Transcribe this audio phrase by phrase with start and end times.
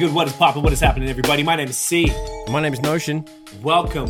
[0.00, 0.16] What is good?
[0.16, 0.62] What is poppin'?
[0.62, 1.42] What is happening, everybody?
[1.42, 2.10] My name is C.
[2.48, 3.28] My name is Notion.
[3.60, 4.06] Welcome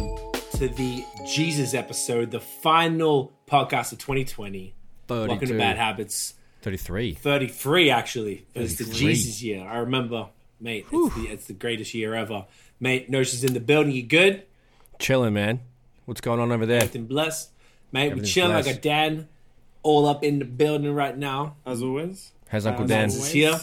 [0.52, 4.72] to the Jesus episode, the final podcast of 2020.
[5.08, 7.14] Welcome to Bad Habits 33.
[7.14, 8.46] 33, actually.
[8.54, 9.66] It's the Jesus year.
[9.66, 10.28] I remember,
[10.60, 12.46] mate, it's the, it's the greatest year ever.
[12.78, 13.90] Mate, Notion's in the building.
[13.90, 14.44] You good?
[15.00, 15.58] Chilling, man.
[16.04, 16.76] What's going on over there?
[16.76, 17.50] Everything blessed?
[17.90, 18.52] Mate, we Everything's chilling.
[18.52, 18.76] I blessed.
[18.76, 19.28] got Dan
[19.82, 21.56] all up in the building right now.
[21.66, 22.30] as always.
[22.48, 23.08] How's Uncle As Dan?
[23.08, 23.32] Is always.
[23.32, 23.60] here.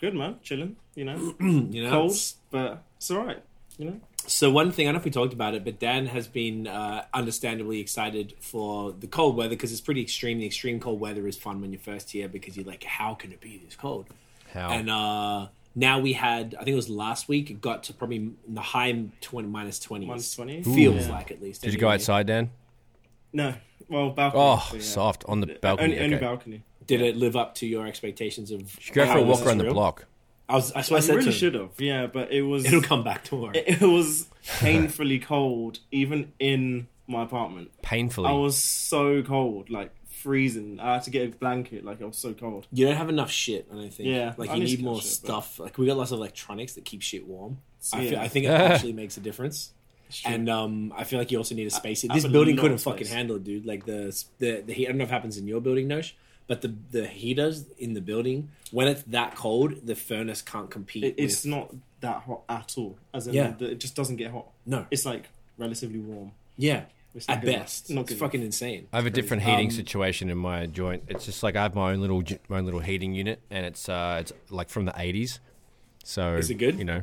[0.00, 0.76] Good man, chilling.
[0.94, 2.16] You know, You know, cold,
[2.50, 3.42] but it's all right.
[3.78, 6.06] You know, So one thing I don't know if we talked about it, but Dan
[6.06, 10.38] has been uh, understandably excited for the cold weather because it's pretty extreme.
[10.38, 13.32] The extreme cold weather is fun when you're first here because you're like, how can
[13.32, 14.06] it be this cold?
[14.52, 14.70] How?
[14.70, 18.16] And uh, now we had, I think it was last week, it got to probably
[18.16, 20.06] in the high 20, minus 20s.
[20.06, 20.62] minus twenty.
[20.62, 21.12] Feels Yeah.
[21.12, 21.60] like at least.
[21.62, 22.50] Did you go outside, Dan?
[23.34, 23.54] No,
[23.90, 24.42] well, balcony.
[24.42, 24.82] Oh, so, yeah.
[24.82, 25.92] soft on the balcony.
[25.98, 26.62] Only, only balcony.
[26.86, 28.60] Did it live up to your expectations of?
[28.86, 30.06] You go for a walk is around the block.
[30.48, 30.72] I was.
[30.72, 31.70] That's what I I said really to should have.
[31.78, 33.52] Yeah, but it was It'll come back tomorrow.
[33.54, 37.70] it, it was painfully cold, even in my apartment.
[37.82, 38.28] Painfully.
[38.28, 40.78] I was so cold, like freezing.
[40.80, 41.84] I had to get a blanket.
[41.84, 42.66] Like I was so cold.
[42.72, 44.08] You don't have enough shit, I don't think.
[44.08, 45.58] Yeah, like I you need need more get shit, but- stuff.
[45.58, 47.58] Like we got lots of electronics that keep shit warm.
[47.92, 49.72] I, feel, I think it actually makes a difference.
[50.24, 52.04] And um, I feel like you also need a space.
[52.08, 53.66] I This building couldn't fucking handle it, dude.
[53.66, 54.86] Like the the the heat.
[54.86, 56.12] I don't know if it happens in your building, Nosh,
[56.46, 61.04] but the the heaters in the building when it's that cold, the furnace can't compete.
[61.04, 62.96] It, it's with- not that hot at all.
[63.14, 63.52] As in, Yeah.
[63.58, 64.46] the- it just doesn't get hot.
[64.64, 64.86] no.
[64.90, 66.32] It's like relatively warm.
[66.58, 68.04] Yeah, It's at good best, enough.
[68.04, 68.88] Not it's fucking insane.
[68.92, 71.04] I have a different heating Um, situation in my joint.
[71.08, 73.88] It's just like I have my own little my own little heating unit, and it's
[73.88, 75.40] uh it's like from the eighties.
[76.04, 76.78] So Is it good?
[76.78, 77.02] You know,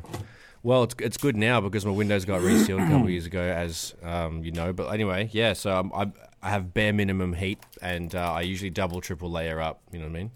[0.62, 3.42] well it's it's good now because my windows got resealed a couple of years ago,
[3.42, 4.72] as um you know.
[4.72, 5.52] But anyway, yeah.
[5.52, 6.10] So um, I
[6.44, 9.80] I have bare minimum heat, and uh, I usually double triple layer up.
[9.90, 10.30] You know what I mean?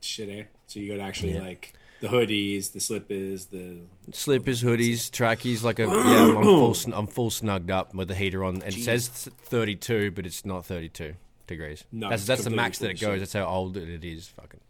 [0.00, 0.44] Shit, eh?
[0.66, 1.42] So you got actually Yeah.
[1.42, 3.78] like the hoodies, the slippers, the
[4.12, 6.34] Slippers, hoodies, trackies, like a yeah.
[6.36, 6.76] I'm full.
[6.94, 10.64] I'm full snugged up with the heater on, and it says 32, but it's not
[10.66, 11.14] 32
[11.46, 11.84] degrees.
[11.92, 13.20] No, that's that's the max that it goes.
[13.20, 14.28] That's how old it is.
[14.28, 14.60] Fucking,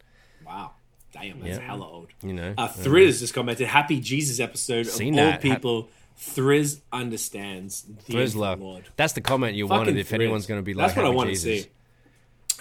[0.46, 0.72] wow,
[1.12, 1.64] damn, that's Yeah.
[1.64, 2.08] hella old.
[2.22, 2.54] you know.
[2.58, 5.42] Uh, Thriz just commented, "Happy Jesus episode Seen of all that.
[5.44, 5.88] Ha- people."
[6.18, 7.84] Thriz understands.
[8.06, 8.32] The.
[8.36, 8.88] Lord.
[8.96, 9.96] That's the comment you Fucking wanted.
[9.96, 10.14] If Thriz.
[10.14, 11.66] anyone's going to be like, That's what I Happy want to see.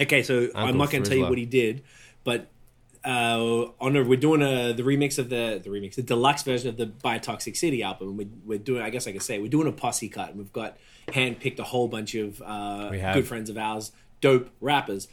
[0.02, 1.84] Okay, so I'm not going to tell you what he did,
[2.24, 2.48] but
[3.06, 6.70] uh, on a, we're doing a the remix of the the remix, the deluxe version
[6.70, 8.18] of the Biotoxic City album.
[8.18, 10.54] We're, we're doing, I guess I could say, we're doing a posse cut, and we've
[10.54, 10.78] got
[11.10, 15.08] handpicked a whole bunch of uh, good friends of ours, dope rappers.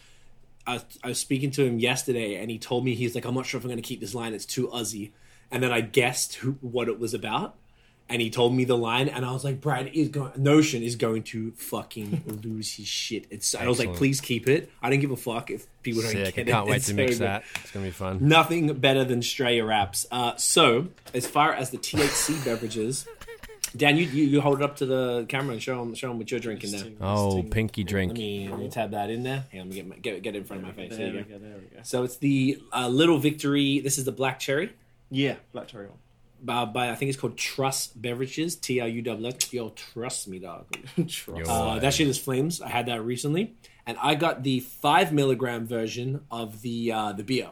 [0.66, 3.34] I was, I was speaking to him yesterday, and he told me he's like, I'm
[3.34, 4.34] not sure if I'm going to keep this line.
[4.34, 5.10] It's too Uzzy.
[5.50, 7.56] And then I guessed who, what it was about,
[8.10, 10.32] and he told me the line, and I was like, Brad is going.
[10.36, 13.26] Notion is going to fucking lose his shit.
[13.30, 13.54] It's.
[13.54, 14.70] I was like, please keep it.
[14.82, 16.26] I don't give a fuck if people don't Sick.
[16.26, 16.50] I get it.
[16.50, 17.20] can't wait It's to so mix good.
[17.26, 17.44] that.
[17.62, 18.18] It's going to be fun.
[18.20, 20.06] Nothing better than Straya raps.
[20.10, 23.06] Uh, so, as far as the THC beverages,
[23.76, 26.18] Dan, you, you you hold it up to the camera and show them show them
[26.18, 26.84] what you're drinking there.
[27.00, 28.12] Oh, pinky Let drink.
[28.14, 29.44] me, let me tab that in there.
[29.52, 30.90] Hang on, let me get, my, get get it in front of my face.
[30.90, 31.38] There There you we go.
[31.38, 31.44] go.
[31.44, 31.82] There we go.
[31.84, 33.78] So it's the uh, Little Victory.
[33.78, 34.72] This is the black cherry.
[35.12, 35.98] Yeah, black cherry one.
[36.46, 38.56] Uh, by I think it's called Trust Beverages.
[38.56, 39.52] T R U W S.
[39.52, 40.66] Yo, trust me, dog.
[40.96, 41.28] Trust.
[41.28, 41.44] Yo.
[41.44, 42.60] Uh, that shit is flames.
[42.60, 43.54] I had that recently,
[43.86, 47.50] and I got the five milligram version of the uh, the beer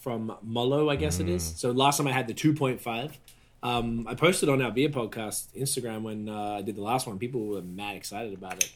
[0.00, 1.44] from Mollo, I guess it is.
[1.56, 3.16] So last time I had the two point five.
[3.62, 7.18] Um, I posted on our beer podcast Instagram when uh, I did the last one.
[7.18, 8.72] People were mad excited about it,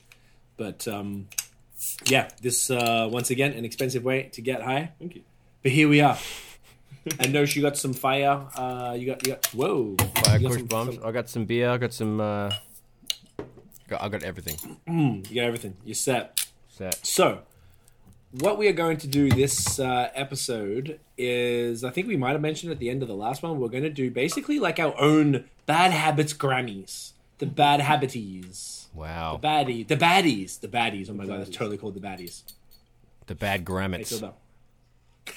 [0.56, 1.26] but um,
[2.06, 4.92] yeah, this uh, once again an expensive way to get high.
[5.00, 5.22] Thank you.
[5.62, 6.16] But here we are.
[7.20, 8.46] I know you got some fire.
[8.56, 9.96] Uh, you got you got whoa.
[10.24, 10.94] Fire you got some- bombs.
[10.96, 11.70] some- I got some beer.
[11.70, 12.20] I got some.
[12.20, 12.50] Uh,
[13.88, 14.56] got, I got everything.
[14.86, 15.74] you got everything.
[15.84, 16.46] You're set.
[16.68, 17.06] Set.
[17.06, 17.40] So,
[18.32, 22.40] what we are going to do this uh, episode is, I think we might have
[22.40, 24.94] mentioned at the end of the last one, we're going to do basically like our
[25.00, 29.38] own bad habits Grammys, the bad habities, Wow.
[29.40, 31.08] the baddie, the baddies, the baddies.
[31.08, 32.42] Oh my god, that's totally called the baddies.
[33.26, 34.22] The bad Hey, grammets.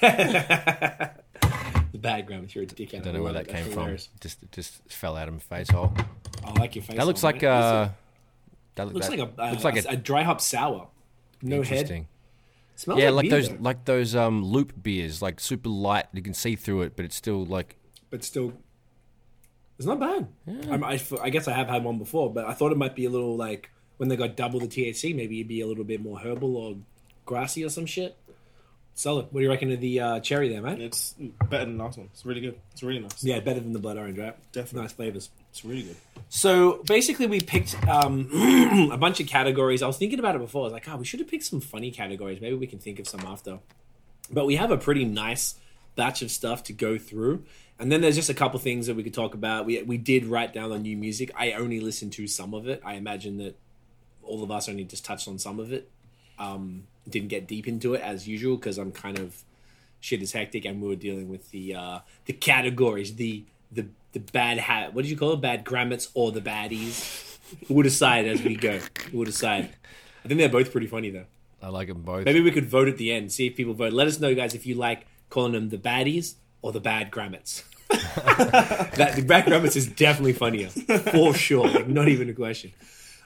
[2.00, 2.18] Phil Bell.
[2.18, 2.54] the bad Grammys.
[2.54, 2.96] You're a dickhead.
[2.96, 3.96] I don't know where that came from.
[4.20, 5.92] Just just fell out of my face hole.
[6.44, 6.96] I like your face.
[6.96, 7.48] That looks on like it.
[7.48, 7.88] uh.
[8.76, 10.88] That looks that, like a, uh, looks like a, a, a dry hop sour.
[11.42, 11.72] No head.
[11.72, 12.06] interesting.
[12.76, 16.06] Smells Yeah, like, like those though, like those um loop beers, like super light.
[16.12, 17.76] You can see through it, but it's still like
[18.10, 18.54] but still,
[19.78, 20.28] it's not bad.
[20.70, 23.04] I'm- I, I guess I have had one before, but I thought it might be
[23.04, 26.00] a little like when they got double the THC, maybe it'd be a little bit
[26.00, 26.76] more herbal or
[27.26, 28.16] grassy or some shit.
[29.00, 29.28] Solid.
[29.30, 30.78] What do you reckon of the uh, cherry there, man?
[30.78, 31.14] It's
[31.48, 32.10] better than the last one.
[32.12, 32.60] It's really good.
[32.72, 33.24] It's really nice.
[33.24, 34.36] Yeah, better than the blood orange, right?
[34.52, 34.82] Definitely.
[34.82, 35.30] Nice flavors.
[35.48, 35.96] It's really good.
[36.28, 38.28] So basically, we picked um,
[38.92, 39.82] a bunch of categories.
[39.82, 40.60] I was thinking about it before.
[40.60, 42.42] I was like, oh, we should have picked some funny categories.
[42.42, 43.60] Maybe we can think of some after.
[44.30, 45.54] But we have a pretty nice
[45.96, 47.44] batch of stuff to go through.
[47.78, 49.64] And then there's just a couple things that we could talk about.
[49.64, 51.30] We we did write down the new music.
[51.34, 52.82] I only listened to some of it.
[52.84, 53.58] I imagine that
[54.22, 55.90] all of us only just touched on some of it.
[56.38, 59.42] Um, didn't get deep into it as usual because I'm kind of
[60.00, 64.20] shit is hectic, and we were dealing with the uh, the categories, the the the
[64.20, 64.94] bad hat.
[64.94, 65.40] What did you call it?
[65.40, 67.28] Bad grammars or the baddies?
[67.68, 68.80] we'll decide as we go.
[69.12, 69.70] We'll decide.
[70.24, 71.26] I think they're both pretty funny though.
[71.62, 72.24] I like them both.
[72.24, 73.92] Maybe we could vote at the end, see if people vote.
[73.92, 77.64] Let us know, guys, if you like calling them the baddies or the bad grammars.
[77.90, 81.68] that the bad grammars is definitely funnier for sure.
[81.68, 82.72] Like, not even a question.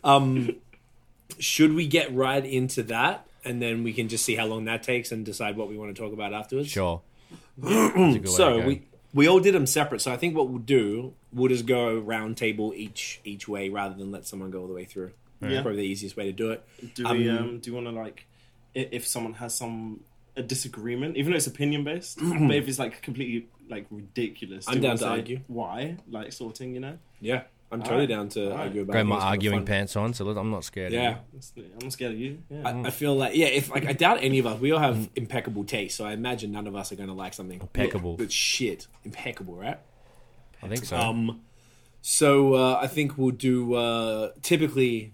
[0.03, 0.57] Um,
[1.39, 4.83] should we get right into that, and then we can just see how long that
[4.83, 6.69] takes and decide what we want to talk about afterwards?
[6.69, 7.03] Sure.
[7.59, 8.83] That's a good way So we
[9.13, 10.01] we all did them separate.
[10.01, 13.95] So I think what we'll do, we'll just go round table each each way rather
[13.95, 15.13] than let someone go all the way through.
[15.41, 15.63] Yeah.
[15.63, 16.65] Probably the easiest way to do it.
[16.95, 17.29] Do we?
[17.29, 18.27] Um, Um, do you want to like,
[18.75, 20.01] if someone has some
[20.37, 24.73] a disagreement, even though it's opinion based, but if it's like completely like ridiculous, do
[24.73, 25.41] I'm you down wanna argue.
[25.47, 26.99] Why, like sorting, you know?
[27.21, 27.43] Yeah,
[27.75, 28.09] I'm totally right.
[28.09, 28.61] down to All right.
[28.67, 28.93] argue about.
[28.95, 29.05] Got it.
[29.05, 30.89] my arguing pants on, so I'm not scared.
[30.89, 31.17] of Yeah,
[31.57, 31.65] you.
[31.73, 32.39] I'm not scared of you.
[32.49, 32.69] Yeah.
[32.69, 33.47] I, I feel like yeah.
[33.47, 35.97] If like I doubt any of us, we all have impeccable taste.
[35.97, 38.17] So I imagine none of us are going to like something Impeccable.
[38.17, 39.79] But shit, impeccable, right?
[40.63, 40.97] I think so.
[40.97, 41.41] Um,
[42.01, 43.75] so uh, I think we'll do.
[43.75, 45.13] Uh, typically,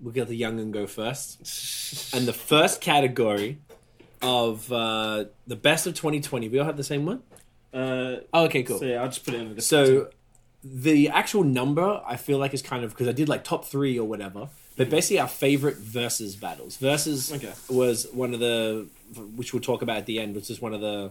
[0.00, 2.14] we'll get the young and go first.
[2.14, 3.58] And the first category
[4.22, 6.48] of uh, the best of 2020.
[6.48, 7.22] We all have the same one.
[7.74, 8.78] Uh, Oh, okay, cool.
[8.78, 9.64] So yeah, I'll just put it in a different.
[9.64, 10.10] So
[10.64, 13.98] the actual number I feel like is kind of because I did like top three
[13.98, 16.76] or whatever, but basically our favorite versus battles.
[16.76, 17.52] Versus Okay.
[17.68, 18.86] was one of the
[19.36, 21.10] which we'll talk about at the end, which is one of the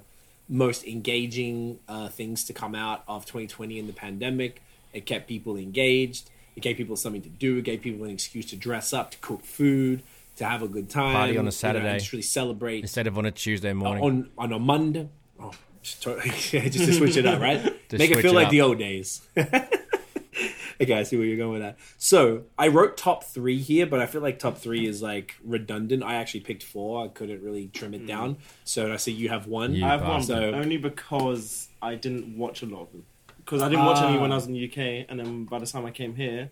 [0.49, 4.61] most engaging uh, things to come out of 2020 in the pandemic.
[4.93, 6.29] It kept people engaged.
[6.55, 7.57] It gave people something to do.
[7.57, 10.01] It gave people an excuse to dress up, to cook food,
[10.37, 11.87] to have a good time, Party on a you know, Saturday.
[11.89, 14.03] and just really celebrate Instead of on a Tuesday morning.
[14.03, 15.07] on on a Monday.
[15.39, 15.51] Oh,
[15.81, 17.77] just, to, just to switch it up, right?
[17.89, 19.21] To Make it feel it like the old days.
[19.37, 21.77] okay, I see where you're going with that.
[21.97, 26.03] So I wrote top three here, but I feel like top three is like redundant.
[26.03, 27.03] I actually picked four.
[27.03, 28.37] I couldn't really trim it down.
[28.63, 29.73] So I see you have one.
[29.75, 30.51] You I have one, bastard.
[30.53, 33.03] but only because I didn't watch a lot of them.
[33.37, 34.21] Because I didn't watch any Ah.
[34.21, 36.51] when I was in the UK, and then by the time I came here,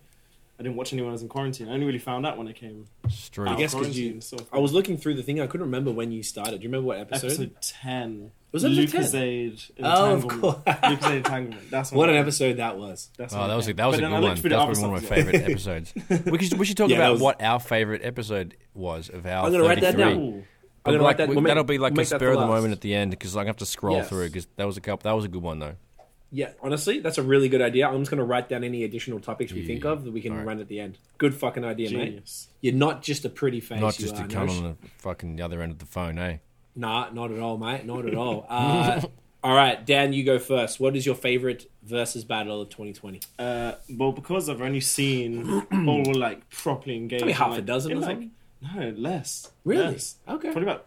[0.60, 1.68] I didn't watch anyone when I was in quarantine.
[1.68, 2.84] I only really found out when I came.
[3.08, 3.48] Street.
[3.50, 5.40] I guess of 'cause you- so I was looking through the thing.
[5.40, 6.58] I couldn't remember when you started.
[6.58, 7.28] Do you remember what episode?
[7.28, 8.30] episode ten.
[8.52, 9.02] Was it episode 10?
[9.02, 10.42] Lucozade Oh, of Entanglement.
[10.42, 10.56] course.
[10.66, 11.70] Lucozade Entanglement.
[11.70, 13.08] That's what I- an episode that was.
[13.16, 14.36] That's Oh, what that was a, that was But a good one.
[14.36, 15.32] through the That's probably one of my stuff as well.
[15.32, 15.94] favorite episodes.
[16.30, 19.46] We should we should talk Yeah, about was- what our favorite episode was of our.
[19.46, 20.12] I'm gonna write that down.
[20.18, 20.44] Ooh.
[20.84, 22.34] I'm gonna like, write that- we- we'll make- that'll be like we'll a spur of
[22.34, 24.08] the the moment at the end because I'm gonna have to scroll Yes.
[24.10, 25.08] through because that was a couple.
[25.08, 25.74] That was a good one though.
[26.32, 27.88] Yeah, honestly, that's a really good idea.
[27.88, 29.66] I'm just going to write down any additional topics we Yeah.
[29.66, 30.46] think of that we can Alright.
[30.46, 30.98] run at the end.
[31.18, 32.22] Good fucking idea, mate.
[32.60, 33.80] You're not just a pretty face.
[33.80, 34.58] Not just to are, come Nosh.
[34.58, 36.36] on the fucking the other end of the phone, eh?
[36.76, 37.84] Nah, not at all, mate.
[37.84, 38.46] Not at all.
[38.48, 39.00] Uh,
[39.42, 40.78] all right, Dan, you go first.
[40.78, 43.20] What is your favorite versus battle of 2020?
[43.38, 47.24] Uh, well, because I've only seen all like properly engaged.
[47.24, 48.30] Maybe half like, a dozen in, or like, something?
[48.76, 49.50] No, less.
[49.64, 49.84] Really?
[49.84, 50.14] Less.
[50.28, 50.52] Okay.
[50.52, 50.86] Probably about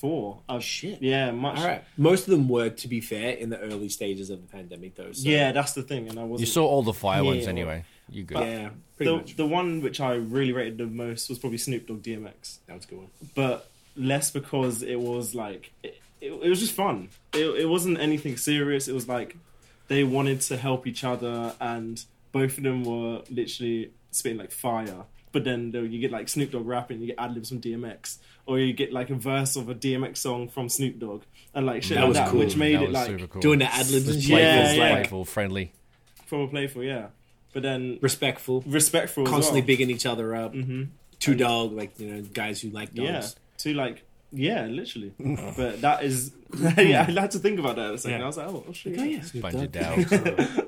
[0.00, 0.40] four.
[0.48, 1.00] Oh shit.
[1.02, 1.58] Yeah, much.
[1.58, 1.84] All right.
[1.96, 5.12] Most of them were, to be fair, in the early stages of the pandemic, though.
[5.12, 6.40] So, Yeah, that's the thing, and I wasn't.
[6.48, 7.50] You saw all the fire ones Yeah.
[7.50, 7.84] anyway.
[8.08, 8.38] You good?
[8.40, 9.36] yeah, pretty the much.
[9.36, 12.84] the one which I really rated the most was probably Snoop Dogg DMX, That was
[12.84, 13.08] a good one.
[13.36, 17.08] but less because it was like it, it, it was just fun.
[17.34, 18.88] It, it wasn't anything serious.
[18.88, 19.36] It was like
[19.88, 25.04] they wanted to help each other, and both of them were literally spitting like fire.
[25.32, 28.58] But then you get like Snoop Dogg rapping, you get ad libs from DMX, or
[28.58, 31.22] you get like a verse of a DMX song from Snoop Dogg,
[31.54, 32.40] and like shit That like was that, cool.
[32.40, 33.40] which made That it like cool.
[33.40, 34.94] Doing the ad-libs was playful, Yeah, yeah.
[34.96, 35.72] playful, friendly.
[36.26, 37.06] proper playful, yeah.
[37.52, 38.62] But then Respectful.
[38.66, 39.66] respectful, Constantly as well.
[39.66, 40.52] bigging each other up.
[40.52, 40.84] hmm
[41.20, 43.08] Two dog, like, you know, guys who like dogs.
[43.08, 43.22] Yeah,
[43.58, 45.12] to like, yeah, literally.
[45.56, 46.32] but that is,
[46.76, 48.18] yeah, I had to think about that a second.
[48.18, 48.24] Yeah.
[48.24, 48.98] I was like, oh, oh shit.
[48.98, 49.20] Oh, yeah.
[49.22, 50.66] Snoop Bunch of Dogg.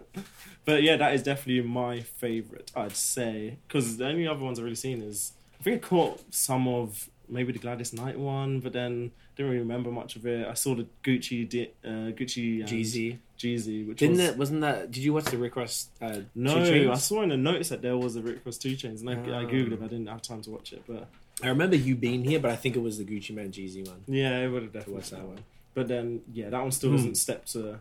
[0.64, 2.70] But yeah, that is definitely my favorite.
[2.76, 6.22] I'd say because the only other ones I've really seen is I think I caught
[6.32, 10.46] some of maybe the Gladys Knight one, but then didn't really remember much of it.
[10.46, 13.18] I saw the Gucci, di- uh, Gucci, Jeezy.
[13.38, 14.36] Jeezy, which Didn't was it?
[14.36, 14.92] Wasn't that?
[14.92, 15.88] Did you watch the Rick Ross?
[16.00, 16.64] Uh, no.
[16.64, 16.90] Two Chainz?
[16.92, 19.14] I saw in the notice that there was a Rick Ross Two Chainz, and I,
[19.14, 19.46] I Oh.
[19.48, 19.80] googled it.
[19.80, 21.08] but I didn't have time to watch it, but
[21.42, 24.04] I remember you being here, but I think it was the Gucci Mane Jeezy one.
[24.06, 25.34] yeah, it would have definitely What's that that one.
[25.36, 25.44] one?
[25.74, 26.96] But then, yeah, that one still Hmm.
[26.96, 27.80] doesn't step to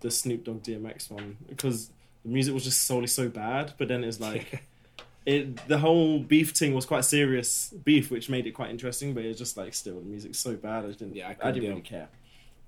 [0.00, 1.90] the Snoop Dogg DMX one because
[2.24, 3.72] the music was just solely so bad.
[3.78, 4.62] But then it's like,
[5.26, 9.14] it the whole beef thing was quite serious beef, which made it quite interesting.
[9.14, 10.84] But it's just like still the music's so bad.
[10.84, 11.16] I just didn't.
[11.16, 11.70] Yeah, I I, didn't deal.
[11.70, 12.08] really care.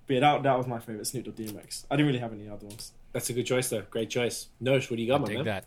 [0.06, 1.84] But yeah, that that was my favorite Snoop Dogg DMX.
[1.90, 2.92] I didn't really have any other ones.
[3.12, 3.82] That's a good choice, though.
[3.90, 4.48] Great choice.
[4.62, 5.44] Nosh, what do you got, I my dig man?
[5.44, 5.64] that.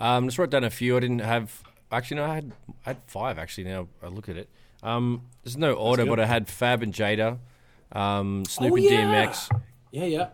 [0.00, 0.96] Um, just wrote down a few.
[0.96, 1.62] I didn't have.
[1.96, 3.38] Actually, no, I had I had five.
[3.38, 4.48] Actually, now I look at it.
[4.82, 7.38] Um, there's no order, but I had Fab and Jada,
[7.92, 9.26] um, Snoop Oh, and yeah.
[9.26, 9.60] DMX,
[9.90, 10.28] Yeah, yeah.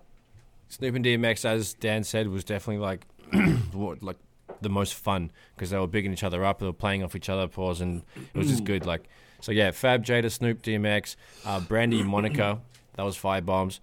[0.69, 3.07] Snoop and DMX, as Dan said, was definitely like
[3.73, 4.17] what like
[4.61, 7.29] the most fun because they were bigging each other up, they were playing off each
[7.29, 8.03] other, pause, and
[8.35, 8.87] it was just good.
[8.87, 9.09] Like
[9.41, 9.71] so, yeah.
[9.71, 12.61] Fab, Jada, Snoop, DMX, uh, Brandy, Monica,
[12.95, 13.81] that was five bombs.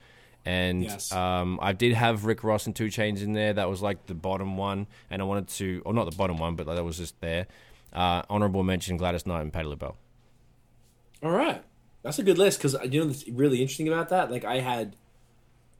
[0.48, 1.12] And Yes.
[1.12, 3.52] um, I did have Rick Ross and Two Chainz in there.
[3.54, 6.56] That was like the bottom one, and I wanted to, or not the bottom one,
[6.56, 7.48] but that was just there.
[7.92, 9.98] Uh, honorable mention: Gladys Knight and Patti LaBelle.
[11.24, 11.62] All right,
[12.04, 14.32] that's a good list because you know what's really interesting about that.
[14.32, 14.96] Like I had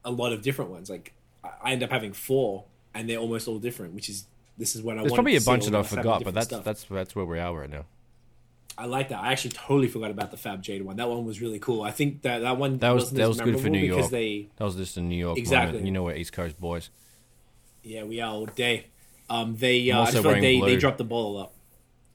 [0.04, 0.90] a lot of different ones.
[0.90, 3.94] Like I- end up having four, and they're almost all different.
[3.94, 4.26] Which is
[4.58, 6.64] this is when I There's probably a bunch that I forgot, but that's stuff.
[6.64, 7.86] that's that's where we are right now.
[8.78, 9.20] I like that.
[9.20, 10.96] I actually totally forgot about the Fab Jada one.
[10.96, 11.82] That one was really cool.
[11.82, 14.10] I think that that one That was- that was good for New York.
[14.10, 15.72] they That was just a New York Exactly.
[15.72, 15.86] moment.
[15.86, 16.90] You know, we're East Coast boys.
[17.82, 18.86] yeah we are all day.
[19.30, 21.52] Um, they uh, I just feel like they, they dropped the ball a lot.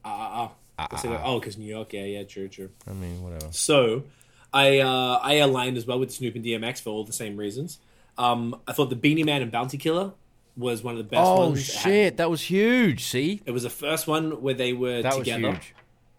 [0.05, 0.50] Uh, uh, uh.
[0.79, 1.22] Ah.
[1.25, 1.93] oh, because New York.
[1.93, 2.70] Yeah, yeah, true, true.
[2.89, 3.51] I mean, whatever.
[3.51, 4.03] So,
[4.51, 7.77] I uh, I aligned as well with Snoop and DMX for all the same reasons.
[8.17, 10.13] Um, I thought the Beenie Man and Bounty Killer
[10.58, 11.63] was one of the best Oh ones.
[11.63, 13.03] Shit, that was huge.
[13.03, 15.51] See, It was the first one where they were that was together.
[15.53, 15.74] huge.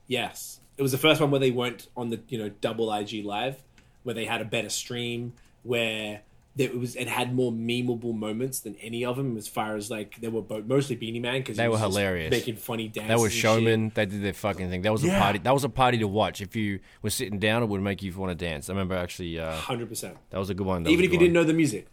[0.07, 3.25] Yes, it was the first one where they weren't on the you know double IG
[3.25, 3.57] live,
[4.03, 5.33] where they had a better stream,
[5.63, 6.21] where
[6.57, 10.21] it was it had more memeable moments than any of them as far as like
[10.21, 12.31] they were both mostly Beenie Man because They were hilarious.
[12.31, 13.09] making funny dances.
[13.09, 13.91] That was showmen.
[13.95, 14.83] They did their fucking thing.
[14.83, 15.39] That was a party.
[15.41, 16.41] That was a party to watch.
[16.41, 18.69] If you were sitting down, it would make you want to dance.
[18.69, 19.39] I remember actually.
[19.39, 20.17] Uh, hundred percent.
[20.31, 20.85] that was a good one.
[20.85, 21.87] That Even if you good didn't know the music.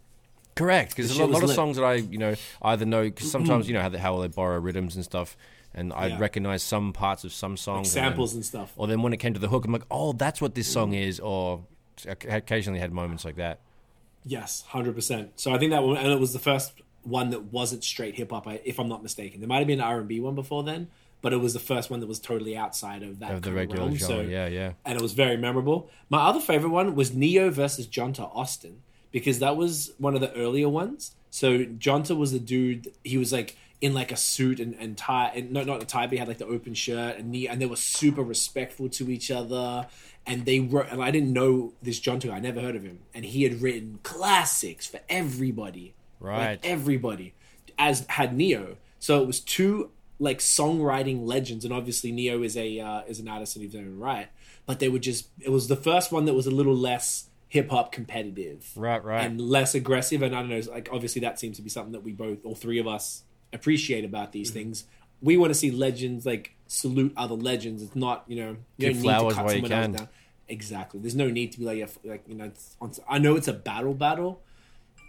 [0.54, 3.66] Correct, because a lot, lot of songs that I, you know, either know because sometimes
[3.66, 5.34] you know how they, how they borrow rhythms and stuff,
[5.74, 6.18] and I'd Yeah.
[6.18, 8.72] recognize some parts of some songs, and then- samples and stuff.
[8.76, 10.92] or then when it came to the hook, I'm like, oh, that's what this song
[10.92, 11.64] is, or
[12.06, 13.60] occasionally had moments like that.
[14.24, 15.32] Yes, hundred percent.
[15.36, 18.30] So I think that one, and it was the first one that wasn't straight hip
[18.30, 19.40] hop, if I'm not mistaken.
[19.40, 20.88] There might have been an R and B one before then,
[21.20, 23.82] but it was the first one that was totally outside of that Of the regular
[23.86, 23.96] realm.
[23.96, 24.72] genre, So, yeah, yeah.
[24.84, 25.90] and it was very memorable.
[26.08, 30.32] My other favorite one was Ne-Yo versus Johntá Austin because that was one of the
[30.34, 31.12] earlier ones.
[31.30, 32.92] So Johntá was the dude.
[33.02, 36.06] He was like in like a suit and, and tie, and no, not a tie,
[36.06, 39.10] but he had like the open shirt, and he, and they were super respectful to
[39.10, 39.86] each other.
[40.24, 42.36] And they wrote, and I didn't know this Johntá guy.
[42.36, 46.50] I never heard of him, and he had written classics for everybody, Right.
[46.52, 47.34] Like everybody,
[47.76, 48.76] as had Ne-Yo.
[49.00, 53.26] So it was two like songwriting legends, and obviously Ne-Yo is a uh, is an
[53.26, 54.28] artist in his own right.
[54.64, 57.68] But they were just it was the first one that was a little less hip
[57.70, 59.24] hop competitive, Right, right.
[59.24, 60.22] and less aggressive.
[60.22, 62.54] And I don't know, like obviously that seems to be something that we both, all
[62.54, 64.58] three of us, appreciate about these Mm-hmm.
[64.58, 64.84] things.
[65.20, 67.82] We want to see legends like salute other legends.
[67.82, 70.08] It's not you know you Give don't need to cut someone else down.
[70.48, 71.00] Exactly.
[71.00, 72.44] There's no need to be like like you know.
[72.46, 74.42] it's on- I know it's a battle battle.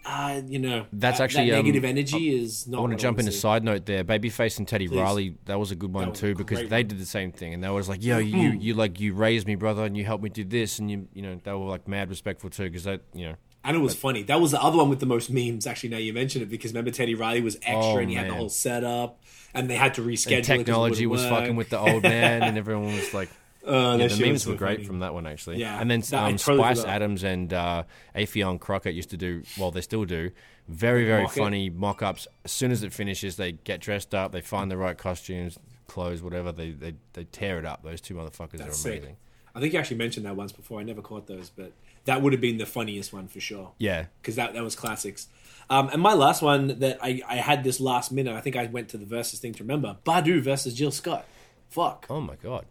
[0.06, 2.78] Uh, you know That's that- actually, that um, negative energy is not.
[2.80, 4.04] I want to jump in a side note there.
[4.04, 5.00] Babyface and Teddy Please.
[5.00, 6.88] Riley, that was a good one too because great they one.
[6.88, 9.56] did the same thing, and they was like, "Yo, you, you like you raised me,
[9.56, 12.10] brother, and you helped me do this, and you, you know, they were like mad
[12.10, 13.36] respectful too because that, you know,
[13.66, 14.24] And it was funny.
[14.24, 15.66] That was the other one with the most memes.
[15.66, 18.30] Actually, now you mention it because remember Teddy Riley was extra Oh, and he had
[18.30, 19.20] the whole setup,
[19.54, 20.26] and they had to reschedule.
[20.26, 21.30] and it 'cause it technology was work.
[21.30, 23.30] fucking with the old man, and everyone was like,
[23.66, 24.88] Uh, yeah, the memes were great funny.
[24.88, 25.58] from that one actually.
[25.60, 25.80] Yeah.
[25.80, 26.94] and then um, totally Spice forgot.
[26.94, 30.32] Adams and uh, Affion Crockett used to do, well, they still do,
[30.68, 31.40] very very Mock it.
[31.40, 32.28] funny mock-ups.
[32.44, 36.22] As soon as it finishes, they get dressed up, they find the right costumes, clothes,
[36.22, 36.52] whatever.
[36.52, 37.82] They they, they tear it up.
[37.84, 38.98] Those two motherfuckers That's are sick.
[39.00, 39.16] amazing.
[39.56, 40.82] I think you actually mentioned that once before.
[40.82, 41.72] I never caught those, but
[42.06, 43.72] that would have been the funniest one for sure.
[43.78, 45.28] Yeah, because that, that was classics.
[45.70, 48.66] Um, and my last one that I, I had this last minute, I think I
[48.66, 49.98] went to the versus thing to remember.
[50.06, 51.26] Badu versus Jill Scott.
[51.70, 52.06] Fuck.
[52.10, 52.66] Oh my god.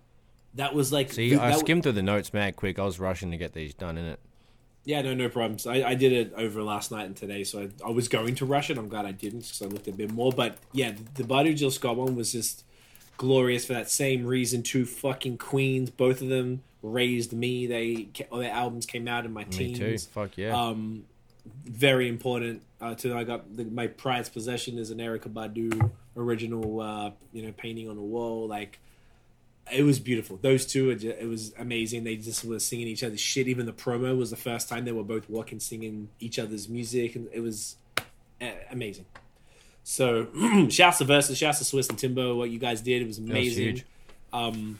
[0.54, 1.12] That was like.
[1.12, 2.78] See, th- I skimmed through the notes mad quick.
[2.78, 4.20] I was rushing to get these done in it.
[4.84, 5.66] Yeah, no, no problems.
[5.66, 8.44] I, I did it over last night and today, so I, I was going to
[8.44, 8.76] rush it.
[8.76, 10.32] I'm glad I didn't because I looked a bit more.
[10.32, 12.64] But yeah, the, the Badu Jill Scott one was just
[13.16, 14.62] glorious for that same reason.
[14.62, 17.66] Two fucking queens, both of them raised me.
[17.66, 19.78] They all their albums came out in my Me teens.
[20.06, 20.10] too.
[20.12, 20.56] Fuck yeah.
[20.60, 21.04] Um,
[21.64, 26.80] very important uh, to I got the, my prized possession is an Erykah Badu original,
[26.80, 28.46] uh, you know, painting on the wall.
[28.46, 28.78] Like
[29.72, 30.38] it was beautiful.
[30.42, 32.04] Those two, it, ju- it was amazing.
[32.04, 33.48] They just were singing each other's shit.
[33.48, 37.14] Even the promo was the first time they were both walking, singing each other's music,
[37.16, 37.76] and it was
[38.40, 39.06] uh, amazing.
[39.84, 40.28] So,
[40.68, 42.36] shouts to Versus, shouts to Swizz and Timbo.
[42.36, 43.86] What you guys did, it was was amazing huge.
[44.32, 44.78] um,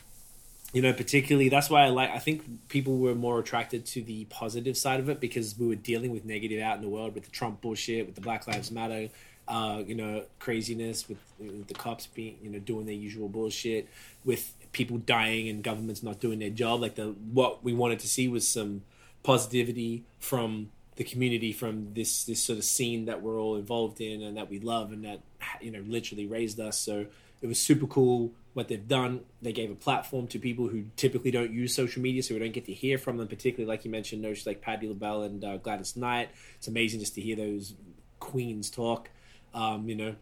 [0.73, 2.11] you know, particularly that's why I like.
[2.11, 5.75] I think people were more attracted to the positive side of it because we were
[5.75, 8.71] dealing with negative out in the world with the Trump bullshit, with the Black Lives
[8.71, 9.11] Matter,
[9.49, 13.87] uh, you know, craziness with, with the cops being, you know, doing their usual bullshit,
[14.25, 16.81] with people dying and governments not doing their job.
[16.81, 18.83] Like the what we wanted to see was some
[19.23, 24.23] positivity from the community, from this this sort of scene that we're all involved in
[24.23, 25.21] and that we love and that
[25.61, 26.79] you know literally raised us.
[26.79, 27.07] So
[27.43, 29.21] it was super cool what they've done.
[29.41, 32.53] They gave a platform to people who typically don't use social media, so we don't
[32.53, 33.29] get to hear from them.
[33.29, 36.31] Particularly, like you mentioned, notions like Patti LaBelle and uh, Gladys Knight.
[36.57, 37.75] It's amazing just to hear those
[38.21, 39.11] queens talk.
[39.55, 40.15] Um, you know,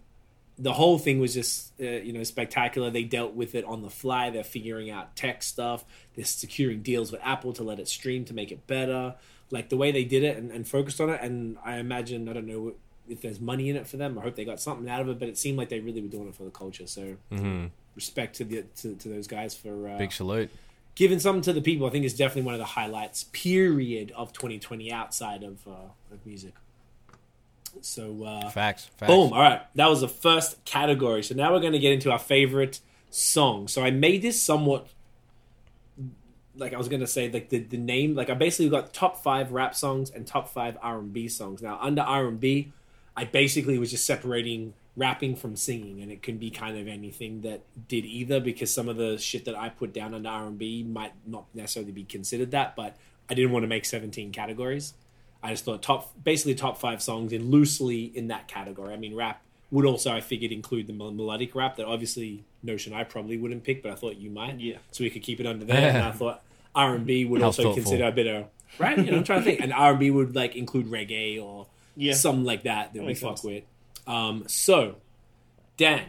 [0.58, 2.90] the whole thing was just uh, you know spectacular.
[2.90, 4.30] They dealt with it on the fly.
[4.30, 5.84] They're figuring out tech stuff.
[6.14, 9.16] They're securing deals with Apple to let it stream to make it better.
[9.50, 11.20] Like the way they did it and, and focused on it.
[11.20, 12.74] And I imagine I don't know
[13.08, 14.16] if there's money in it for them.
[14.16, 15.18] I hope they got something out of it.
[15.18, 16.86] But it seemed like they really were doing it for the culture.
[16.86, 20.50] So hmm respect to the to, to those guys for uh, Big salute.
[20.94, 21.86] giving something to the people.
[21.86, 23.24] I think is definitely one of the highlights.
[23.32, 26.54] Period of 2020 outside of uh, of music.
[27.80, 28.86] So uh, Facts.
[28.96, 29.10] Facts.
[29.12, 29.32] Boom.
[29.32, 29.62] All right.
[29.74, 31.22] That was the first category.
[31.22, 32.80] So now we're going to get into our favorite
[33.10, 33.68] song.
[33.68, 34.88] So I made this somewhat
[36.56, 39.22] like I was going to say like the, the name like I basically got top
[39.22, 41.62] 5 rap songs and top 5 R&B songs.
[41.62, 42.72] Now under R&B
[43.16, 47.40] I basically was just separating rapping from singing and it can be kind of anything
[47.42, 51.12] that did either because some of the shit that I put down under R&B might
[51.26, 52.96] not necessarily be considered that but
[53.30, 54.94] I didn't want to make 17 categories.
[55.42, 58.92] I just thought top, basically top five songs, and loosely in that category.
[58.92, 63.04] I mean, rap would also, I figured, include the melodic rap that obviously Notion I
[63.04, 64.58] probably wouldn't pick, but I thought you might.
[64.58, 64.78] Yeah.
[64.90, 65.90] So we could keep it under there.
[65.90, 66.42] and I thought
[66.74, 67.82] R and B would also thoughtful.
[67.84, 68.46] consider a bit of
[68.80, 68.98] right.
[68.98, 71.68] You know, I'm trying to think, and R and B would like include reggae or
[71.96, 72.12] Yeah.
[72.14, 73.44] something like that that we makes fuck sense.
[73.44, 73.64] with.
[74.06, 74.96] Um, so,
[75.76, 76.06] Dan,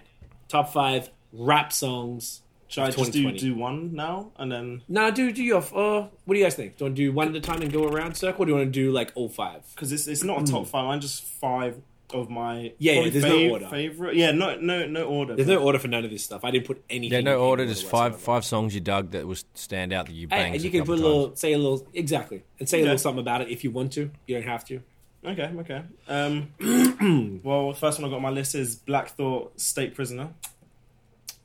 [0.48, 2.42] top five rap songs.
[2.68, 4.82] Should I just do, do one now and then?
[4.88, 5.58] Nah, do do your.
[5.60, 6.78] Uh, what do you guys think?
[6.78, 8.44] Do you want to do one at a time and go around circle?
[8.44, 9.64] Or do you want to do like all five?
[9.76, 10.86] Because it's it's not a top five.
[10.86, 11.82] I'm just five
[12.14, 12.74] of my.
[12.78, 13.68] Yeah, yeah, probably there's no order.
[13.68, 15.36] Favorite, yeah, no, no, no order.
[15.36, 16.46] There's no order for none of this stuff.
[16.46, 17.12] I didn't put anything.
[17.14, 17.66] Yeah, no any order.
[17.66, 18.18] Just five whatsoever.
[18.38, 20.56] five songs you dug that was stand out that you Hey, banged.
[20.56, 21.40] and you can couple put a little, times.
[21.42, 22.86] say a little, exactly, and say a Okay.
[22.86, 24.10] little something about it if you want to.
[24.28, 24.82] You don't have to.
[25.24, 25.84] Okay, okay.
[26.08, 30.30] Um, well, first one I got on my list is Black Thought State Prisoner.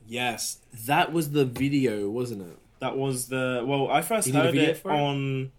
[0.09, 2.59] Yes, that was the video, wasn't it?
[2.79, 3.91] That was the well.
[3.91, 4.87] I first You heard it it?
[4.87, 5.51] on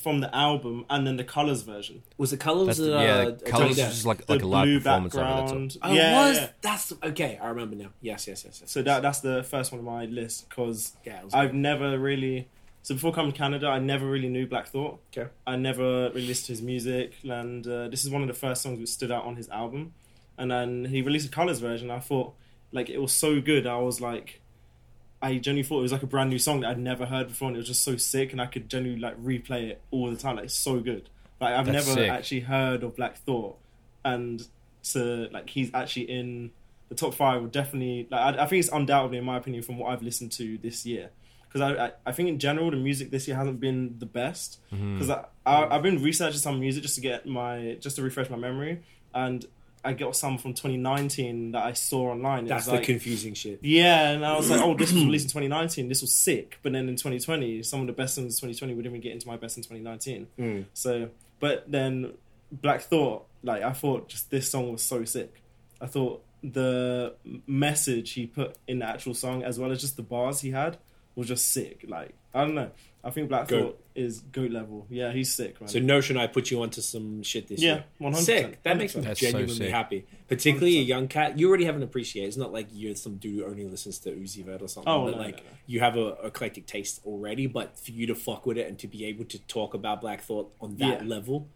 [0.00, 2.02] from the album and then the colors version.
[2.18, 2.66] Was the colors?
[2.66, 3.88] That's the, uh, yeah, the colors is Depp?
[3.90, 5.24] just like The like a live blue performance of it.
[5.24, 5.44] That's all.
[5.44, 5.76] background.
[5.82, 6.48] Oh, yeah, was yeah.
[6.60, 7.38] that's okay.
[7.40, 7.90] I remember now.
[8.00, 8.58] Yes, yes, yes.
[8.60, 8.70] yes.
[8.70, 12.48] So that that's the first one on my list because yeah, I've never really.
[12.84, 15.00] So before coming to Canada, I never really knew Black Thought.
[15.16, 15.30] Okay.
[15.46, 18.60] I never really listened to his music, and uh, this is one of the first
[18.60, 19.94] songs that stood out on his album.
[20.36, 21.90] And then he released a colors version.
[21.90, 22.34] I thought,
[22.72, 23.66] like, it was so good.
[23.66, 24.42] I was like,
[25.22, 27.48] I genuinely thought it was like a brand new song that I'd never heard before,
[27.48, 28.32] and it was just so sick.
[28.32, 30.36] And I could genuinely like replay it all the time.
[30.36, 31.08] Like, it's so good.
[31.40, 32.10] Like, I've That's never sick.
[32.10, 33.56] actually heard of Black Thought,
[34.04, 34.46] and
[34.92, 36.50] to like, he's actually in
[36.90, 37.40] the top five.
[37.40, 38.20] Would definitely like.
[38.36, 41.08] I, I think it's undoubtedly, in my opinion, from what I've listened to this year
[41.54, 44.58] because I, I I think in general the music this year hasn't been the best
[44.72, 44.94] Mm-hmm.
[44.98, 48.28] because I, I I've been researching some music just to get my just to refresh
[48.28, 48.82] my memory
[49.14, 49.46] and
[49.86, 52.46] I got some from 2019 that I saw online.
[52.46, 53.58] It that's was the confusing shit.
[53.62, 55.88] yeah, and I was like, oh, this was released in 2019.
[55.88, 56.58] This was sick.
[56.62, 59.28] But then in 2020, some of the best songs in 2020 wouldn't even get into
[59.28, 60.26] my best in 2019.
[60.38, 60.64] Mm.
[60.72, 62.14] So, but then
[62.50, 65.42] Black Thought, like I thought, just this song was so sick.
[65.82, 67.14] I thought the
[67.46, 70.78] message he put in the actual song, as well as just the bars he had,
[71.16, 71.84] was just sick.
[71.88, 72.70] Like I don't know.
[73.02, 73.60] I think Black Goat.
[73.62, 74.86] Thought is goat level.
[74.90, 75.68] Yeah, he's sick, man.
[75.68, 77.84] So Notion, I put you onto some shit this year?
[78.00, 78.16] Yeah, year.
[78.16, 78.24] 100%.
[78.24, 78.62] Sick.
[78.62, 79.70] That makes me That's genuinely sick.
[79.70, 80.06] happy.
[80.26, 81.38] Particularly a young cat.
[81.38, 82.26] You already have an appreciation.
[82.28, 84.90] It's not like you're some dude who only listens to Uzi Vert or something.
[84.92, 85.48] Oh, but no, like no, no.
[85.66, 87.46] you have a eclectic taste already.
[87.46, 90.22] But for you to fuck with it and to be able to talk about Black
[90.22, 91.06] Thought on that Yeah.
[91.08, 91.46] level,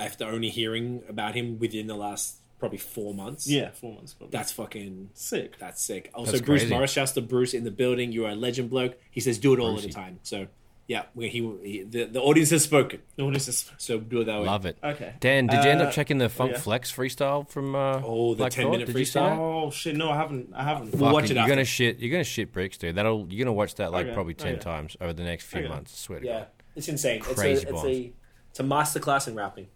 [0.00, 4.14] after only hearing about him within the last probably four months, yeah, four months.
[4.14, 4.36] Probably.
[4.36, 5.58] that's fucking sick.
[5.58, 6.10] that's sick.
[6.14, 6.74] Also, That's Bruce crazy.
[6.74, 8.12] Morris, shouts to Bruce in the building.
[8.12, 8.96] You are a legend, bloke.
[9.10, 9.88] He says, "Do it all Brucey.
[9.88, 10.46] at a time." So,
[10.88, 13.02] yeah, we- he, he the, the audience has spoken.
[13.18, 14.46] No, this is So do it that way.
[14.46, 14.78] Love it.
[14.82, 15.14] okay.
[15.20, 16.58] Dan, did you end Uh, up checking the Funk yeah.
[16.58, 18.70] Flex freestyle from uh, Oh, the Black 10 Thought?
[18.70, 19.30] minute Did you see freestyle?
[19.30, 19.38] that?
[19.38, 19.96] Oh shit!
[19.96, 20.52] No, I haven't.
[20.54, 20.94] I haven't.
[20.94, 21.52] We'll watch Fucking- it You're after.
[21.54, 21.98] gonna shit.
[21.98, 22.94] You're gonna shit bricks, dude.
[22.94, 24.60] That'll you're gonna watch that like Okay, probably ten okay.
[24.62, 25.68] times over the next few Okay.
[25.68, 25.92] months.
[25.92, 26.46] I swear to Yeah, God.
[26.76, 27.20] it's insane.
[27.20, 28.12] Crazy it's a, it's a
[28.50, 29.66] it's a masterclass in rapping.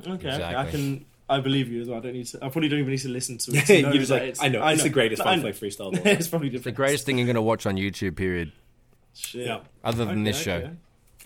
[0.00, 0.54] Okay, Exactly.
[0.54, 1.06] I can.
[1.28, 1.98] I believe you as well.
[1.98, 2.38] I don't need to.
[2.38, 3.68] I probably don't even need to listen to it.
[3.68, 5.52] You're to know just like, it's- I know, it's the greatest I fun know.
[5.52, 5.92] play freestyle.
[5.92, 6.12] of all.
[6.12, 8.16] it's probably The greatest thing you're gonna watch on YouTube.
[8.16, 8.52] Period.
[9.14, 9.46] Shit.
[9.46, 9.60] Yeah.
[9.84, 10.54] Other than Okay, this show.
[10.56, 10.70] okay.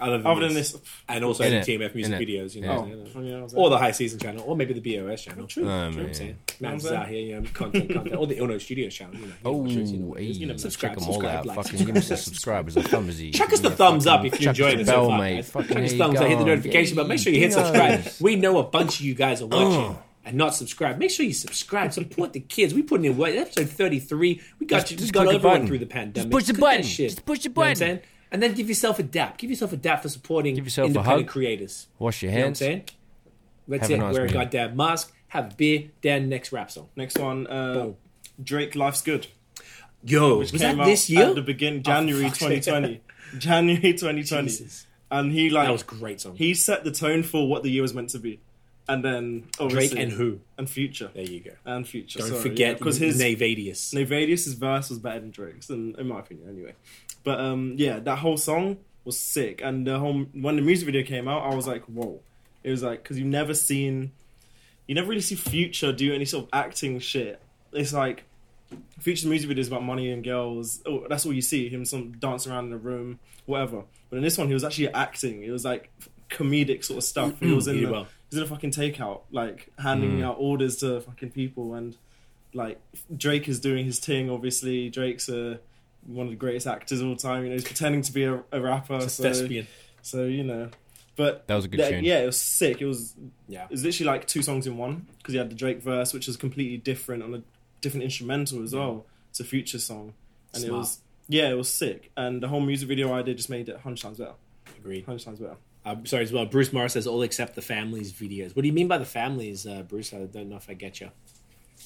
[0.03, 0.73] Other than, Other than this.
[0.73, 1.65] this, and also Innit?
[1.65, 2.29] the TMF music Innit?
[2.29, 2.67] videos, you Yeah.
[2.69, 3.05] know, oh, you know.
[3.07, 5.45] funny, I was or the High Season channel, or maybe the BOS channel.
[5.45, 5.63] Oh, true.
[5.63, 5.67] Oh, true.
[5.67, 5.91] man.
[5.93, 6.37] You know what I'm saying?
[6.61, 6.69] Yeah.
[6.69, 6.91] Man's Yeah.
[7.01, 9.15] out here, you know, content, content, or the Illinois Studios channel.
[9.15, 11.47] You know, Oh, you know, you hey, you know, check subscribe, them all subscribe, out.
[11.47, 13.33] like, fucking give us a like, subscribe as a thumbsy.
[13.35, 15.19] Chuck us the thumbs up if you're chuck enjoying the it so bell, far.
[15.19, 15.35] mate.
[15.37, 15.51] guys.
[15.51, 17.07] Fucking Chuck us here thumbs up, hit the notification bell.
[17.07, 18.05] Make sure you hit subscribe.
[18.21, 19.99] We know a bunch of you guys are watching Oh.
[20.25, 20.99] and not subscribed.
[20.99, 21.93] Make sure you subscribe.
[21.93, 22.75] Support the kids.
[22.75, 23.35] We putting in work.
[23.35, 24.41] Episode 33.
[24.59, 24.97] We got Just- you.
[24.99, 25.67] just we got click the everyone button.
[25.69, 26.15] through the pandemic.
[26.15, 26.83] Just push the Click that button.
[26.87, 27.11] shit.
[27.11, 27.77] Just push the You know what I'm button.
[27.77, 28.01] saying?
[28.33, 29.39] And then give yourself a dap.
[29.39, 31.31] Give yourself a dap for supporting Give yourself a independent hug.
[31.33, 31.87] creators.
[31.99, 32.59] Wash your You know what I'm hands.
[32.59, 32.85] saying?
[33.69, 33.99] That's Have a it.
[33.99, 34.33] nice Wear a meal.
[34.35, 35.13] goddamn mask.
[35.29, 35.91] Have a beer.
[36.01, 36.89] Dan, next rap song.
[36.97, 37.97] Next one, uh, Boom.
[38.43, 39.29] Drake, "Life's Good."
[40.05, 41.27] Yo, which was came that out this year?
[41.27, 42.63] at the beginning January fuck's sake.
[42.65, 43.01] 2020.
[43.39, 44.87] January 2020, Jesus.
[45.11, 46.35] and he like That was a great song.
[46.37, 48.41] he set the tone for what the year was meant to be,
[48.89, 50.41] and then Drake and who?
[50.59, 51.53] and Future There you go.
[51.65, 52.19] and Future.
[52.19, 53.95] Don't sorry, forget because his Nayvadius.
[53.95, 56.75] Nayvadius' verse was better than Drake's, in, in my opinion, anyway.
[57.25, 61.03] But um, yeah, that whole song was sick, and the whole when the music video
[61.03, 62.21] came out, I was like, whoa!
[62.63, 64.13] It was like because you've never seen,
[64.87, 67.41] you never really see Future do any sort of acting shit.
[67.73, 68.25] It's like
[69.01, 70.83] Future's music video is about money and girls.
[70.87, 73.83] Oh, that's all you see him some dancing around in a room, whatever.
[74.11, 75.43] But in this one, he was actually acting.
[75.43, 75.91] It was like
[76.31, 77.39] comedic sort of stuff.
[77.41, 78.05] He was in He the, well.
[78.05, 80.25] he was in a fucking takeout, like handing Mm.
[80.25, 81.97] out orders to fucking people, and
[82.55, 82.81] like
[83.17, 84.29] Drake is doing his thing.
[84.31, 85.59] Obviously, Drake's uh,
[86.07, 87.43] one of the greatest actors of all time.
[87.45, 88.97] You know, he's pretending to be a, a rapper.
[88.97, 89.67] It's a so, thespian.
[90.03, 90.69] so you know,
[91.17, 92.05] but That was a good yeah, tune.
[92.05, 92.81] yeah, it was sick.
[92.81, 93.15] It was
[93.49, 93.65] Yeah.
[93.65, 96.29] it was literally like two songs in one because he had the Drake verse, which
[96.29, 97.43] is completely different on a
[97.81, 99.07] different instrumental as well.
[99.31, 100.15] It's a future song,
[100.55, 102.11] and it was yeah, it was sick.
[102.17, 104.35] And the whole music video I did just made it hundred times better.
[104.79, 105.05] Agreed.
[105.05, 105.57] Hundred times better.
[105.85, 106.47] Uh, sorry as well.
[106.47, 108.55] Bruce Morris says all except the families videos.
[108.55, 110.13] What do you mean by the families, uh, Bruce?
[110.13, 111.11] I don't know if I get you.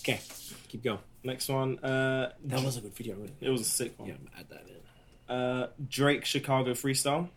[0.00, 0.20] Okay,
[0.68, 0.98] keep going.
[1.24, 3.14] Next one, uh, That was a good video.
[3.16, 3.46] Wasn't it?
[3.46, 4.09] it was a sick one.
[4.09, 5.35] Yeah, I'm add that in.
[5.35, 7.28] Uh, Drake Chicago Freestyle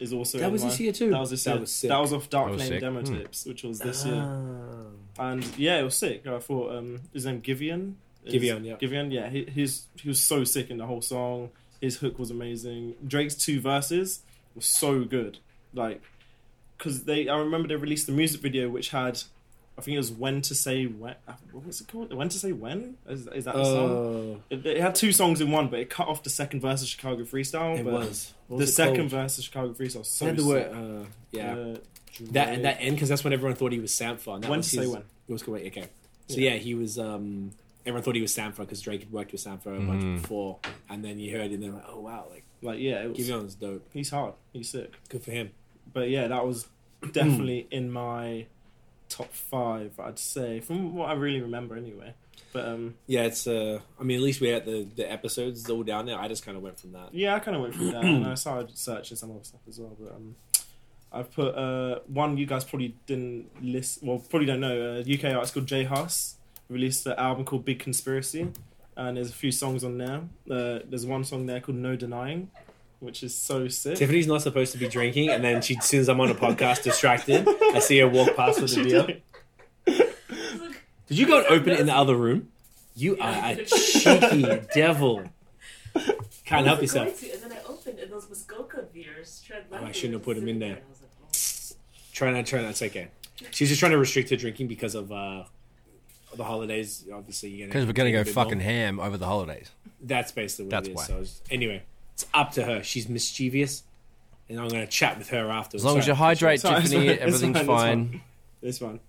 [0.00, 1.10] is also That in was my- this year too.
[1.10, 1.60] That was this That year.
[1.60, 1.88] was sick.
[1.90, 2.80] That was off Dark That was Lane sick.
[2.80, 3.14] demo Hmm.
[3.18, 4.16] tapes, which was this year.
[5.18, 5.30] Ah.
[5.30, 6.26] And yeah, it was sick.
[6.26, 7.94] I thought um, his name Giveon.
[8.24, 8.76] Is- Giveon, yeah.
[8.76, 9.30] Giveon, yeah.
[9.30, 11.50] He, his he was so sick in the whole song.
[11.80, 12.94] His hook was amazing.
[13.06, 14.20] Drake's two verses
[14.54, 15.38] were so good.
[15.72, 16.02] Like,
[16.76, 19.22] because they, I remember they released the music video which had,
[19.80, 21.14] I think it was when to say when.
[21.26, 22.12] uh, What was it called?
[22.12, 22.96] When to say when?
[23.08, 23.90] Is, is that the song?
[23.90, 26.82] Oh, It, it had two songs in one, but it cut off the second verse
[26.82, 27.78] of Chicago Freestyle.
[27.78, 28.34] it but was.
[28.48, 29.10] What the was it second called?
[29.10, 29.98] verse of Chicago Freestyle.
[29.98, 31.52] was So Had the word, uh, yeah.
[31.54, 31.76] Uh,
[32.32, 34.34] that Drake- that end because that's when everyone thought he was Sampha.
[34.34, 35.02] And that when was to say when?
[35.28, 35.66] It was Kuwait.
[35.68, 35.86] Okay.
[36.28, 36.52] So Yeah.
[36.52, 36.56] yeah.
[36.58, 36.98] he was.
[36.98, 37.52] um
[37.86, 40.20] Everyone thought he was Sampha because Drake had worked with Sampha a bunch Mhm.
[40.20, 40.58] before,
[40.90, 43.16] and then you heard it, and they're like, "Oh wow, like Like yeah, it was,
[43.16, 43.88] Giveon's dope.
[43.94, 44.34] he's hard.
[44.52, 44.92] He's sick.
[45.08, 45.50] Good for him."
[45.90, 46.68] but yeah, that was
[47.12, 48.46] definitely in my
[49.10, 50.00] top five.
[50.00, 52.14] I'd say from what I really remember, anyway.
[52.52, 53.46] But um, Yeah, it's.
[53.46, 56.18] uh I mean, at least we had the the episodes all down there.
[56.18, 57.12] I just kind of went from that.
[57.14, 59.78] yeah, I kind of went from that, and I started searching some other stuff as
[59.78, 59.96] well.
[60.00, 60.34] But um,
[61.12, 64.02] I've put uh, one you guys probably didn't list.
[64.02, 64.96] Well, probably don't know.
[64.96, 66.36] Uh, UK artist called J Hus
[66.68, 68.48] released an album called Big Conspiracy,
[68.96, 70.22] and there's a few songs on there.
[70.50, 72.50] Uh, there's one song there called No Denying,
[73.00, 73.96] which is so sick.
[73.96, 76.34] Tiffany's not supposed to be drinking, and then she, as soon as I'm on a
[76.34, 79.06] podcast, distracted, I see her walk past with a beer.
[79.06, 79.22] did.
[81.08, 82.48] Did you go and open it in the other room?
[82.94, 85.24] You are a cheeky devil.
[86.44, 87.18] Can't help yourself.
[87.20, 89.42] to, and then I opened, and those Muskoka beers.
[89.46, 90.76] tried Oh, I shouldn't have put them in there.
[90.76, 91.76] and I was like, oh.
[92.12, 92.70] Try not, try not.
[92.70, 93.08] It's okay.
[93.50, 95.44] She's just trying to restrict her drinking because of uh,
[96.36, 97.06] the holidays.
[97.12, 98.64] Obviously, you're Because we're gonna go fucking more.
[98.64, 99.70] ham over the holidays.
[100.02, 100.96] That's basically what That's it is.
[100.96, 101.04] why.
[101.04, 101.82] So it's- anyway,
[102.22, 102.82] it's up to her.
[102.82, 103.82] She's mischievous,
[104.48, 105.82] and I'm going to chat with her afterwards.
[105.82, 108.20] As long as you hydrate, Sorry, Tiffany, fine, it's everything's fine, it's fine.
[108.62, 109.00] This one.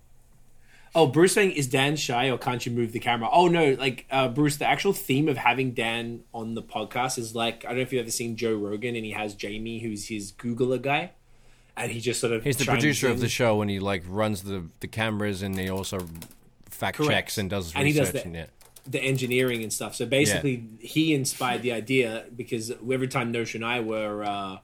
[0.94, 3.28] Oh, Bruce saying is Dan shy or can't you move the camera?
[3.32, 7.34] Oh no, like uh, Bruce, the actual theme of having Dan on the podcast is
[7.34, 10.08] like I don't know if you've ever seen Joe Rogan and he has Jamie, who's
[10.08, 11.12] his Googler guy,
[11.78, 14.02] and he just sort of He's the chimes producer of the show, and he like
[14.06, 16.06] runs the the cameras, and he also
[16.68, 17.10] fact Correct.
[17.10, 18.26] checks and does And he does research.
[18.26, 18.46] and yeah.
[18.86, 19.94] The engineering and stuff.
[19.94, 24.58] So basically, he inspired the idea because every time Notion and I were uh,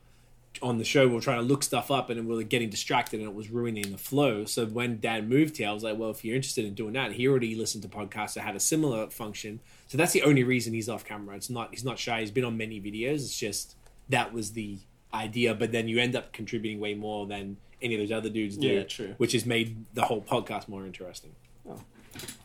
[0.60, 3.20] on the show, we were trying to look stuff up and we were getting distracted
[3.20, 4.44] and it was ruining the flow.
[4.44, 7.12] So when Dad moved here, I was like, well, if you're interested in doing that,
[7.12, 9.60] he already listened to podcasts that had a similar function.
[9.86, 11.36] So that's the only reason he's off camera.
[11.36, 12.20] It's not he's not shy.
[12.20, 13.16] He's been on many videos.
[13.16, 13.76] It's just
[14.08, 14.78] that was the
[15.14, 15.54] idea.
[15.54, 18.66] But then you end up contributing way more than any of those other dudes do,
[18.66, 19.14] Yeah, true.
[19.18, 21.30] which has made the whole podcast more interesting.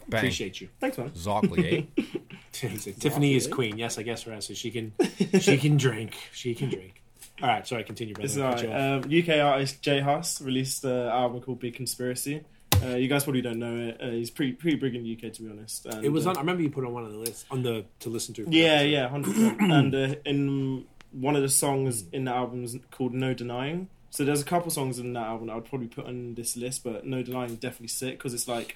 [0.08, 0.20] Bang.
[0.20, 0.70] Appreciate you.
[0.80, 1.10] Thanks, man.
[1.12, 2.04] Zockley, eh?
[2.52, 3.78] Tiffany is queen.
[3.78, 4.94] Yes, I guess for us, so she can
[5.40, 6.16] she can drink.
[6.34, 7.02] She can drink.
[7.42, 7.84] All right, sorry.
[7.84, 8.26] Continue, brother.
[8.26, 9.06] It's Cut alright.
[9.06, 12.44] Um, UK artist J Hus released an album called Big Conspiracy.
[12.84, 13.98] Uh, you guys probably don't know it.
[14.02, 15.86] Uh, he's pretty pretty big in the UK, to be honest.
[15.86, 16.38] And, it was uh, on.
[16.38, 18.44] I remember you put on one of the lists on the to listen to.
[18.46, 18.90] for Yeah, episode.
[18.90, 19.62] yeah, hundred percent.
[19.72, 24.24] And uh, in one of the songs in the album is called "No Denying." So
[24.24, 27.06] there's a couple songs in that album that I'd probably put on this list, but
[27.06, 28.76] "No Denying" is definitely sick because it's like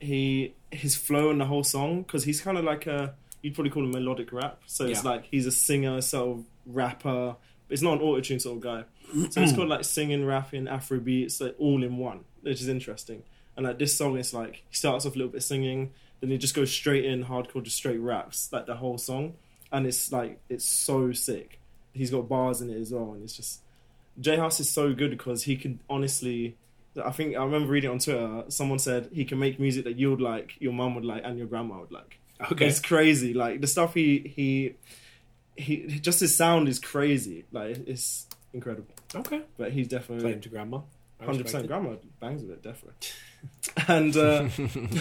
[0.00, 3.70] he his flow in the whole song because he's kind of like a you'd probably
[3.70, 4.60] call him melodic rap.
[4.66, 5.10] So it's Yeah.
[5.10, 7.36] like he's a singer, sort of rapper.
[7.70, 8.84] It's not an auto tune sort of guy.
[9.30, 13.22] So it's called like singing, rapping, Afro beats, like all in one, which is interesting.
[13.56, 16.36] And like this song, it's like he starts off a little bit singing, then he
[16.38, 19.34] just goes straight in hardcore, just straight raps like the whole song,
[19.72, 21.58] and it's like it's so sick.
[21.92, 23.60] He's got bars in it as well, and it's just
[24.20, 26.56] J Hus is so good because he can honestly.
[27.04, 28.44] I think I remember reading on Twitter.
[28.48, 31.38] Someone said he can make music that you would like, your mum would like, and
[31.38, 32.18] your grandma would like.
[32.52, 32.66] Okay.
[32.66, 33.34] It's crazy.
[33.34, 34.76] Like the stuff he he
[35.56, 37.44] he just his sound is crazy.
[37.52, 38.94] Like it's incredible.
[39.14, 39.42] Okay.
[39.56, 40.80] But he's definitely Claim to grandma.
[41.20, 41.66] Hundred percent.
[41.66, 42.94] Grandma bangs with it, definitely.
[43.88, 44.48] and uh,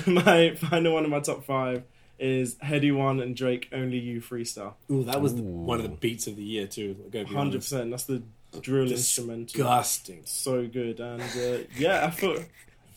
[0.12, 1.84] my final one in my top five
[2.20, 4.74] is Headie One and Drake Only You Freestyle.
[4.92, 6.96] Ooh, that was the, one of the beats of the year too.
[7.06, 7.92] I gotta be Hundred percent.
[7.92, 8.24] That's the
[8.62, 9.46] drill instrumental.
[9.46, 10.22] Disgusting.
[10.26, 11.00] So good.
[11.00, 12.44] And uh, yeah, I thought.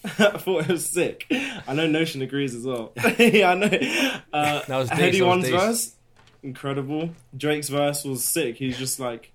[0.04, 1.26] I thought it was sick.
[1.30, 2.92] I know Notion agrees as well.
[3.18, 3.66] yeah, I know.
[4.32, 5.94] Uh, That was decent, Headie that was One's verse,
[6.42, 7.10] incredible.
[7.36, 8.56] Drake's verse was sick.
[8.56, 9.30] He's just like,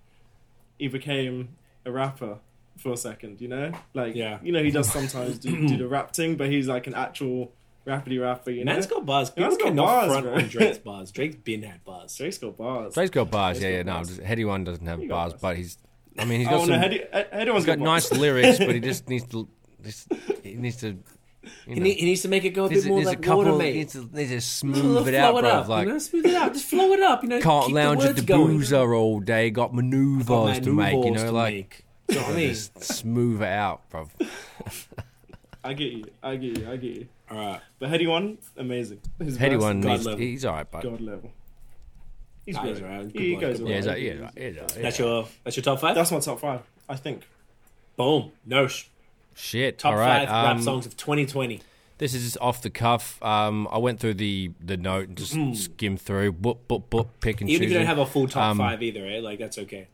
[0.80, 1.50] he became
[1.86, 2.40] a rapper
[2.78, 3.74] for a second, you know?
[3.94, 4.40] Like, Yeah.
[4.42, 7.52] you know, he does sometimes do, do the rap thing, but he's like an actual
[7.86, 8.74] rappity rapper, you know?
[8.74, 9.32] Man's got bars.
[9.38, 10.34] Man's People got cannot bars, front bro.
[10.34, 11.12] on Drake's bars.
[11.12, 12.16] Drake's been had bars.
[12.18, 12.96] Drake's got bars.
[12.96, 13.60] Drake's got bars.
[13.60, 13.84] Drake's Yeah, got yeah.
[13.84, 14.08] No, bars.
[14.10, 15.42] just, Headie One doesn't have He bars, bars.
[15.42, 15.78] but he's.
[16.18, 16.70] I mean, he's got oh, some.
[16.80, 18.12] no, Headie, Headie One's he's got bars.
[18.12, 19.48] nice lyrics, but he just needs to.
[19.84, 20.08] Just,
[20.44, 20.98] he needs to.
[21.68, 23.08] You He, need, he needs to make it go a bit there's, a- more there's
[23.08, 23.38] like a couple.
[23.44, 23.76] water, He mate.
[23.76, 25.50] needs to, needs to smooth it out, bro.
[25.50, 26.54] up, Like you know, smooth it out.
[26.54, 27.22] Just flow it up.
[27.22, 28.48] You know, can't keep lounge the at the going.
[28.58, 29.52] boozer all day.
[29.52, 30.94] Got maneuvers Got to make.
[31.06, 32.50] You know, like you know what I mean?
[32.50, 34.10] just smooth it out, bro.
[35.64, 36.06] I get you.
[36.24, 36.72] I get you.
[36.72, 37.08] I get you.
[37.30, 37.62] All right.
[37.80, 39.02] But Headie One, amazing.
[39.20, 40.20] His Headie One, God needs, level.
[40.20, 41.32] he's alright, but God level.
[42.46, 42.74] He's Nah, great.
[42.76, 43.14] he's alright.
[43.14, 43.70] Good He one, goes good well.
[43.72, 44.82] yeah, he's like, yeah, yeah, yeah, yeah.
[44.82, 45.96] That's your that's your top five.
[45.96, 47.24] That's my top five, I think.
[47.98, 48.32] Boom.
[48.46, 48.68] No.
[48.68, 48.86] sh-
[49.36, 49.80] shit.
[49.80, 51.62] Top all right, five rap um, songs of 2020.
[51.98, 53.22] This is just off the cuff.
[53.24, 57.40] Um, I went through the the note and just skimmed through, boop boop boop, pick
[57.42, 57.54] and Mm.
[57.54, 57.72] Even if choose.
[57.74, 59.22] you don't have a full top Um, five either, eh?
[59.22, 59.88] Like that's okay.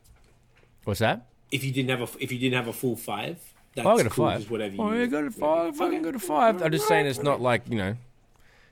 [0.84, 1.28] What's that?
[1.52, 3.38] If you didn't have a if you didn't have a full five,
[3.76, 4.40] that's Oh, I got a cool, five.
[4.40, 4.82] Just whatever you.
[4.82, 5.76] Oh, yeah, go to five.
[5.78, 6.04] Fucking Okay.
[6.04, 6.62] go to five.
[6.62, 7.96] I'm just saying it's not like you know,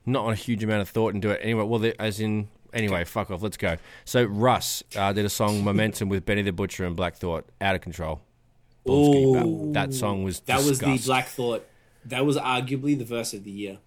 [0.07, 1.63] not on a huge amount of thought and do it anyway.
[1.65, 3.41] Well, the- as in anyway, fuck off.
[3.41, 3.77] Let's go.
[4.05, 7.45] So Russ uh, did a song "Momentum" with Benny the Butcher and Black Thought.
[7.61, 8.21] Out of control.
[8.85, 9.45] Boom, skinny bap.
[9.45, 9.73] Ooh.
[9.73, 11.01] That song was That was the.
[11.05, 11.65] Black Thought.
[12.05, 13.77] That was arguably the verse of the year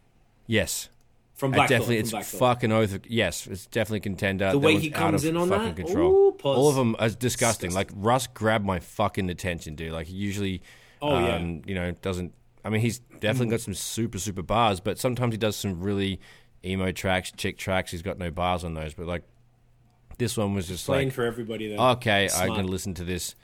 [0.46, 0.90] Yes,
[1.34, 1.96] from Black definitely.
[1.96, 2.00] Thought.
[2.00, 2.38] it's Black Thought.
[2.38, 2.98] fucking oath.
[3.08, 4.46] Yes, it's definitely contender.
[4.46, 6.12] The That way he comes in on fucking that, control.
[6.12, 6.36] ooh.
[6.42, 7.72] All of them are disgusting.
[7.72, 9.92] Like Russ grabbed my fucking attention, dude.
[9.92, 10.60] Like he usually,
[11.00, 11.36] Oh, yeah.
[11.36, 12.32] um, you know, doesn't.
[12.64, 16.20] I mean, he's definitely got some super super bars, but sometimes he does some really
[16.64, 17.90] emo tracks, chick tracks.
[17.90, 19.22] He's got no bars on those, but like
[20.18, 21.90] this one was just Playing like, for everybody though.
[21.90, 23.34] okay, I can listen to this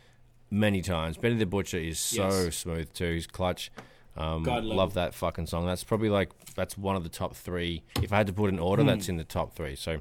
[0.51, 1.17] many times.
[1.17, 2.57] Benny the Butcher is so Yes.
[2.57, 3.15] smooth too.
[3.15, 3.71] He's clutch.
[4.17, 5.67] Um, God love love that fucking song.
[5.67, 7.83] That's probably like that's one of the top three.
[8.03, 9.77] If I had to put an order, that's in the top three.
[9.77, 10.01] So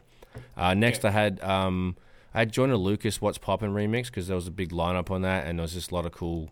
[0.56, 1.06] uh, next.
[1.06, 1.96] I had um,
[2.34, 5.46] I had Joyner Lucas "What's Poppin" remix because there was a big lineup on that,
[5.46, 6.50] and there was just a lot of cool.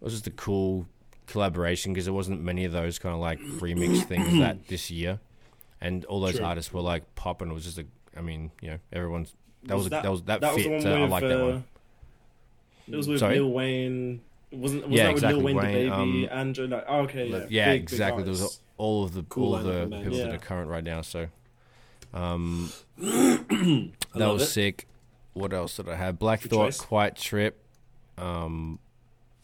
[0.00, 0.86] It was just a cool
[1.26, 5.18] collaboration because there wasn't many of those kind of like remix things that this year,
[5.80, 6.44] and all those True.
[6.44, 7.50] artists were like popping.
[7.50, 7.86] It was just a.
[8.16, 9.34] I mean, you know, everyone's
[9.64, 10.82] that was, Was a, that- that was that, That was fit.
[10.82, 11.10] so I with.
[11.10, 11.64] like that uh, one.
[12.88, 13.38] It was with Sorry?
[13.40, 14.20] Lil Wayne.
[14.52, 16.66] Wasn't was Yeah, that with exactly, Lil Wayne, Wayne, DaBaby, um, Andrew?
[16.68, 18.22] Like, oh, okay, yeah, Yeah, big, big exactly.
[18.22, 20.02] There was all of the Cool all of the man.
[20.04, 21.02] people that are current right now.
[21.02, 21.26] So,
[22.14, 24.46] um, that was it.
[24.46, 24.86] sick.
[25.32, 26.18] What else did I have?
[26.18, 26.80] Black Good Thought, choice.
[26.80, 27.60] Quiet Trip,
[28.16, 28.78] um,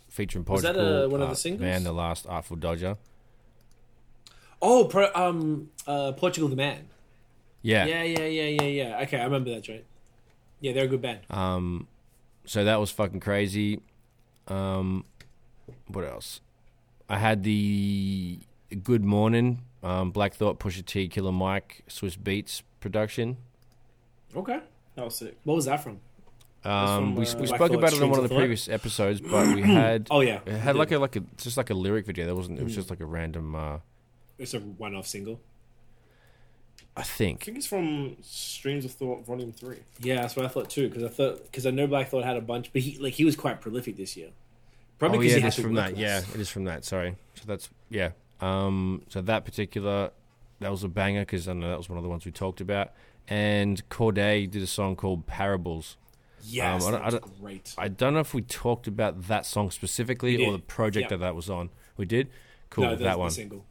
[0.09, 1.05] featuring Was that, Portugal.
[1.05, 1.61] uh, one of the uh, singles?
[1.63, 2.97] Man, the last Artful Dodger.
[4.63, 6.89] Oh, pro, um, uh, Portugal the Man.
[7.63, 7.85] Yeah.
[7.85, 9.01] Yeah, yeah, yeah, yeah, yeah.
[9.03, 9.85] Okay, I remember that joint.
[10.61, 11.21] Yeah, they're a good band.
[11.29, 11.89] Um,
[12.45, 13.81] so that was fucking crazy.
[14.47, 15.05] Um,
[15.89, 16.41] what else?
[17.09, 18.39] I had the
[18.83, 23.37] Good Morning, um, Black Thought, Pusha T, Killer Mike, Swizz Beatz production.
[24.35, 24.61] Okay.
[24.95, 25.37] That was sick.
[25.45, 25.99] What was that from?
[26.65, 28.39] Um, from, we uh, we spoke Thought, about it on one of of the Thought?
[28.39, 31.57] previous episodes, but we had Oh yeah, it had we like a like a just
[31.57, 32.25] like a lyric video.
[32.27, 32.61] There wasn't.
[32.61, 33.57] It was just like a random.
[33.57, 33.79] Uh,
[34.43, 35.41] it's a one-off single.
[36.97, 37.03] I think.
[37.03, 37.45] I think.
[37.45, 39.79] think it's from Streams of Thought Volume Three.
[40.01, 40.89] Yeah, that's what I thought too.
[40.89, 43.25] Because I thought because I know Black Thought had a bunch, but he like he
[43.25, 44.29] was quite prolific this year.
[44.99, 45.97] Probably oh because yeah, he it to from work that.
[45.97, 46.85] Yeah, it is from that.
[46.85, 47.17] Sorry.
[47.35, 48.11] So that's yeah.
[48.41, 50.11] Um, so that particular
[50.61, 52.61] that was a banger because I know that was one of the ones we talked
[52.61, 52.93] about.
[53.29, 55.97] And Cordae did a song called Parables.
[56.45, 57.75] Yes, Um, I don't- I don't- great.
[57.79, 61.09] I don't know if we talked about that song specifically or the project Yeah.
[61.17, 61.71] that that was on.
[61.97, 62.29] We did.
[62.69, 62.85] Cool.
[62.85, 63.31] no, that's that the one.
[63.31, 63.65] single.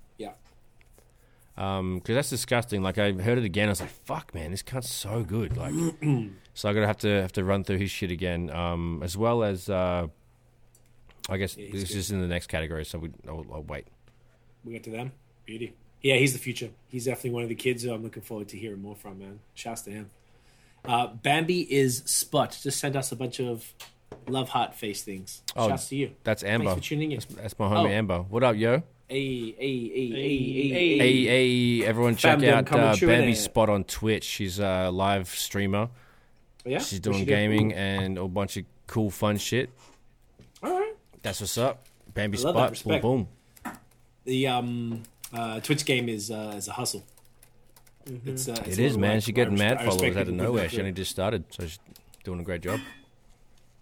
[1.61, 2.81] Yeah, Um, because that's disgusting.
[2.81, 5.73] Like I heard it again, I was like, "Fuck, man, this cunt's so good." Like,
[6.53, 9.43] so I'm gonna have to have to run through his shit again, um, as well
[9.43, 10.07] as uh,
[11.29, 11.97] I guess Yeah, this good.
[11.97, 12.83] is in the next category.
[12.85, 13.87] So we, I'll, I'll wait.
[14.65, 15.11] we get to them.
[15.45, 15.73] Beauty.
[16.01, 16.69] Yeah, he's the future.
[16.89, 19.19] He's definitely one of the kids who I'm looking forward to hearing more from.
[19.19, 20.09] Man, shouts to him.
[20.83, 22.57] Uh, Bambi is Spot.
[22.63, 23.71] Just send us a bunch of
[24.27, 25.43] love heart face things.
[25.55, 26.11] Oh, Shouts to you.
[26.23, 26.65] That's Amber.
[26.71, 27.19] Thanks for tuning in.
[27.19, 27.87] That's, that's my homie Oh.
[27.87, 28.19] Amber.
[28.23, 28.81] What up, yo?
[29.11, 33.19] Hey, hey, hey, hey, Hey, hey, Hey, hey, everyone, check out coming uh, through in
[33.19, 33.35] Bambi it.
[33.35, 34.23] Spot on Twitch.
[34.23, 35.89] She's a live streamer.
[36.63, 39.69] Yeah, She's doing gaming and a bunch of cool, fun shit.
[40.63, 40.93] All right.
[41.23, 41.87] That's what's up.
[42.13, 42.77] Bambi I love that.
[42.77, 43.01] Spot.
[43.01, 43.27] Boom,
[43.65, 43.75] boom.
[44.23, 47.03] The um, uh, Twitch game is uh, is a hustle.
[48.25, 49.15] It's, uh, it's It a is, lot of man.
[49.15, 49.23] work.
[49.23, 50.69] She's getting mad followers out of nowhere.
[50.69, 51.79] She only just started, so she's
[52.23, 52.79] doing a great job.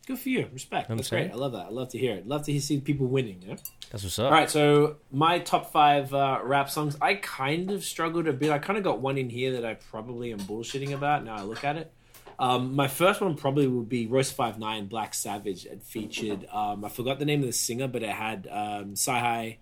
[0.08, 0.48] Good for you.
[0.52, 0.89] Respect.
[0.89, 1.28] I'm That's saying.
[1.28, 1.36] great.
[1.36, 1.68] I love that.
[1.68, 2.28] I love to hear it.
[2.28, 3.44] Love to see people winning.
[3.48, 3.58] Yeah.
[3.91, 4.25] That's what's up.
[4.25, 6.95] All right, so my top five uh, rap songs.
[7.02, 8.52] I kind of struggled a bit.
[8.52, 11.23] I kind of got one in here that I probably am bullshitting about.
[11.23, 11.91] Now I look at it.
[12.38, 15.65] Um, my first one probably would be Royce Five Nine, Black Savage.
[15.65, 16.47] It featured.
[16.52, 19.58] Um, I forgot the name of the singer, but it had um, Sci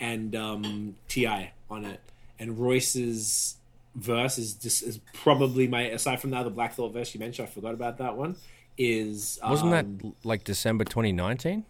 [0.00, 2.00] and um, Ti on it.
[2.38, 3.56] And Royce's
[3.94, 7.48] verse is just is probably my aside from the other Black Thought verse you mentioned.
[7.48, 8.36] I forgot about that one.
[8.78, 11.64] Is Wasn't um, that like December 2019?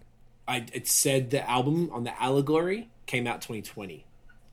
[0.48, 4.04] I it said the album on the allegory came out 2020.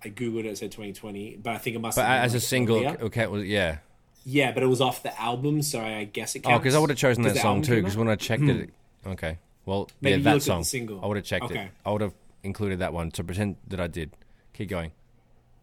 [0.06, 1.96] I googled it, it said 2020, but I think it must.
[1.96, 2.98] But have been, as a single, earlier.
[3.04, 3.78] okay, well, yeah.
[4.26, 6.42] yeah, but it was off the album, so I guess it.
[6.46, 6.64] Oh, Counts.
[6.64, 7.76] because I would have chosen that song too.
[7.76, 8.70] Because when I checked it,
[9.08, 9.38] okay.
[9.66, 10.64] Well, Maybe yeah, that looked at the song.
[10.66, 11.00] single.
[11.02, 11.62] I would have checked Okay.
[11.64, 11.72] it.
[11.86, 14.12] I would have included that one to pretend that I did.
[14.54, 14.92] Keep going.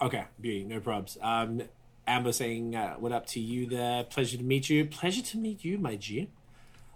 [0.00, 1.22] Okay, beauty, no probs.
[1.22, 1.62] Um,
[2.06, 4.04] Amber saying, uh, "What up to you there?
[4.04, 4.86] Pleasure to meet you.
[4.86, 6.28] Pleasure to meet you, my G."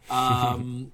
[0.09, 0.93] Um,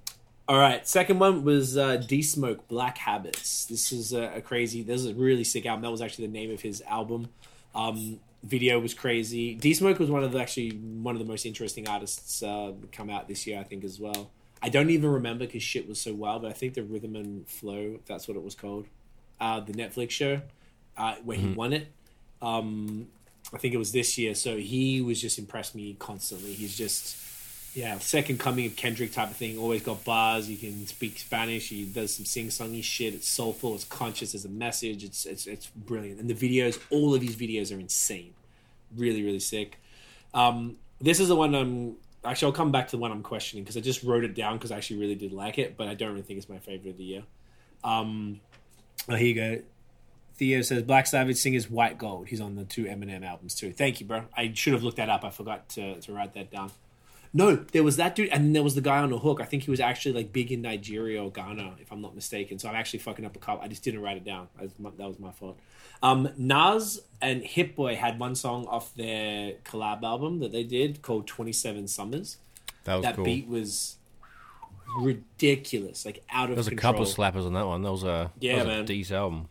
[0.51, 3.63] all right, second one was uh, D Smoke Black Habits.
[3.67, 4.83] This is a, a crazy.
[4.83, 5.81] This is a really sick album.
[5.83, 7.29] That was actually the name of his album.
[7.73, 9.53] Um, video was crazy.
[9.55, 13.09] D Smoke was one of the actually one of the most interesting artists uh, come
[13.09, 14.29] out this year, I think, as well.
[14.61, 17.47] I don't even remember because shit was so wild, but I think the Rhythm and
[17.47, 18.87] Flow, that's what it was called,
[19.39, 20.41] uh, the Netflix show,
[20.97, 21.87] uh, where he won it.
[22.41, 23.07] Um,
[23.53, 24.35] I think it was this year.
[24.35, 26.51] So he was just impressed me constantly.
[26.51, 27.15] He's just,
[27.73, 29.57] yeah, second coming of Kendrick type of thing.
[29.57, 30.49] Always got bars.
[30.49, 31.69] You can speak Spanish.
[31.69, 33.13] He does some sing songy shit.
[33.13, 33.75] It's soulful.
[33.75, 34.33] It's conscious.
[34.33, 35.03] There's a message.
[35.03, 36.19] It's it's it's brilliant.
[36.19, 38.33] And the videos, all of these videos are insane.
[38.95, 39.79] Really, really sick.
[40.33, 42.47] Um, this is the one I'm actually.
[42.47, 44.71] I'll come back to the one I'm questioning because I just wrote it down because
[44.71, 46.97] I actually really did like it, but I don't really think it's my favorite of
[46.97, 47.23] the year.
[47.85, 48.41] Um,
[49.07, 49.61] oh, here you go.
[50.35, 52.27] Theo says Black Savage singers White Gold.
[52.27, 53.71] He's on the two Eminem albums too.
[53.71, 54.23] Thank you, bro.
[54.35, 55.23] I should have looked that up.
[55.23, 56.71] I forgot to, to write that down.
[57.33, 59.39] No, there was that dude, and then there was the guy on the hook.
[59.39, 62.59] I think he was actually like big in Nigeria or Ghana, if I'm not mistaken.
[62.59, 63.63] So I'm actually fucking up a couple.
[63.63, 64.49] I just didn't write it down.
[64.55, 65.57] That was my, that was my fault.
[66.03, 71.01] Um, Nas and Hit Boy had one song off their collab album that they did
[71.01, 72.37] called 27 Summers.
[72.83, 73.23] That was that cool.
[73.23, 73.97] beat was
[74.97, 77.81] ridiculous, like out of There was a couple slappers on that one.
[77.81, 78.83] That was a Yeah, that was man.
[78.83, 79.47] a decent album.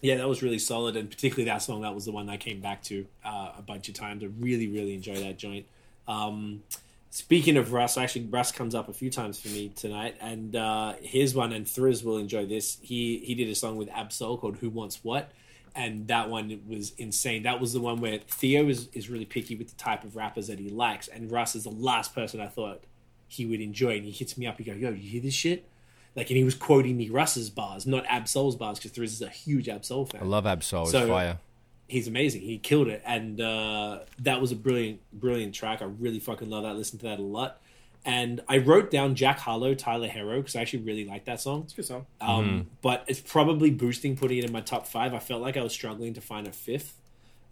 [0.00, 1.80] Yeah, that was really solid, and particularly that song.
[1.80, 4.22] That was the one I came back to uh, a bunch of times.
[4.22, 5.66] I really, really enjoy that joint.
[6.08, 6.62] Um,
[7.10, 10.94] speaking of Russ, actually, Russ comes up a few times for me tonight, and uh,
[11.00, 12.78] here's one, and Thriz will enjoy this.
[12.82, 15.30] He he did a song with Absol called "Who Wants What,"
[15.74, 17.42] and that one was insane.
[17.44, 20.46] That was the one where Theo is is really picky with the type of rappers
[20.48, 22.82] that he likes, and Russ is the last person I thought
[23.28, 23.96] he would enjoy.
[23.96, 24.58] And he hits me up.
[24.58, 25.68] He goes, "Yo, you hear this shit?"
[26.16, 29.28] Like, and he was quoting me Russ's bars, not Absol's bars, because Thriz is a
[29.28, 30.82] huge Absol fan I love Absol.
[30.82, 31.38] It's So- fire.
[31.86, 32.40] He's amazing.
[32.42, 35.82] He killed it, and uh, that was a brilliant, brilliant track.
[35.82, 36.76] I really fucking love that.
[36.76, 37.60] Listen to that a lot.
[38.06, 41.62] And I wrote down Jack Harlow, Tyler Herro, because I actually really like that song.
[41.62, 42.06] It's a good song.
[42.20, 45.14] Um, But it's probably boosting putting it in my top five.
[45.14, 47.00] I felt like I was struggling to find a fifth.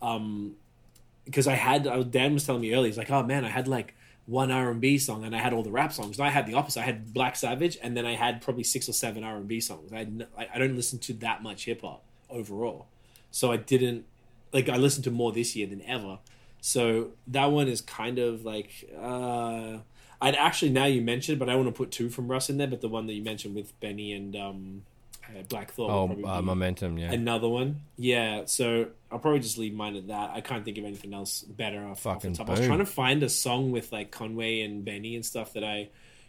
[0.03, 0.57] Um,
[1.25, 3.67] because I had, I, Dan was telling me earlier, he's like, oh man, I had
[3.69, 3.95] like
[4.27, 6.19] one R and B song, and I had all the rap songs.
[6.19, 6.81] And I had the opposite.
[6.81, 9.61] I had Black Savage, and then I had probably six or seven R and B
[9.61, 9.93] songs.
[9.93, 12.89] I, had, n- I I don't listen to that much hip hop overall,
[13.31, 14.05] so I didn't
[14.53, 14.69] like.
[14.69, 16.19] I listened to more this year than ever.
[16.61, 18.71] So that one is kind of like.
[19.01, 19.79] uh
[20.21, 22.69] I'd actually now you mentioned, but I want to put two from Russ in there.
[22.69, 24.83] But the one that you mentioned with Benny and um,
[25.29, 25.91] uh, Black Thought.
[25.91, 26.97] Oh, uh, momentum.
[26.97, 27.11] Yeah.
[27.11, 27.81] another one.
[27.97, 30.31] Yeah, so I'll probably just leave mine at that.
[30.31, 32.49] I can't think of anything else better off, off the Fucking top.
[32.51, 35.65] I was trying to find a song with like Conway and Benny and stuff that
[35.65, 35.89] I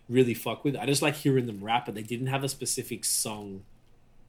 [0.10, 0.76] really fuck with.
[0.76, 3.62] I just like hearing them rap, but they didn't have a specific song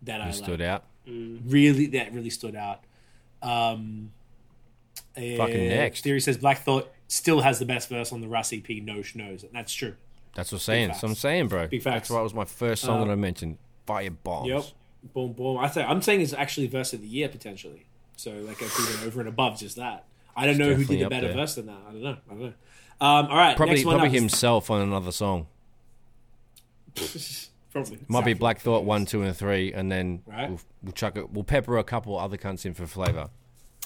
[0.03, 0.35] that I It like.
[0.35, 0.85] stood out.
[1.07, 2.81] Really, that really stood out.
[3.45, 4.11] Um,
[5.15, 6.03] Fucking uh, next.
[6.03, 8.69] Theory says Black Thought still has the best verse on the Russ EP.
[8.83, 9.95] No knows, and that's true.
[10.35, 10.89] That's what I'm saying.
[10.89, 11.69] That's what I'm saying, bro.
[11.69, 12.09] Big facts.
[12.09, 13.59] That's why it was my first song Uh, that I mentioned.
[13.87, 14.49] Fire bombs.
[14.49, 14.65] Yep.
[15.13, 15.59] Boom, boom.
[15.59, 17.87] I say I'm saying it's actually verse of the year potentially.
[18.17, 20.05] So like it's even over and above just that.
[20.35, 21.77] I don't It's know who did a better verse than that.
[21.89, 22.17] I don't know.
[22.29, 22.53] I don't know.
[23.01, 24.21] Um, all right, Probably, next one probably up.
[24.21, 25.47] himself on another song.
[27.75, 27.99] Probably.
[28.09, 30.49] Might be Black Thought one, two, and three, and then Right.
[30.49, 31.31] we'll, we'll chuck it.
[31.31, 33.29] We'll pepper a couple other cunts in for flavor,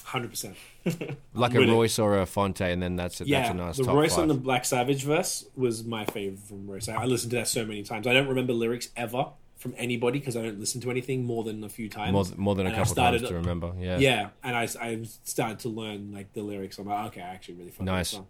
[0.05, 0.55] Hundred percent.
[1.33, 1.69] like a it.
[1.69, 3.27] Royce or a Fonte, and then that's it.
[3.27, 4.21] Yeah, that's a nice the Royce five.
[4.23, 6.87] on the Black Savage verse was my favorite from Royce.
[6.87, 8.07] I, listened to that so many times.
[8.07, 9.27] I don't remember lyrics ever
[9.57, 12.13] from anybody because I don't listen to anything more than a few times.
[12.13, 13.73] more, more than a And couple started- times to remember.
[13.79, 13.97] Yeah.
[13.97, 16.77] Yeah, and I, I started to learn like the lyrics.
[16.79, 18.09] I'm like, okay, I actually really Nice.
[18.11, 18.27] Song.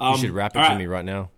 [0.00, 0.78] you Um, should rap it to right.
[0.78, 1.28] me right now.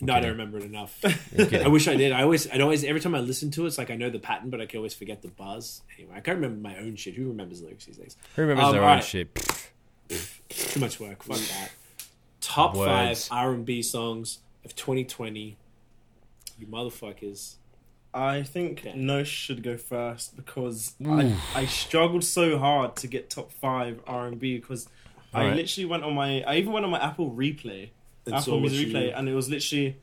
[0.00, 1.00] No, I don't remember it enough.
[1.36, 1.62] kidding.
[1.64, 2.12] I wish I did.
[2.12, 4.18] I always, I always, every time I listen to it, it's like I know the
[4.18, 5.82] pattern, but I can always forget the buzz.
[5.96, 7.14] Anyway, I can't remember my own shit.
[7.14, 8.16] Who remembers lyrics these days?
[8.36, 9.34] Who remembers Um, their own shit?
[10.48, 11.22] too much work.
[11.22, 11.70] Fuck that.
[12.40, 13.28] Top Words.
[13.28, 15.56] five R and B songs of 2020.
[16.58, 17.54] You motherfuckers.
[18.12, 18.92] I think Yeah.
[18.92, 24.26] Nosh should go first because I, I struggled so hard to get top five R
[24.28, 24.88] and B because
[25.32, 25.56] I Alright.
[25.56, 27.90] literally went on my I even went on my Apple Replay,
[28.26, 29.96] And saw Apple Music you- Replay, and it was literally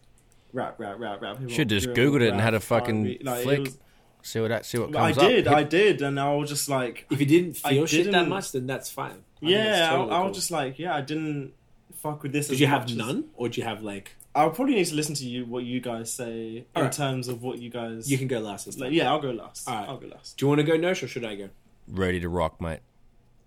[0.53, 1.37] rap, rap, rap, rap.
[1.37, 3.59] hip-hop, Should just drill, Googled it and had a fucking Like, flick.
[3.61, 3.77] was-
[4.23, 5.23] See what that see what comes up.
[5.23, 7.85] I did, Hit- I did, and I was just like, If you didn't I feel
[7.87, 9.07] shit that didn't- much, then that's fine.
[9.09, 10.27] I think that's yeah, totally I, I cool.
[10.27, 11.53] was just like, yeah, I didn't
[11.95, 12.47] fuck with this.
[12.47, 14.11] Did as you have as- none, or did you have like?
[14.35, 16.91] I'll probably need to listen to you what you guys say in Alright.
[16.93, 18.09] terms of what you guys.
[18.11, 18.85] You can go last this time.
[18.85, 19.67] like, yeah, I'll go last.
[19.67, 19.89] Alright.
[19.89, 20.37] I'll go last.
[20.37, 21.49] Do you want to go Nosh or should I go?
[21.87, 22.79] ready to rock, mate.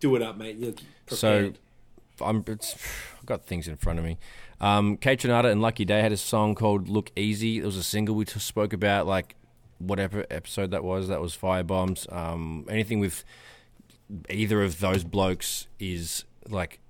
[0.01, 0.57] Do it up, mate.
[0.57, 1.53] You look So-
[2.21, 2.75] I'm it's,
[3.19, 4.19] I've got things in front of me.
[4.61, 8.15] Um, Kaytranada and Lucky Daye had a song called "Look Easy." It was a single
[8.15, 9.35] we spoke about, like
[9.79, 11.09] whatever episode that was.
[11.09, 12.11] That was Firebombs.
[12.13, 13.25] Um, anything with
[14.31, 16.81] either of those blokes is like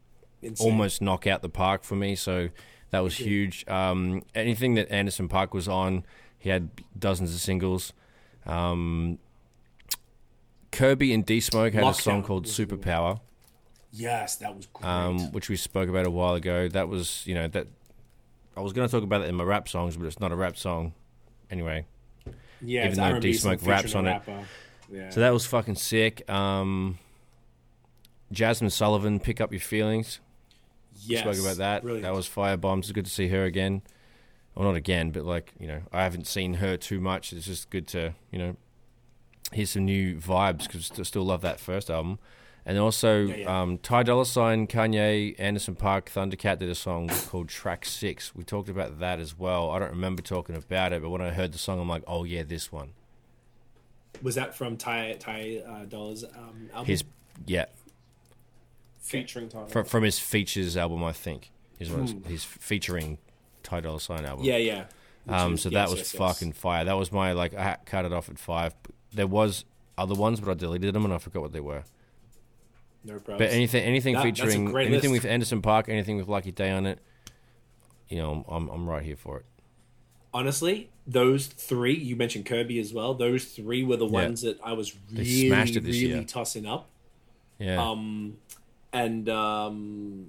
[0.43, 0.67] Insane.
[0.67, 2.15] almost knock out the park for me.
[2.15, 2.51] So
[2.91, 3.67] that was huge.
[3.69, 6.05] Um, anything that Anderson Paak was on,
[6.39, 7.93] he had dozens of singles.
[8.47, 9.19] Um,
[10.71, 12.47] Kirby and D Smoke had a song called.
[12.47, 13.21] Superpower
[13.97, 14.89] Yes, that was great.
[14.89, 16.69] um, which we spoke about a while ago.
[16.69, 17.69] That was, you know, that
[18.57, 20.37] I was going to talk about it in my rap songs, but it's not a
[20.37, 20.95] rap song.
[21.51, 21.87] Anyway,
[22.61, 24.21] yeah, even though R&B song D-Smoke raps on it.
[24.91, 25.11] Yeah.
[25.11, 26.29] so that was fucking sick.
[26.29, 26.99] Um,
[28.33, 30.19] Jazmine Sullivan, pick up your feelings.
[31.07, 31.83] yes, Spoke about that.
[31.83, 32.03] Brilliant.
[32.05, 32.81] That was Firebombs.
[32.81, 33.83] It's good to see her again.
[34.55, 37.33] Well, not again, but like you know, I haven't seen her too much.
[37.33, 38.57] It's just good to you know
[39.53, 42.19] hear some new vibes because I still love that first album.
[42.67, 43.61] And also, Yeah, yeah.
[43.63, 48.35] Um, Ty Dolla Sign, Kanye, Anderson Paak, Thundercat did a song called Track Six.
[48.35, 49.71] We talked about that as well.
[49.71, 52.25] I don't remember talking about it, but when I heard the song, I'm like, oh
[52.25, 52.93] yeah, this one.
[54.23, 56.87] was that from Ty Ty uh, Dollars um, album?
[56.87, 57.05] His
[57.47, 57.67] yeah,
[59.01, 59.67] Featuring Tyler.
[59.67, 62.23] from, from his features album, I think is what Hmm.
[62.23, 63.19] his featuring
[63.63, 64.45] Ty Dolla Sign album.
[64.47, 64.85] yeah, yeah.
[65.29, 66.19] Um, is- so yes, that was yes, yes.
[66.19, 66.85] fucking fire.
[66.87, 68.75] That was my like I cut it off at five.
[69.13, 69.65] There was
[69.99, 71.85] other ones, but I deleted them and I forgot what they were.
[73.05, 73.39] No problems.
[73.39, 75.25] But anything, anything That- featuring anything list.
[75.25, 76.99] with Anderson Paak, anything with Lucky Daye on it,
[78.09, 79.45] you know, I'm I'm right here for it.
[80.33, 83.15] honestly, those three you mentioned Kirby as well.
[83.15, 84.11] Those three were the Yeah.
[84.13, 86.25] ones that I was really, smashed it this really year.
[86.25, 86.89] tossing up.
[87.59, 88.39] Yeah, Um,
[88.93, 90.29] and um,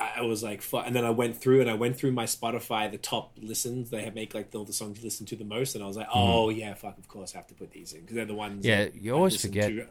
[0.00, 2.90] I was like, fu- and then I went through and I went through my Spotify,
[2.90, 3.90] the top listens.
[3.90, 5.96] They have make like all the songs you listen to the most, and I was
[5.96, 8.34] like, oh yeah, fuck, of course, I have to put these in because they're the
[8.34, 8.64] ones.
[8.64, 8.68] Mm-hmm.
[8.68, 9.86] Yeah, that you always forget to.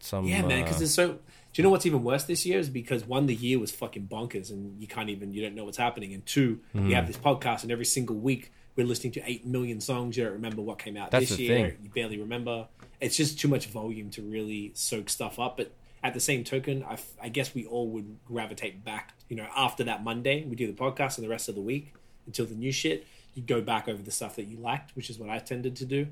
[0.00, 0.24] Some.
[0.26, 1.18] Yeah, man, uh, because there's so.
[1.52, 4.06] Do you know what's even worse this year is because one, the year was fucking
[4.06, 6.86] bonkers, and you can't even you don't know what's happening, and 2 Mm-hmm.
[6.88, 10.16] we have this podcast, and every single week we're listening to eight million songs.
[10.16, 11.70] You don't remember what came out That's this year.
[11.70, 11.78] thing.
[11.82, 12.68] You barely remember.
[13.00, 15.56] It's just too much volume to really soak stuff up.
[15.56, 15.72] But
[16.04, 19.14] at the same token, I, f- I guess we all would gravitate back.
[19.28, 21.92] You know, after that Monday, we do the podcast, and the rest of the week
[22.26, 25.18] until the new shit, you go back over the stuff that you liked, which is
[25.18, 26.06] what I tended to do.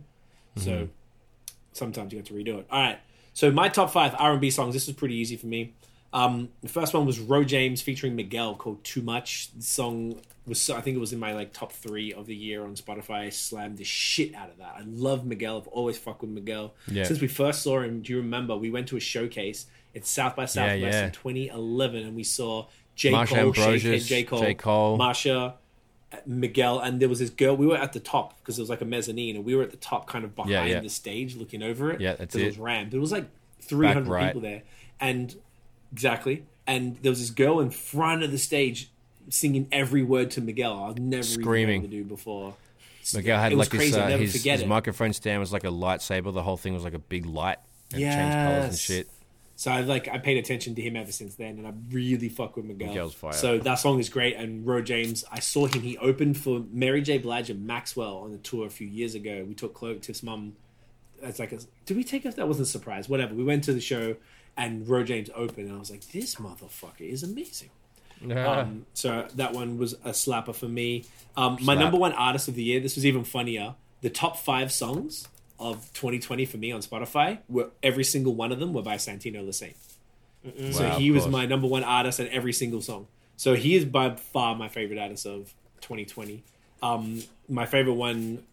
[0.57, 0.89] So
[1.73, 2.67] sometimes you have to redo it.
[2.71, 2.99] All right.
[3.39, 4.75] So my top five R and B songs.
[4.75, 5.73] This was pretty easy for me.
[6.13, 10.61] Um, the first one was Ro James featuring Miguel called "Too Much." The song was
[10.61, 13.27] so, I think it was in my like top three of the year on Spotify.
[13.27, 14.75] I slammed the shit out of that.
[14.77, 15.57] I love Miguel.
[15.57, 17.05] I've always fucked with Miguel Yeah.
[17.05, 18.03] since we first saw him.
[18.03, 18.57] Do you remember?
[18.57, 21.05] We went to a showcase at South by Southwest yeah.
[21.05, 22.67] in 2011, and we saw
[22.97, 24.55] J Marsha Cole, Ambrosius, J Cole, J.
[24.55, 24.99] Cole.
[24.99, 25.55] Marsha.
[26.27, 27.57] Miguel and there was this girl.
[27.57, 29.71] We were at the top because it was like a mezzanine, and we were at
[29.71, 30.81] the top, kind of behind Yeah, yeah.
[30.81, 32.01] the stage, looking over it.
[32.01, 32.43] Yeah, that's it.
[32.43, 32.95] It was rammed.
[32.95, 33.27] It was like
[33.61, 34.27] three hundred right.
[34.27, 34.63] people there,
[35.01, 35.35] and
[35.93, 36.45] exactly.
[36.67, 38.91] And there was this girl in front of the stage
[39.31, 40.85] singing every word to Miguel.
[40.85, 41.83] I've never Screaming.
[41.83, 42.55] to do before.
[43.15, 43.95] Miguel had like this.
[43.95, 46.33] Uh, his his microphone stand was like a lightsaber.
[46.33, 47.59] The whole thing was like a big light.
[47.93, 49.09] And it changed colors and shit.
[49.59, 52.55] So I like I paid attention to him ever since then, and I really fuck
[52.55, 52.91] with Miguel.
[52.91, 53.33] Miguel's fire.
[53.33, 54.37] So that song is great.
[54.37, 55.83] And Ro James, I saw him.
[55.83, 57.19] He opened for Mary J.
[57.19, 59.45] Blige and Maxwell on the tour a few years ago.
[59.49, 60.55] We took Chloe Tiff's mum.
[61.21, 61.59] That's like a.
[61.87, 62.37] Did we take us?
[62.37, 63.09] That wasn't a surprise.
[63.09, 63.35] Whatever.
[63.35, 64.15] We went to the show,
[64.57, 67.71] and Ro James opened, and I was like, "This motherfucker is amazing."
[68.61, 71.05] Um, so that one was a slapper for me.
[71.37, 71.79] Um, my Slap.
[71.79, 72.79] number one artist of the year.
[72.79, 73.75] This was even funnier.
[74.03, 75.27] The top five songs
[75.59, 79.45] of 2020 for me on Spotify were every single one of them were by Santino
[79.45, 79.77] Le Saint.
[80.73, 83.07] So Wow, he was my number one artist on every single song.
[83.37, 86.43] So he is by far my favorite artist of 2020.
[86.83, 88.45] Um, my favorite one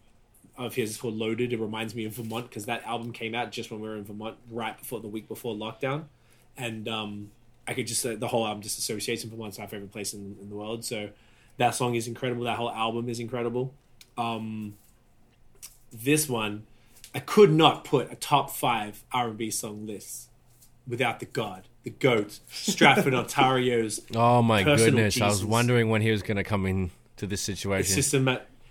[0.56, 1.52] of his is called Loaded.
[1.52, 4.04] It reminds me of Vermont because that album came out just when we were in
[4.04, 6.04] Vermont, right before the week before lockdown,
[6.56, 7.30] and um,
[7.68, 10.36] I could just uh, the whole album just associates him Vermont's my favorite place in,
[10.40, 10.84] in the world.
[10.84, 11.10] So
[11.58, 12.44] that song is incredible.
[12.44, 13.74] That whole album is incredible.
[14.16, 14.76] Um,
[15.92, 16.66] this one,
[17.16, 20.28] I could not put a top five R and B song list
[20.86, 25.20] without the God, the goat, Stratford Ontario's Oh my goodness!
[25.20, 27.92] I was wondering when he was going to come in to this situation.
[27.94, 28.28] system.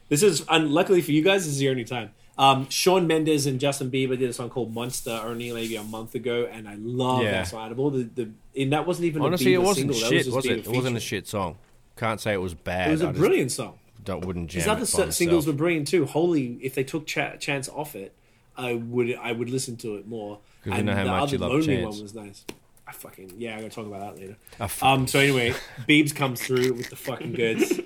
[0.09, 1.45] This is unluckily for you guys.
[1.45, 2.11] This is the only time.
[2.37, 6.13] Um, Shawn Mendes and Justin Bieber did a song called "Monster" only maybe a month
[6.15, 7.31] ago, and I love Yeah.
[7.31, 7.65] that song.
[7.65, 8.29] Out of all the, the
[8.61, 10.09] and that wasn't even Honestly, a it wasn't single.
[10.09, 10.67] shit, was, was it?
[10.67, 11.57] It wasn't a shit song.
[11.97, 12.89] Can't say it was bad.
[12.89, 13.79] It was I a just brilliant song.
[14.03, 15.13] Don't wouldn't jam His other by s- myself.
[15.13, 16.05] singles were brilliant too.
[16.05, 18.13] Holy, if they took Ch- Chance off it,
[18.57, 20.39] I would I would listen to it more.
[20.63, 21.95] 'Cause we And know how the much other you love lonely Chance.
[21.95, 22.45] one was nice.
[22.87, 24.37] I fucking yeah, I'm gonna talk about that later.
[24.59, 25.53] I Um, so anyway,
[25.87, 27.79] Beebs comes through with the fucking goods.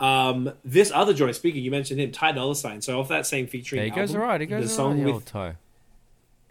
[0.00, 2.80] Um, this other joint speaker, you mentioned him, Ty Dolla Sign.
[2.82, 4.40] So off that same featuring, yeah, he goes alright.
[4.40, 5.54] He goes the song with tie.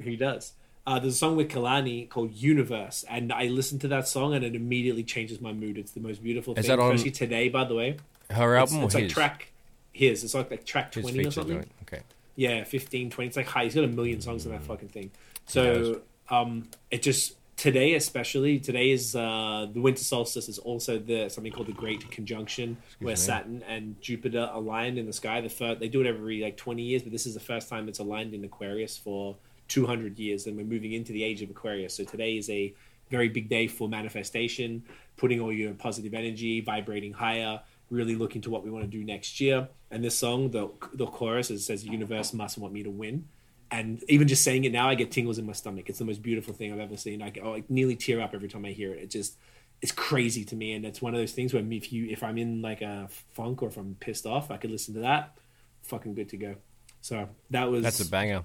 [0.01, 0.53] he does.
[0.88, 4.43] Uh, there's a song with Kehlani called Universe, and I listened to that song and
[4.43, 5.78] it immediately changes my mood.
[5.78, 7.49] It's the most beautiful Is thing, that on- especially today.
[7.49, 7.97] By the way,
[8.32, 9.14] Her it's, album it's or like his?
[9.14, 9.51] track
[9.91, 10.24] his.
[10.24, 11.55] It's like like track his twenty or something.
[11.57, 11.72] joint.
[11.84, 12.01] Okay.
[12.41, 13.27] Yeah, 15, 20.
[13.27, 15.11] It's like hi, He's got a million songs in that fucking thing.
[15.45, 20.49] So um, it just today, especially today is uh, the winter solstice.
[20.49, 23.15] Is also the something called the Great Conjunction, where me.
[23.15, 25.39] Saturn and Jupiter aligned in the sky.
[25.41, 27.87] The first, they do it every like twenty years, but this is the first time
[27.87, 29.37] it's aligned in Aquarius for
[29.67, 31.93] two hundred years, and we're moving into the age of Aquarius.
[31.93, 32.73] So today is a
[33.11, 34.83] very big day for manifestation,
[35.15, 37.61] putting all your positive energy, vibrating higher,
[37.91, 39.67] really looking to what we want to do next year.
[39.91, 43.27] And this song, the the chorus, it says, "The universe must want me to win."
[43.69, 45.87] And even just saying it now, I get tingles in my stomach.
[45.89, 47.21] It's the most beautiful thing I've ever seen.
[47.21, 48.99] I, get- oh, I nearly tear up every time I hear it.
[49.03, 49.37] It just,
[49.81, 52.37] it's crazy to me, and it's one of those things where if you, if I'm
[52.37, 55.37] in like a funk or if I'm pissed off, I could listen to that.
[55.83, 56.55] Fucking good to go.
[56.99, 58.43] So that was That's a banger.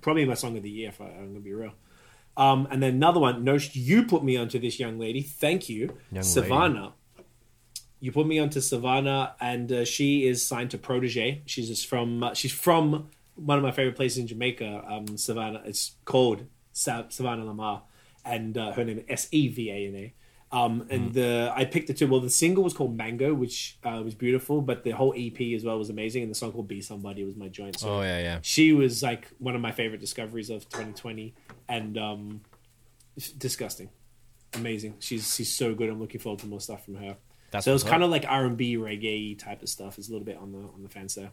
[0.00, 0.88] probably my song of the year.
[0.90, 1.72] If I, I'm gonna be real.
[2.36, 5.20] Um, and then another one, Nosh, you put me onto this young lady.
[5.22, 6.92] Thank you, Young Sevana.
[8.04, 11.40] You put me onto Sevana, and uh, she is signed to Protoje.
[11.46, 15.62] She's just from uh, she's from one of my favorite places in Jamaica, um, Savannah.
[15.64, 17.84] It's called Sa- Savannah Lamar,
[18.22, 20.14] and uh, her name is S E V A N A.
[20.54, 21.14] Um, and Mm.
[21.14, 22.06] the I picked the two.
[22.06, 25.64] Well, the single was called Mango, which uh, was beautiful, but the whole EP as
[25.64, 26.22] well was amazing.
[26.24, 27.80] And the song called Be Somebody was my joint.
[27.80, 28.38] So Oh yeah, yeah.
[28.42, 31.34] she was like one of my favorite discoveries of 2020
[31.70, 32.42] and um
[33.38, 33.88] disgusting
[34.54, 37.16] amazing she's she's so good i'm looking forward to more stuff from her
[37.54, 40.36] That's so it's kind of like r&b reggae type of stuff it's a little bit
[40.36, 41.30] on the on the fence there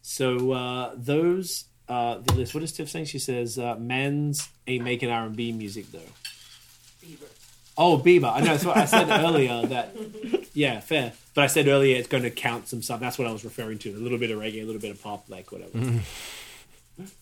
[0.00, 4.84] so uh those uh the list what is tiff saying she says uh men's ain't
[4.84, 5.98] making r&b music though
[7.04, 7.26] Bieber.
[7.76, 8.32] Oh, Bieber.
[8.32, 8.46] I know.
[8.46, 9.66] That's what I said earlier.
[9.66, 9.94] That
[10.54, 11.12] yeah, fair.
[11.34, 13.00] But I said earlier it's going to count some stuff.
[13.00, 13.90] That's what I was referring to.
[13.90, 16.00] A little bit of reggae, a little bit of pop, like whatever.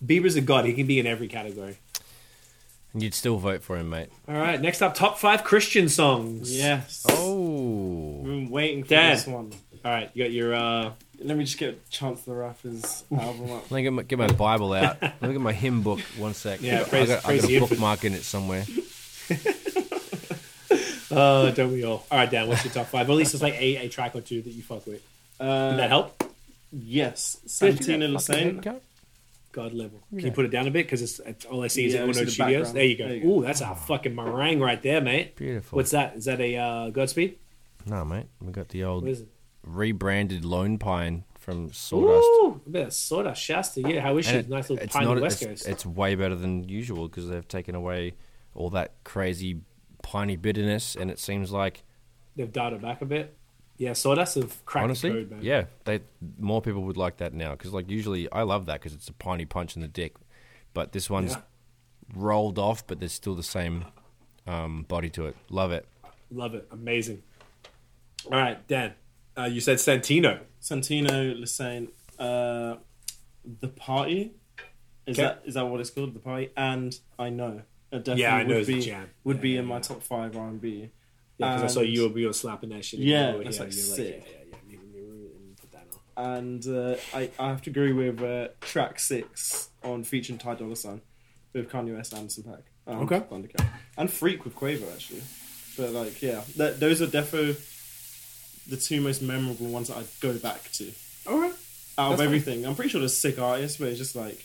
[0.04, 0.66] Bieber's a god.
[0.66, 1.78] He can be in every category.
[2.92, 4.10] And you'd still vote for him, mate.
[4.28, 4.60] All right.
[4.60, 6.54] Next up, top five Christian songs.
[6.54, 7.06] Yes.
[7.08, 7.41] Oh.
[8.42, 9.14] I've been waiting for Dan.
[9.14, 9.52] this one.
[9.84, 10.10] All right.
[10.14, 10.54] You got your.
[10.54, 13.70] uh Let me just get Chance the Rapper's album up.
[13.70, 14.96] Let me get my, get my Bible out.
[15.02, 16.00] Let me get my hymn book.
[16.18, 16.60] One sec.
[16.62, 17.70] Yeah, I praise- got, I praise got the a infant.
[17.70, 18.64] bookmark in it somewhere.
[21.10, 22.06] Uh, don't we all?
[22.10, 22.48] All right, Dan.
[22.48, 23.08] What's your top five?
[23.08, 25.02] Or at least it's like a, a track or two that you fuck with.
[25.38, 26.22] Uh, Did that help?
[26.72, 27.34] Yes.
[27.34, 27.48] Did you
[27.84, 28.82] Santina get fucking Le Saint.
[29.52, 30.00] God level.
[30.10, 30.86] Can you put it down a bit?
[30.86, 32.68] Because it's, it's all I see is Yeah, it we see Uno the Studios.
[32.68, 32.76] background.
[32.76, 33.06] There you go.
[33.08, 33.28] There you go.
[33.28, 35.36] Ooh, that's a fucking meringue right there, mate.
[35.36, 35.76] Beautiful.
[35.76, 36.16] What's that?
[36.16, 37.36] Is that a uh, Godspeed?
[37.86, 38.26] No, mate.
[38.40, 39.28] We got the old What is it?
[39.64, 42.24] rebranded Lone Pine from Sawdust.
[42.42, 43.80] Ooh, a bit of soda, Shasta.
[43.80, 44.36] Yeah, how is she?
[44.36, 45.14] It- nice little pine on not.
[45.16, 45.68] the West it's, Coast.
[45.68, 48.14] it's way better than usual because they've taken away
[48.54, 49.60] all that crazy
[50.02, 51.82] piney bitterness, and it seems like
[52.36, 53.36] They've dialed it back a bit.
[53.78, 55.40] Yeah, sawdust have cracked honestly, the code, man.
[55.42, 56.00] yeah, they
[56.38, 59.12] more people would like that now because like usually I love that because it's a
[59.12, 60.14] piney punch in the dick,
[60.74, 61.40] but this one's Yeah.
[62.14, 63.86] rolled off, but there's still the same
[64.46, 65.36] um, body to it.
[65.50, 65.86] Love it.
[66.30, 66.66] Love it.
[66.70, 67.22] Amazing.
[68.26, 68.94] All right, Dan.
[69.36, 70.40] Uh, you said Santino.
[70.60, 71.90] Santino Le Saint.
[72.18, 72.76] Uh,
[73.60, 74.32] the Party.
[75.06, 75.26] Is Okay.
[75.26, 76.14] that is that what it's called?
[76.14, 76.50] The Party.
[76.56, 77.62] And I know.
[77.90, 79.10] Definitely Yeah, I know would be, jam.
[79.24, 80.90] Would Yeah, be yeah, in my top five R and B.
[81.38, 83.00] Yeah, because I saw you were, you were slapping that shit.
[83.00, 84.24] Yeah, that's, like, and sick.
[84.26, 84.78] yeah, yeah, yeah.
[86.16, 90.76] And uh, I, I have to agree with uh, track six on featuring Ty Dolla
[90.76, 91.00] Sign
[91.52, 93.20] with Kanye West, Anderson Paak, um, Okay.
[93.20, 93.66] Thundercat,
[93.96, 95.22] and Freak with Quavo actually.
[95.76, 97.54] But like, yeah, th- those are defo
[98.72, 100.90] the two most memorable ones that I'd go back to
[101.26, 101.52] All right.
[101.98, 102.26] out That's of fine.
[102.26, 102.66] everything.
[102.66, 104.42] I'm pretty sure there's sick artists, but it's just like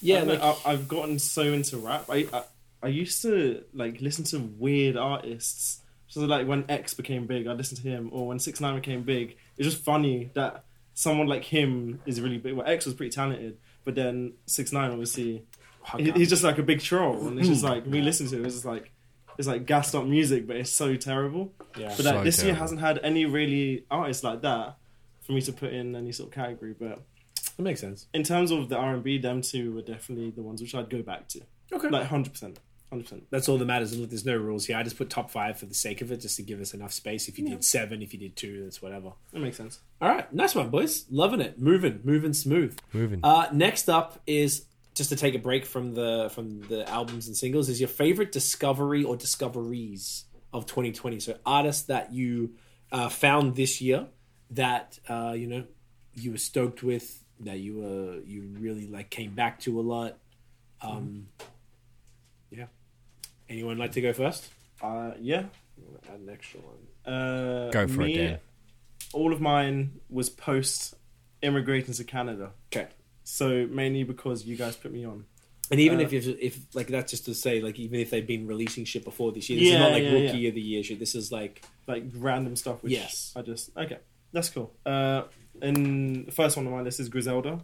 [0.00, 2.04] Yeah, I don't know, like, I, I've gotten so into rap.
[2.08, 2.42] I, I
[2.82, 5.80] I used to like listen to weird artists.
[6.08, 9.02] So like when X became big, I listened to him, or when Six Nine became
[9.02, 9.36] big.
[9.56, 10.64] It's just funny that
[10.94, 12.54] someone like him is really big.
[12.54, 15.44] Well, X was pretty talented, but then Six Nine obviously
[15.96, 17.68] he- he's just like a big troll, and it's just hmm.
[17.68, 18.44] like we listen to it.
[18.44, 18.90] It's just like
[19.38, 21.52] it's like gassed up music, but it's so terrible.
[21.76, 21.94] yeah.
[21.96, 24.76] But like, So this year hasn't had any really artists like that
[25.22, 26.74] for me to put in any sort of category.
[26.78, 27.00] But
[27.56, 28.06] that makes sense.
[28.14, 30.90] in terms of the R and B, them two were definitely the ones which I'd
[30.90, 31.40] go back to.
[31.72, 31.88] Okay.
[31.88, 32.58] Like hundred percent.
[32.90, 33.24] hundred percent.
[33.30, 33.92] That's all that matters.
[33.92, 34.76] And look, there's no rules here.
[34.76, 36.92] I just put top five for the sake of it, just to give us enough
[36.92, 37.28] space.
[37.28, 39.12] If you did seven, if you did two, that's whatever.
[39.32, 39.80] That makes sense.
[40.00, 41.06] All right, nice one, boys.
[41.10, 41.58] Loving it.
[41.58, 42.78] Moving, moving smooth.
[42.92, 43.20] Moving.
[43.22, 47.36] Uh, next up is just to take a break from the from the albums and
[47.36, 47.68] singles.
[47.68, 51.20] Is your favorite discovery or discoveries of 2020?
[51.20, 52.54] So artists that you
[52.90, 54.06] uh, found this year
[54.50, 55.64] that uh, you know
[56.14, 60.18] you were stoked with, that you were you really like came back to a lot.
[60.82, 61.28] Um,
[62.50, 62.66] yeah.
[63.48, 64.50] Anyone like to go first?
[64.82, 65.44] Uh, yeah.
[66.12, 67.14] Add an extra one.
[67.14, 68.38] Uh, Go for me, it, Dan.
[69.12, 70.94] All of mine was post
[71.40, 72.50] immigrating to Canada.
[72.72, 72.88] Okay.
[73.24, 75.24] So mainly because you guys put me on.
[75.70, 78.26] And even Uh, if, if if like that's just to say like even if they've
[78.26, 80.48] been releasing shit before this year, this Yeah, is not like yeah, rookie yeah.
[80.48, 80.98] of the year shit.
[80.98, 82.82] This is like like random stuff.
[82.82, 83.32] Which Yes.
[83.36, 83.98] I just okay.
[84.32, 84.74] That's cool.
[84.84, 85.22] Uh,
[85.60, 87.60] and the first one on my list is Griselda.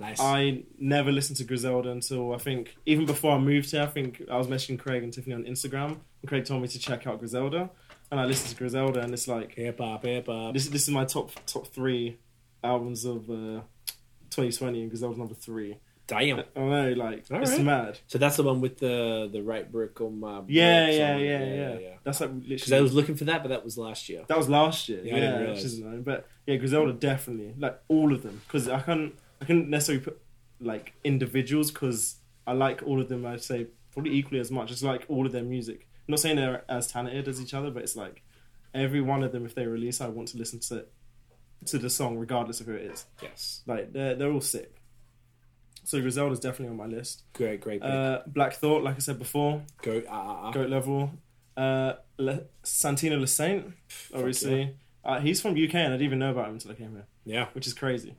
[0.00, 0.18] nice.
[0.20, 3.82] I never listened to Griselda until I think even before I moved here.
[3.82, 6.78] I think I was messaging Craig and Tiffany on Instagram, and Craig told me to
[6.78, 7.70] check out Griselda,
[8.10, 10.54] and I listened to Griselda, and it's like hip hop, hip hop.
[10.54, 10.68] this.
[10.68, 12.16] This is my top top three
[12.64, 13.60] albums of uh,
[14.32, 15.78] 2020, and Griselda's number three.
[16.08, 16.40] Damn.
[16.40, 17.62] I know, like All it's right.
[17.62, 17.98] mad.
[18.08, 20.96] So that's the one with the the right brick on my brick Yeah, song.
[20.96, 22.72] yeah, yeah, yeah, That's like Because.
[22.72, 24.24] I was looking for that, but that was last year.
[24.26, 25.00] That was last year.
[25.04, 26.02] Yeah, Yeah, I didn't which isn't.
[26.02, 30.20] But yeah, Griselda definitely like all of them because I can't I couldn't necessarily put
[30.60, 32.16] like individuals because
[32.46, 33.24] I like all of them.
[33.24, 34.72] I'd say probably equally as much.
[34.72, 35.86] It's like all of their music.
[36.08, 38.22] I'm not saying they're as talented as each other, but it's like
[38.74, 39.46] every one of them.
[39.46, 40.84] If they release, I want to listen to
[41.66, 43.06] to the song regardless of who it is.
[43.22, 43.62] Yes.
[43.66, 44.74] Like they're they're all sick.
[45.84, 47.22] So Griselda's definitely on my list.
[47.32, 47.90] Great, great pick.
[47.90, 50.00] Uh, Black Thought, like I said before, Go.
[50.08, 50.50] Uh, uh, uh.
[50.52, 51.10] goat level.
[51.56, 53.66] Uh, Le- Santino Le Saint,
[54.14, 54.76] obviously.
[55.04, 57.06] Uh, he's from UK and I didn't even know about him until I came here,
[57.24, 57.46] Yeah.
[57.52, 58.14] which is crazy.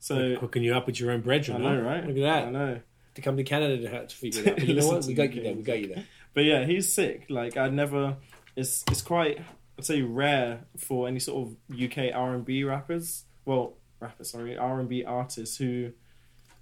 [0.00, 1.80] So Hooking you up with your own bread, you I know?
[1.80, 2.06] right?
[2.06, 2.44] Look at that.
[2.44, 2.80] I know.
[3.14, 4.56] To come to Canada to, have to figure it out.
[4.58, 5.04] But you know what?
[5.06, 5.54] We got you there.
[5.54, 6.04] We got you there.
[6.34, 7.24] But yeah, he's sick.
[7.30, 8.16] Like I'd never.
[8.54, 9.40] It's it's quite
[9.78, 13.24] I'd say rare for any sort of UK R and B rappers.
[13.44, 15.92] Well, rappers, sorry, R and B artists who.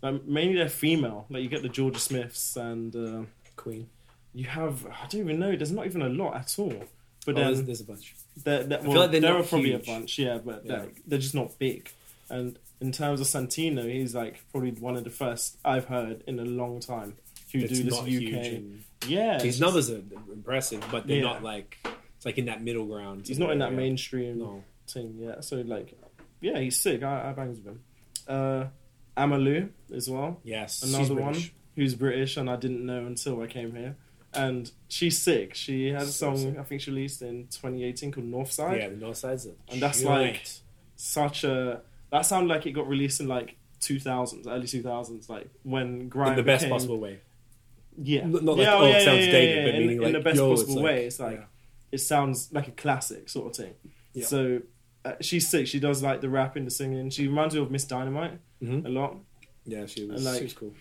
[0.02, 1.26] Like, mainly they're female.
[1.30, 3.22] Like you get the Jorja Smiths, and uh,
[3.56, 3.88] Queen.
[4.34, 5.56] you have I don't even know.
[5.56, 6.84] There's not even a lot at all.
[7.24, 8.14] But Oh, there's, then there's a bunch.
[8.44, 9.82] They're, they're, feel well, like they're there are probably huge.
[9.88, 10.76] a bunch, yeah, but Yeah.
[10.76, 11.90] They're, they're just not big.
[12.28, 16.38] And in terms of Santino, he's like probably one of the first I've heard in
[16.38, 17.16] a long time
[17.52, 18.46] who It's do this not UK.
[18.52, 20.02] And yeah, his numbers are
[20.32, 21.22] impressive, but they're Yeah.
[21.22, 21.78] not like.
[22.26, 23.26] Like in that middle ground.
[23.28, 23.76] he's not in that Yeah.
[23.76, 24.64] mainstream No.
[24.88, 25.44] thing yet.
[25.44, 25.94] So like,
[26.42, 27.02] yeah, he's sick.
[27.02, 27.80] I, I bangs with him.
[28.28, 28.64] Uh,
[29.16, 30.82] Ama Lou as well, Yes.
[30.82, 31.36] another one
[31.76, 33.96] who's British, and I didn't know until I came here.
[34.34, 35.54] And she's sick.
[35.54, 36.58] She has a song sick.
[36.58, 38.78] I think she released in 2018 called Northside.
[38.78, 40.46] Yeah, the North Side's a And that's like-
[40.96, 46.08] such a that sounded like it got released in like 2000s early 2000s like when
[46.08, 47.20] grime in the best became- possible way.
[48.02, 50.12] yeah Not like, yeah, oh, it sounds yeah, dated, yeah, but in, meaning in like,
[50.14, 51.44] the best yo, possible like- way it's like yeah.
[51.92, 53.74] It sounds like a classic sort of thing
[54.12, 54.26] Yeah.
[54.26, 54.60] so
[55.04, 57.84] uh, she's sick she does like the rapping the singing she reminds me of Ms.
[57.84, 58.84] Dynamite Mhm.
[58.86, 59.16] a lot
[59.64, 60.74] Yeah, she was, And, like, she was cool.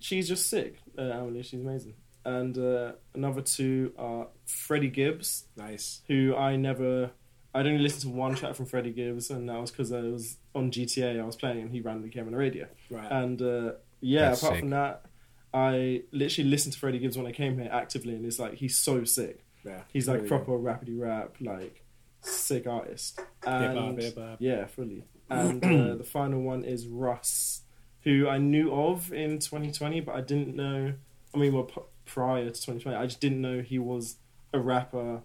[0.00, 1.94] she's just sick uh, Emily she's amazing
[2.24, 6.02] and uh, another two are Freddie Gibbs Nice.
[6.08, 7.10] who I never.
[7.54, 10.36] I'd only listened to one track from Freddie Gibbs, and that was because I was
[10.54, 11.18] on GTA.
[11.18, 12.66] I was playing, and he randomly came on the radio.
[12.90, 13.10] Right.
[13.10, 14.60] And uh, yeah, That's apart sick.
[14.60, 15.06] from that,
[15.54, 18.78] I literally listened to Freddie Gibbs when I came here actively, and it's like he's
[18.78, 19.44] so sick.
[19.68, 19.82] Yeah.
[19.92, 21.82] He's like Really proper rapidy rap, like
[22.22, 23.18] sick artist.
[23.18, 24.36] Hip hop, And hip hop.
[24.40, 25.04] yeah, fully.
[25.30, 27.62] And uh, the final one is Russ,
[28.02, 30.94] who I knew of in 2020, but I didn't know.
[31.34, 34.16] I mean, well, p- prior to 2020, I just didn't know he was
[34.54, 35.20] a rapper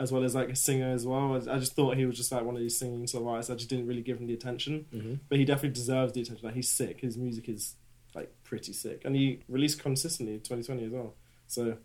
[0.00, 1.34] as well as like a singer as well.
[1.34, 3.50] I I just thought he was just like one of these singing sort of artists.
[3.50, 6.46] I just didn't really give him the attention, hmm but he definitely deserves the attention.
[6.46, 7.00] Like he's sick.
[7.00, 7.74] His music is
[8.14, 11.14] like pretty sick, and he released consistently in 2020 as well.
[11.48, 11.78] So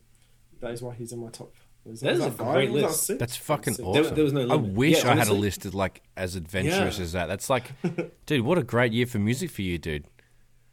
[0.62, 1.54] that is why he's in my top.
[1.86, 2.54] Was That is a five?
[2.54, 3.20] great Was that list.
[3.20, 3.94] That's fucking awesome.
[3.94, 6.98] There- there was no I wish Yeah, I had a list as like as adventurous
[6.98, 7.04] Yeah.
[7.04, 7.26] as that.
[7.28, 7.72] That's like,
[8.26, 10.06] dude, what a great year for music for you, dude.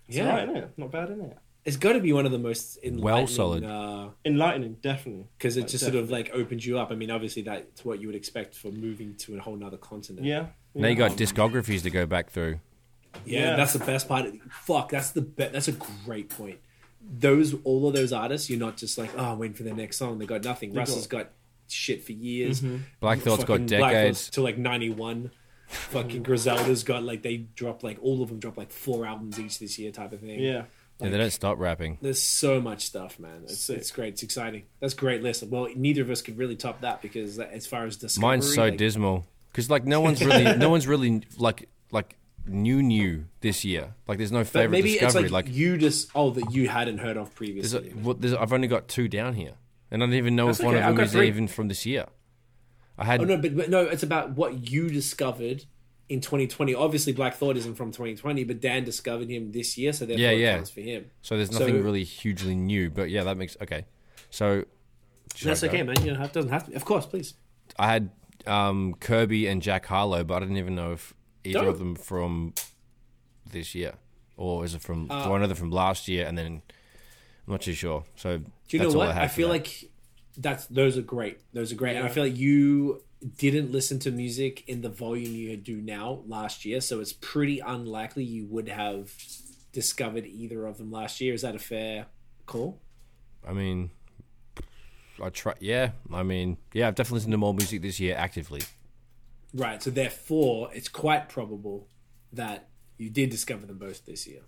[0.09, 0.29] It's Yeah.
[0.31, 0.69] alright, innit?
[0.77, 1.33] Not bad, innit?
[1.33, 1.39] it?
[1.65, 3.65] It's got to be one of the most enlightening, Well solid.
[4.25, 5.27] Enlightening, definitely.
[5.37, 6.91] because it Like, just sort of like opens you up.
[6.91, 10.25] I mean, obviously that's what you would expect for moving to a whole nother continent.
[10.27, 10.47] Yeah.
[10.75, 12.61] Now you got Um, discographies to go back through.
[13.27, 13.57] yeah, Yeah.
[13.57, 14.27] That's the best part.
[14.27, 15.73] Of, fuck, that's the be- that's a
[16.07, 16.59] great point.
[17.01, 19.97] Those all of those artists, you're not just like, oh, I'm waiting for the next
[19.97, 20.19] song.
[20.19, 20.73] They got nothing.
[20.73, 21.31] They Russ got- has got
[21.69, 22.61] shit for years.
[22.61, 22.83] Mm-hmm.
[23.01, 24.31] Black Thought's got Fucking Black decades.
[24.31, 25.31] To like '91.
[25.69, 26.23] Fucking mm-hmm.
[26.25, 29.79] Griselda's got like they drop like all of them drop like four albums each this
[29.79, 30.41] year type of thing.
[30.41, 30.65] Yeah.
[31.01, 31.97] Yeah, they don't stop rapping.
[32.03, 33.45] There's so much stuff, man.
[33.45, 33.79] It's, Sick.
[33.79, 34.15] it's great.
[34.15, 34.65] It's exciting.
[34.81, 35.43] That's a great list.
[35.45, 38.65] Well, neither of us could really top that because as far as discovery, Mine's so
[38.65, 42.17] like, dismal because like no one's really, no one's really like like
[42.47, 43.95] new new this year.
[44.09, 45.29] Like there's no But favorite maybe it's discovery.
[45.29, 47.91] like, like you just oh that you hadn't heard of there's previously.
[47.91, 49.55] a, well, there's, I've only got two down here,
[49.91, 51.29] and I don't even know That's if one of I've them is three.
[51.29, 52.07] even from this year.
[52.99, 55.65] I had oh no, but, but no, it's about what you discovered
[56.09, 56.75] in 2020.
[56.75, 60.31] Obviously, Black Thought isn't from 2020, but Dan discovered him this year, so therefore Yeah,
[60.33, 60.55] it yeah.
[60.57, 61.07] counts for him.
[61.23, 62.91] so there's so- nothing really hugely new.
[62.91, 63.87] But yeah, that makes okay.
[64.29, 64.65] So
[65.43, 66.05] That's okay, man.
[66.05, 66.75] You know, it doesn't have to.
[66.75, 67.35] Of course, please.
[67.79, 68.11] I had
[68.47, 71.15] um, Kirby and Jack Harlow, but I didn't even know if
[71.45, 71.69] either Dope.
[71.69, 72.55] of them from
[73.51, 73.95] this year
[74.41, 75.11] or is it from?
[75.11, 76.27] Uh, do I know them from last year?
[76.27, 76.63] And then
[77.47, 78.05] I'm not too sure.
[78.17, 79.17] So Do you that's know all what?
[79.17, 79.55] I, I, feel that.
[79.55, 79.91] like
[80.37, 81.41] that's those are great.
[81.53, 83.03] Those are great, and I feel like you
[83.37, 87.61] didn't listen to music in the volume you do now last year, so it's pretty
[87.61, 89.13] unlikely you would have
[89.73, 91.35] discovered either of them last year.
[91.35, 92.07] Is that a fair
[92.47, 92.81] call?
[93.47, 93.91] I mean,
[95.23, 95.53] I try.
[95.61, 98.63] Yeah, I mean, yeah, I've definitely listened to more music this year actively.
[99.55, 99.83] Right.
[99.83, 101.89] So therefore, it's quite probable
[102.33, 104.43] that you did discover them both this year.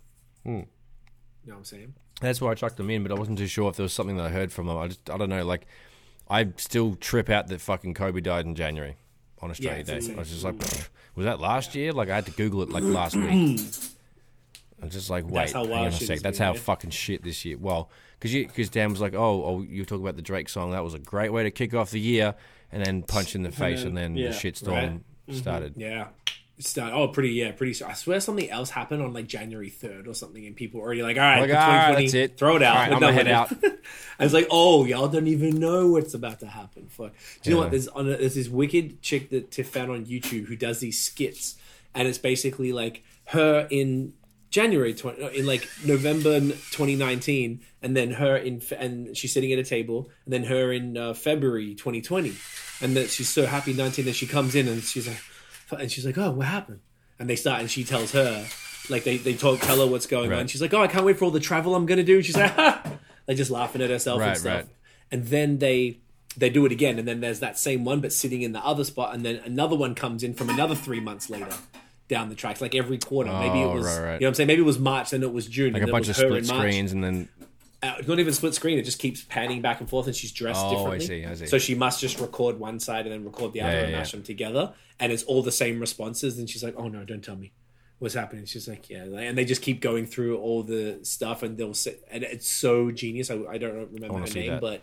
[0.44, 0.50] Hmm.
[0.50, 1.94] You know what I'm saying?
[2.20, 4.16] That's why I chucked them in, but I wasn't too sure if there was something
[4.16, 4.78] that I heard from them.
[4.78, 5.44] I just, I don't know.
[5.44, 5.66] Like,
[6.30, 8.96] I still trip out that fucking Kobe died in January
[9.40, 9.96] on Australia it's Day.
[9.96, 10.16] insane.
[10.16, 10.54] I was just like,
[11.16, 11.92] was that last year?
[11.92, 13.60] Like, I had to Google it like last week.
[14.82, 16.20] I'm just like, wait, hang on a sec.
[16.20, 17.56] That's been, how fucking shit this year.
[17.56, 20.72] Well, because because Dan was like, oh, oh, you talk about the Drake song.
[20.72, 22.34] That was a great way to kick off the year,
[22.72, 24.90] and then punch in the face, and then yeah, the shitstorm right.
[24.90, 25.34] Mm-hmm.
[25.34, 25.74] started.
[25.76, 26.08] Yeah.
[26.58, 27.82] Start, oh, pretty, yeah, pretty.
[27.84, 31.02] I swear something else happened on like January 3rd or something, and people were already
[31.02, 32.38] like, all right, Like, all ah, right, that's it.
[32.38, 32.76] throw it out.
[32.76, 33.80] Right, I'm gonna head it.
[34.18, 36.86] I was like, oh, y'all don't even know what's about to happen.
[36.88, 37.14] Fuck.
[37.42, 37.70] Do you know what?
[37.72, 41.00] There's, on a, there's this wicked chick that Tiff found on YouTube who does these
[41.00, 41.56] skits,
[41.94, 44.12] and it's basically like her in
[44.52, 49.64] January 20, in like November 2019, and then her in, and she's sitting at a
[49.64, 52.34] table, and then her in uh, February 2020,
[52.82, 55.20] and that she's so happy 19 that she comes in and she's like,
[55.80, 56.80] and she's like, oh, what happened?
[57.18, 58.46] And they start, and she tells her,
[58.90, 60.40] like they they talk, tell her what's going Right.
[60.40, 60.46] on.
[60.48, 62.16] She's like, oh, I can't wait for all the travel I'm gonna do.
[62.16, 62.54] And She's like,
[63.26, 64.54] like just laughing at herself Right, and stuff.
[64.56, 64.66] right.
[65.10, 65.98] And then they
[66.36, 68.84] they do it again, and then there's that same one, but sitting in the other
[68.84, 71.54] spot, and then another one comes in from another three months later
[72.12, 73.30] down the tracks, like every quarter.
[73.32, 74.12] Maybe it Oh, was, right, right.
[74.14, 74.46] you know what I'm saying?
[74.46, 76.92] Maybe it was March, then it was June, Like and a bunch of split screens,
[76.92, 77.28] and then
[77.82, 80.60] Uh, not even split screen; it just keeps panning back and forth, and she's dressed
[80.62, 81.06] Oh, I differently.
[81.06, 81.46] see, I see.
[81.46, 84.12] So she must just record one side and then record the other Yeah, and mash
[84.12, 84.18] yeah.
[84.18, 86.38] them together, and it's all the same responses.
[86.38, 87.50] And she's like, "Oh no, don't tell me."
[87.98, 88.46] What's happening?
[88.46, 92.04] She's like, yeah, and they just keep going through all the stuff, and they'll sit,
[92.10, 93.30] and it's so genius.
[93.30, 94.60] I, I don't remember wanna her name, that.
[94.60, 94.82] but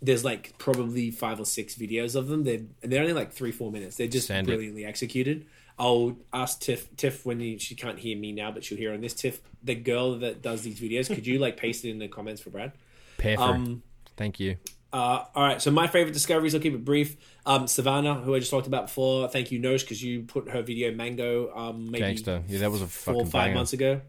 [0.00, 2.44] there's like probably five or six videos of them.
[2.44, 3.96] They're and they're only like three four minutes.
[3.96, 5.44] They're just brilliantly executed.
[5.78, 9.00] I'll ask Tiff Tiff when you, she can't hear me now, but she'll hear on
[9.00, 9.14] this.
[9.14, 12.40] Tiff, the girl that does these videos, could you like paste it in the comments
[12.40, 12.72] for Brad?
[13.16, 13.40] Pepper.
[13.42, 13.82] Um,
[14.16, 14.56] Thank you.
[14.92, 17.16] uh, all right, so my favorite discoveries, I'll keep it brief.
[17.46, 19.28] Um, Sevana, who I just talked about before.
[19.28, 22.42] Thank you, Nosh, because you put her video Mango um, maybe Gangster.
[22.48, 23.54] Yeah, that was a four or fucking five banger.
[23.54, 24.00] months ago.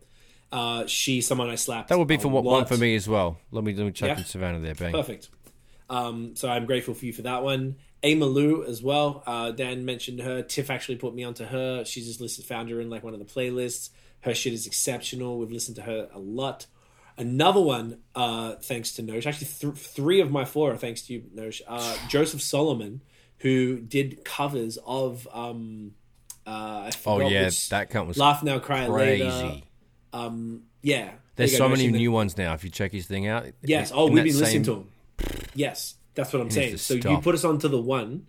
[0.51, 1.89] Uh, she's someone I slapped.
[1.89, 3.38] That would be for what one for me as well.
[3.51, 4.17] Let me let me check Yeah.
[4.17, 4.91] in Sevana there, bang.
[4.93, 5.30] Perfect.
[5.91, 7.76] Um, so I'm grateful for you for that one.
[8.04, 9.24] Ama Lou as well.
[9.26, 10.41] Uh, Dan mentioned her.
[10.41, 11.84] Tiff actually put me onto her.
[11.86, 13.89] She's just listed, found her in like one of the playlists.
[14.22, 15.38] Her shit is exceptional.
[15.38, 16.66] We've listened to her a lot.
[17.18, 19.26] Another one, uh, thanks to Nosh.
[19.26, 21.62] Actually, th- three of my four are thanks to you, Nosh.
[21.68, 23.02] Uh, Joseph Solomon,
[23.39, 25.28] who did covers of.
[25.34, 25.91] Um,
[26.47, 29.24] uh, I Oh yeah, which- that cunt was Laugh Now Cry crazy.
[29.26, 29.62] Later.
[30.14, 32.54] Um, yeah, There's There so go, many new ones now.
[32.54, 33.91] If you check his thing out, Yes.
[33.93, 34.88] Oh, we've been listening to him.
[35.54, 36.78] Yes, that's what I'm saying.
[36.78, 38.28] So you put us onto the one.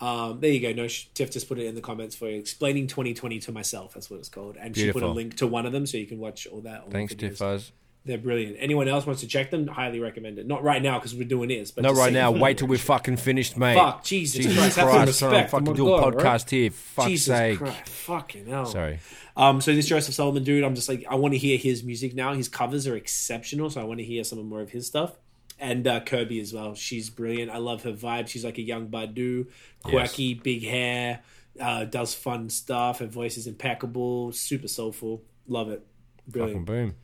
[0.00, 0.72] Um, there you go.
[0.72, 2.38] No, Tiff just put it in the comments for you.
[2.38, 3.92] Explaining 2020 to myself.
[3.92, 4.56] That's what it's called.
[4.58, 6.82] And she put a link to one of them, so you can watch all that.
[6.82, 7.72] All Thanks, videos.
[8.06, 8.56] They're brilliant.
[8.58, 9.66] Anyone else wants to check them?
[9.66, 10.46] Highly recommend it.
[10.46, 11.70] Not right now because we're doing this.
[11.70, 12.30] But No, right now.
[12.30, 13.74] Wait till we're fucking finished, mate.
[13.74, 15.48] Fuck, Jesus, Jesus Christ, have some respect.
[15.48, 16.50] Oh fucking my do a podcast right?
[16.50, 16.70] here.
[16.70, 17.58] Fuck's Jesus sake.
[17.58, 18.64] Christ, fucking hell.
[18.64, 19.00] Sorry.
[19.36, 22.14] Um, so this Joseph Solomon dude, I'm just like, I want to hear his music
[22.14, 22.32] now.
[22.32, 25.12] His covers are exceptional, so I want to hear some more of his stuff.
[25.60, 26.74] And uh, Kirby as well.
[26.74, 27.50] She's brilliant.
[27.50, 28.28] I love her vibe.
[28.28, 29.46] She's like a young Badu,
[29.84, 31.20] quirky, big hair,
[31.60, 33.00] uh, does fun stuff.
[33.00, 35.22] Her voice is impeccable, super soulful.
[35.46, 35.86] Love it.
[36.32, 36.66] Fucking Brilliant.
[36.66, 36.94] boom.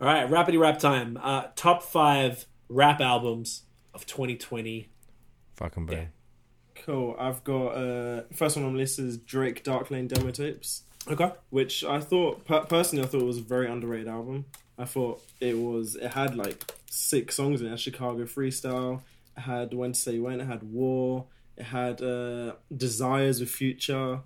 [0.00, 1.18] All right, rapidy rap time.
[1.22, 3.62] Uh, top five rap albums
[3.94, 4.88] of 2020.
[5.56, 5.96] Fucking boom.
[5.96, 6.04] Yeah.
[6.74, 7.14] Cool.
[7.18, 11.30] I've got uh first one on the list is Drake Dark Lane demo tapes, Okay.
[11.50, 14.46] which I thought per- personally I thought it was a very underrated album.
[14.76, 17.72] I thought it was it had like six songs in it.
[17.72, 19.00] It Chicago Freestyle,
[19.36, 21.26] it had When to Say When, it had War,
[21.56, 24.20] it had uh Desires with Future.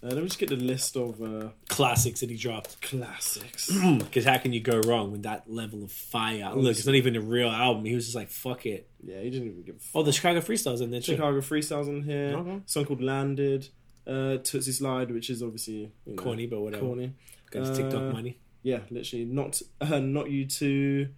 [0.00, 2.80] Uh, let me just get the list of uh, Classics that he dropped.
[2.80, 3.68] classics.
[3.98, 6.52] Because how can you go wrong with that level of fire?
[6.54, 7.84] Look, it's not even a real album.
[7.84, 8.88] He was just like, fuck it.
[9.02, 9.84] yeah, he didn't even give.
[9.96, 11.14] Oh, the Chicago Freestyles in there too.
[11.16, 12.36] Chicago Freestyles in here.
[12.36, 12.60] Okay.
[12.66, 13.68] Song called Landed.
[14.06, 16.86] Uh, Toosie Slide, which is obviously you know, Corny, but whatever.
[16.86, 17.12] corny.
[17.50, 18.38] Got his TikTok Uh, money.
[18.62, 19.24] Yeah, literally.
[19.24, 21.08] Not uh, not you two.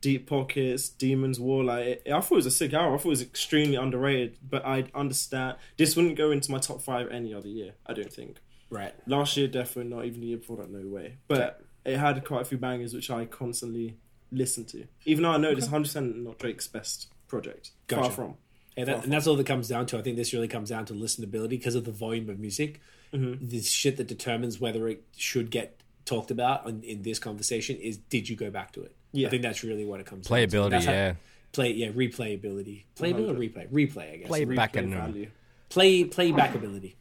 [0.00, 1.64] Deep Pockets, Demons War.
[1.64, 2.94] Like it, I thought it was a sick album.
[2.94, 4.38] I thought it was extremely underrated.
[4.42, 7.72] But I understand this wouldn't go into my top five any other year.
[7.86, 8.38] I don't think.
[8.70, 8.94] Right.
[9.06, 10.04] Last year, definitely not.
[10.04, 11.16] Even the year before that, no way.
[11.26, 13.96] But it had quite a few bangers which I constantly
[14.30, 14.84] listened to.
[15.04, 17.70] Even though I know it's 100 percent not Drake's best project.
[17.88, 18.36] Far from.
[18.76, 19.98] Yeah, that, and that's all that comes down to.
[19.98, 22.80] I think this really comes down to listenability because of the volume of music.
[23.12, 23.48] Mm-hmm.
[23.48, 27.96] The shit that determines whether it should get talked about in, in this conversation is
[27.96, 28.94] did you go back to it?
[29.12, 29.26] Yeah.
[29.28, 30.46] I think that's really what it comes down to.
[30.46, 31.14] Playability, That's how- yeah.
[31.52, 32.84] Play, yeah, replayability.
[32.96, 33.68] Playability or replay?
[33.72, 34.28] Replay, I guess.
[34.28, 35.00] Play- Re- Back Replay in them.
[35.00, 35.30] Uh, value.
[35.70, 36.96] play, play back ability.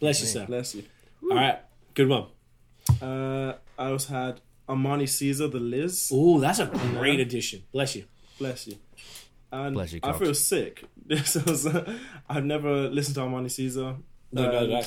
[0.00, 0.46] Bless you, sir.
[0.46, 0.84] Bless you.
[1.30, 1.58] All right,
[1.94, 2.26] good one.
[3.02, 6.10] Uh, I also had Armani Caesar, the Liz.
[6.12, 7.62] Ooh, that's a uh, great addition.
[7.72, 8.04] Bless you.
[8.38, 8.76] Bless you.
[9.50, 10.84] And Bless you, I feel sick.
[11.08, 11.96] This was, uh,
[12.28, 13.96] I've never listened to Armani Caesar.
[14.30, 14.82] No, no, no.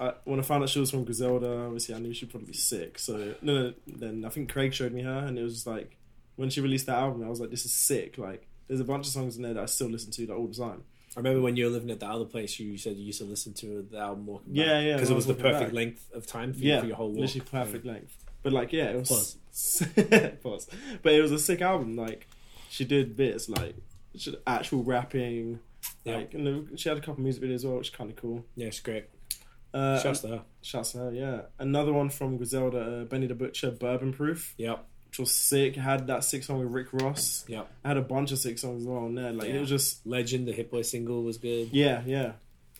[0.00, 2.54] I, when I found out she was from Griselda, obviously I knew she'd probably be
[2.54, 2.98] sick.
[2.98, 5.96] So no, no, then I think Craig showed me her, and it was just like
[6.40, 8.16] when she released that album, I was like, this is sick.
[8.18, 10.46] Like there's a bunch of songs in there that I still listen to like all
[10.46, 10.82] the time.
[11.16, 13.24] I remember when you were living at the other place, you said you used to
[13.24, 15.72] listen to the album Walking Yeah, yeah, because it was the perfect back.
[15.72, 17.18] length of time for, yeah, for your whole walk.
[17.18, 18.16] literally perfect length.
[18.42, 19.86] But like, yeah, it was Pause.
[20.42, 20.68] Pause.
[21.02, 21.96] But it was a sick album.
[21.96, 22.26] Like
[22.70, 23.74] she did bits like
[24.46, 25.58] actual rapping.
[26.04, 26.16] Yeah.
[26.16, 28.44] Like and she had a couple music videos as well, which is kind of cool.
[28.56, 29.06] Yeah, it's great.
[29.74, 30.42] Uh, Shouts to her.
[30.62, 31.42] Shouts to her, yeah.
[31.58, 35.74] Another one from Griselda, uh, Benny the Butcher, Burden of Proof, Yep, which was sick.
[35.76, 37.44] Had that sick song with Rick Ross.
[37.48, 37.64] Yeah.
[37.84, 39.32] I had a bunch of sick songs well on there.
[39.32, 39.56] Like Yeah.
[39.56, 41.70] it was just, Legend, the Hit Boy single was good.
[41.72, 42.32] yeah, yeah.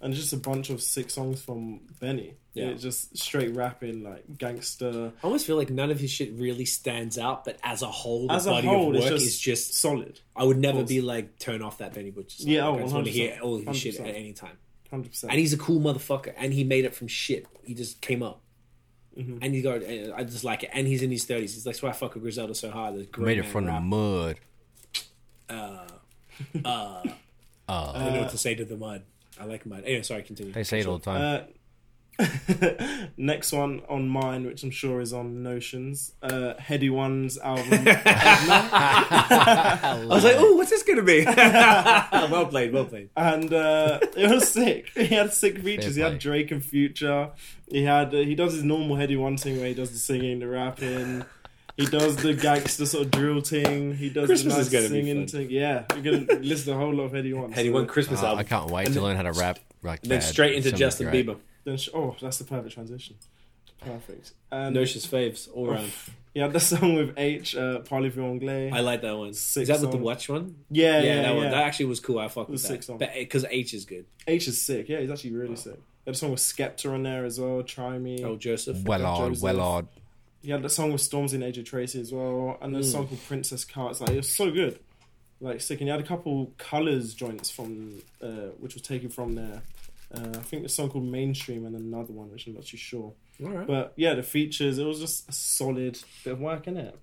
[0.02, 2.34] And just a bunch of sick songs from Benny.
[2.54, 2.68] Yeah.
[2.68, 2.74] Yeah.
[2.74, 5.12] just straight rapping, like gangster.
[5.22, 8.28] I almost feel like none of his shit really stands out, but as a whole,
[8.28, 9.74] the As a body whole, of work just, is just.
[9.74, 10.20] solid.
[10.34, 12.42] I would never be like turn off that Benny Butcher.
[12.42, 12.48] Song.
[12.50, 14.08] Yeah, oh, I just want to hear all of his shit 100%.
[14.08, 14.56] at any time.
[14.92, 15.24] 100%.
[15.24, 17.46] And he's a cool motherfucker, and he made it from shit.
[17.64, 18.40] He just came up.
[19.18, 19.38] Mm-hmm.
[19.42, 20.70] And he's got, uh, I just like it.
[20.72, 21.54] And he's in his thirties.
[21.54, 22.94] He's that's why I fuck with Griselda so hard.
[22.96, 23.82] This grown Made it man from the rap.
[23.82, 24.36] mud.
[25.48, 25.86] Uh,
[26.64, 27.02] uh,
[27.68, 29.02] I don't know what to say to the mud.
[29.40, 29.82] I like mud.
[29.84, 30.52] Anyway, sorry, continue.
[30.52, 31.44] They say it all the time.
[33.16, 37.84] Next one on mine, which I'm sure is on Notions, uh, Headie One's album.
[38.52, 41.24] I was like, oh, what's this gonna be?
[41.26, 43.10] well played, well played.
[43.16, 44.90] and uh, it was sick.
[44.94, 45.96] He had sick features.
[45.96, 47.30] He had Drake and Future.
[47.68, 50.40] He had uh, he does his normal Headie One thing where he does the singing,
[50.40, 51.24] the rapping.
[51.76, 53.94] He does the gangster sort of drill thing.
[53.94, 55.50] He does Christmas the nice gonna singing thing.
[55.50, 57.52] Yeah, you're gonna listen to a whole lot of Headie One.
[57.52, 58.38] Headie One Christmas Uh, album.
[58.40, 60.22] I can't wait And to then- learn how to rap like Then that.
[60.24, 61.26] straight into It's Justin great.
[61.26, 61.36] Bieber.
[61.64, 63.16] Then sh- oh, that's the perfect transition.
[63.80, 64.32] Perfect.
[64.52, 65.90] And Notion's faves all around.
[66.34, 68.70] he had the song with Aitch, uh, Parlez-vous anglais.
[68.70, 69.32] I like that one.
[69.32, 70.56] Sick is that with the watch one?
[70.70, 71.34] yeah, Yeah, yeah, that yeah.
[71.34, 71.44] one.
[71.50, 72.18] That actually was cool.
[72.18, 72.68] I fuck with was that.
[72.68, 72.98] sick song.
[72.98, 74.04] But because Aitch is good.
[74.26, 74.88] Aitch is sick.
[74.88, 75.76] Yeah, he's actually really sick.
[76.04, 77.62] He had a song with Skepta on there as well.
[77.62, 78.22] Try me.
[78.24, 78.82] Oh, Joseph.
[78.84, 79.88] Well odd, well odd.
[80.42, 83.06] He had the song with Stormzy and AJ Tracey as well, and the a song
[83.06, 83.90] called Princess Car.
[83.90, 84.78] It's like it was so good,
[85.40, 85.80] like sick.
[85.80, 89.60] And he had a couple colors joints from, uh, which was taken from there.
[90.14, 93.12] Uh, I think a song called Mainstream and another one, which I'm not too sure.
[93.42, 93.66] All right.
[93.66, 94.78] But yeah, the features.
[94.78, 96.98] It was just a solid bit of work in it,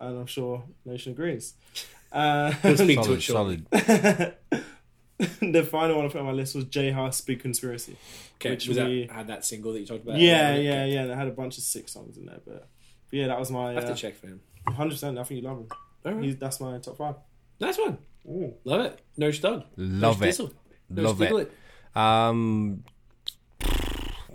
[0.00, 1.54] and I'm sure Nation agrees.
[2.10, 4.34] Uh, We'll speak to Solid, it solid.
[5.52, 7.96] the final one I put on my list was J Hus Big Conspiracy.
[8.36, 10.16] Okay, which was we- that had that single that you talked about?
[10.18, 10.62] Yeah, Okay.
[10.64, 11.02] yeah, yeah.
[11.02, 12.68] And it had a bunch of sick songs in there, but,
[13.10, 14.40] but yeah, that was my I have uh, to check for him.
[14.68, 15.18] hundred percent.
[15.18, 15.66] I think you love him.
[16.06, 16.24] All right.
[16.24, 17.16] He's, that's my top five.
[17.60, 17.98] Nice one.
[18.26, 18.54] Ooh.
[18.64, 19.00] Love it.
[19.18, 19.64] No stud.
[19.76, 20.30] Love no it.
[20.30, 20.52] Stizzle.
[20.88, 21.52] No Love Stickle it.
[21.94, 22.84] Um,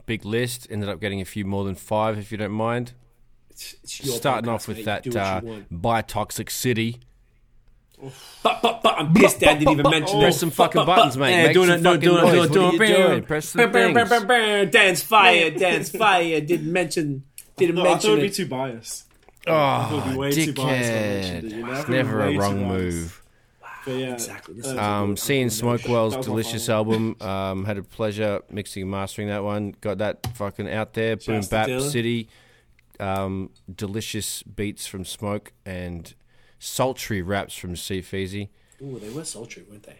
[0.06, 0.68] big list.
[0.70, 2.94] Ended up getting a few more than five, if you don't mind.
[3.50, 4.86] It's, it's your Starting podcast, off with mate.
[4.86, 5.66] that Do uh, you.
[5.70, 7.00] Buy Toxic City.
[8.44, 11.16] But, but, but, I'm pissed Dan didn't even mention Press some fucking But, but, buttons,
[11.16, 11.32] mate.
[11.32, 13.18] Yeah, Make doing it, no, doing it, doing it, doing it, you doing doing?
[13.20, 13.28] it.
[13.28, 14.10] Press the Brr, brr, brr, things.
[14.10, 14.66] brr, brr.
[14.66, 16.42] Dance fire, dance fire.
[16.42, 17.24] Didn't mention,
[17.56, 19.06] didn't No, I thought mention it'd be too biased.
[19.46, 21.34] thought it'd Oh, be way too biased when dickhead.
[21.38, 21.74] it, you know?
[21.80, 23.23] It's never a wrong move.
[23.86, 24.56] But yeah, Exactly.
[24.56, 27.16] This uh, is- Um, seeing Smokewell's That was my delicious album.
[27.22, 29.76] Um, had a pleasure mixing and mastering that one.
[29.82, 31.16] Got that fucking out there.
[31.18, 32.30] Boom Shouts to Bap City.
[33.00, 36.14] Um, delicious beats from Smoke and
[36.60, 38.50] sultry raps from C Feezy.
[38.82, 40.00] Ooh, they were sultry, weren't they?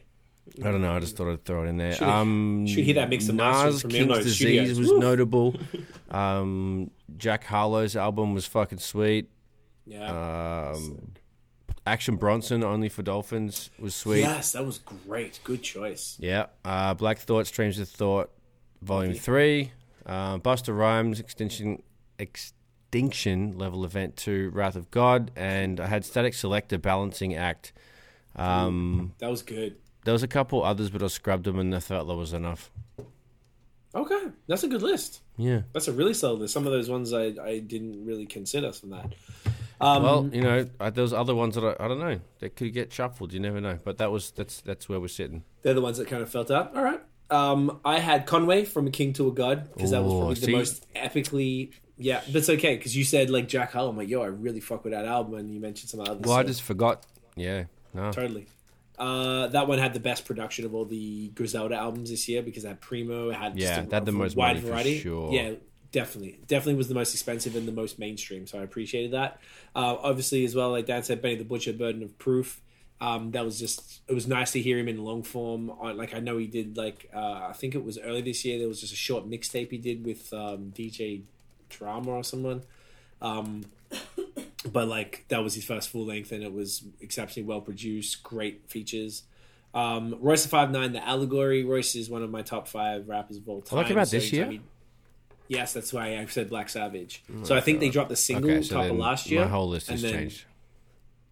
[0.62, 0.94] I don't know.
[0.94, 1.94] I just thought I'd throw it in there.
[1.94, 4.80] Should- um, should hear that mixed and mastered Nas from King's Inroads Disease Studios.
[4.80, 5.00] was Woo.
[5.00, 5.56] notable.
[6.12, 9.30] um, Jack Harlow's album was fucking sweet.
[9.86, 10.72] Yeah.
[10.76, 11.13] Um,
[11.86, 14.20] Action Bronson, Only for Dolphins, was sweet.
[14.22, 15.40] yes, that was great.
[15.44, 16.16] Good choice.
[16.20, 16.46] Yeah.
[16.64, 18.30] Uh, Black Thought, Streams of Thought,
[18.82, 19.72] Volume 3.
[20.06, 21.82] Uh, Busta Rhymes, Extinction
[22.20, 25.32] Extinction Level Event 2, Wrath of God.
[25.36, 27.74] And I had Statik Selektah, Balancing Act.
[28.36, 29.76] Um, That was good.
[30.06, 32.72] there was a couple others, but I scrubbed them and I thought that was enough.
[33.96, 35.22] Okay, that's a good list.
[35.38, 35.62] Yeah.
[35.72, 36.54] That's a really solid list.
[36.54, 39.14] Some of those ones I, I didn't really consider from that.
[39.82, 42.20] Um, Well, you know, uh, those other ones that I, I don't know.
[42.40, 43.34] that could get shuffled.
[43.34, 43.78] You never know.
[43.84, 45.44] But that was that's that's where we're sitting.
[45.62, 46.76] they're the ones that kind of felt out.
[46.76, 47.02] All right.
[47.30, 50.46] Um, I had Conway from A King to a God because that was probably see?
[50.48, 51.72] the most epically.
[51.98, 53.90] Yeah, that's okay because you said like Jack Harlow.
[53.90, 56.22] I'm like, yo, I really fuck with that album, and you mentioned some others.
[56.22, 57.06] Well, I just forgot.
[57.36, 57.66] Yeah.
[57.94, 58.12] No.
[58.12, 58.48] totally.
[58.98, 62.64] Uh, that one had the best production of all the Griselda albums this year because
[62.64, 65.00] it had Primo, it had Yeah, that the most wide variety.
[65.00, 65.32] sure.
[65.34, 65.54] Yeah,
[65.94, 68.46] definitely, definitely was the most expensive and the most mainstream.
[68.48, 69.40] So I appreciated that.
[69.74, 72.60] Uh, obviously, as well, like Dan said, Benny the Butcher, Burden of Proof.
[73.00, 75.70] Um, that was just it was nice to hear him in long form.
[75.70, 78.60] On, like I know he did like uh, I think it was early this year.
[78.60, 81.22] There was just a short mixtape he did with um, DJ
[81.70, 82.64] Drama or someone.
[83.22, 83.64] Um,
[84.72, 88.70] but like that was his first full length, and it was exceptionally well produced, great
[88.70, 89.24] features.
[89.74, 91.64] Um, Royce Five Nine, the Allegory.
[91.66, 93.80] Royce is one of my top five rappers of all time.
[93.80, 94.44] Oh, that came out So this year?
[94.46, 94.70] anytime he-
[95.54, 97.24] yes, that's why I said Black Savage.
[97.44, 99.42] so I think they dropped the single Okay, so top of last year.
[99.42, 100.46] my whole list has then- changed.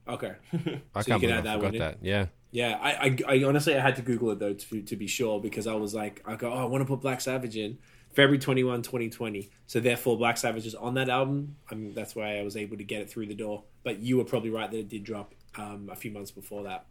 [0.08, 1.80] Okay, I so you can't can believe add I that one in?
[1.80, 1.98] that.
[2.02, 2.26] Yeah.
[2.52, 2.92] yeah, I,
[3.28, 5.74] I, I honestly I had to Google it though to to be sure because I
[5.76, 7.78] was like, I go, oh, I want to put Black Savage in
[8.14, 9.50] February 21, 2020.
[9.68, 11.56] So therefore, Black Savage is on that album.
[11.70, 13.64] I mean, that's why I was able to get it through the door.
[13.84, 16.88] But you were probably right that it did drop um, a few months before that.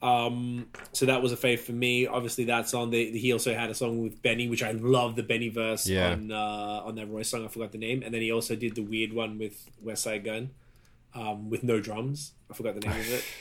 [0.00, 2.06] Um, so that was a fave for me.
[2.06, 2.90] Obviously, that song.
[2.90, 6.12] The, he also had a song with Benny, which I love the Benny verse Yeah.
[6.12, 7.44] on uh, on that Royce song.
[7.44, 10.50] I forgot the name, and then he also did the weird one with Westside Gunn,
[11.14, 12.32] um, with no drums.
[12.50, 13.24] I forgot the name of it.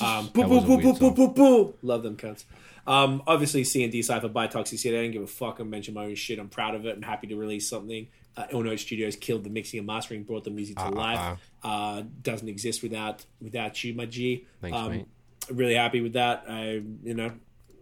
[0.00, 1.74] Um, boo, boo, boo, boo, boo, boo, boo.
[1.82, 2.44] Love them cunts.
[2.86, 4.90] Um, obviously, C and D Cypher by Toxicity.
[4.96, 5.58] I don't give a fuck.
[5.58, 6.38] I mention my own shit.
[6.38, 6.94] I'm proud of it.
[6.94, 8.06] I'm happy to release something.
[8.36, 10.92] Uh, Ill Note Studios killed the mixing and mastering, brought the music to Uh, uh,
[10.92, 11.38] life.
[11.64, 14.46] Uh, doesn't exist without without you, my G.
[14.60, 15.06] Thanks, um, mate.
[15.50, 16.44] Really happy with that.
[16.48, 17.32] I, you know,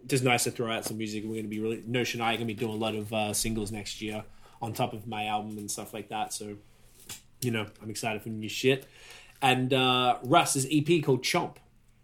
[0.07, 1.23] just nice to throw out some music.
[1.23, 2.21] We're going to be really Notion.
[2.21, 4.23] I going to be doing a lot of uh, singles next year
[4.61, 6.33] on top of my album and stuff like that.
[6.33, 6.55] So,
[7.41, 8.85] you know, I'm excited for new shit.
[9.41, 11.57] And uh, Russ's EP called Chomp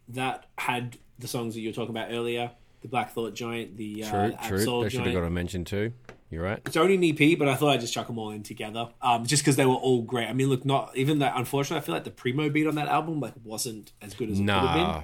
[0.10, 2.52] that had the songs that you were talking about earlier,
[2.82, 4.58] the Black Thought joint, the uh, True, true.
[4.58, 5.94] Absol They should have got a mention too.
[6.30, 6.60] You're right.
[6.66, 9.26] It's only an EP, but I thought I'd just chuck them all in together, um,
[9.26, 10.28] just because they were all great.
[10.28, 11.34] I mean, look, not even that.
[11.36, 14.40] Unfortunately, I feel like the primo beat on that album like wasn't as good as
[14.40, 15.04] it could have been.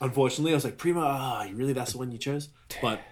[0.00, 1.72] Unfortunately, I was like, Primo, ah, really?
[1.72, 2.48] That's the one you chose?
[2.80, 3.02] But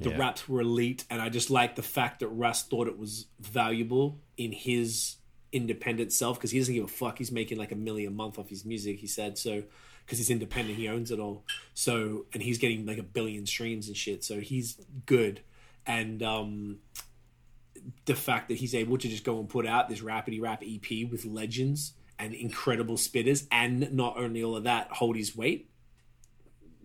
[0.00, 0.18] the Yeah.
[0.18, 4.20] raps were elite, and I just like the fact that Russ thought it was valuable
[4.36, 5.16] in his
[5.52, 7.18] independent self because he doesn't give a fuck.
[7.18, 8.98] He's making like a million a month off his music.
[9.00, 9.62] He said so
[10.04, 10.76] because he's independent.
[10.78, 11.44] He owns it all.
[11.74, 14.24] So and he's getting like a billion streams and shit.
[14.24, 15.40] So he's good,
[15.86, 16.78] and um,
[18.06, 21.08] the fact that he's able to just go and put out this rapidy rap EP
[21.10, 25.70] with legends and incredible spitters, and not only all of that, hold his weight.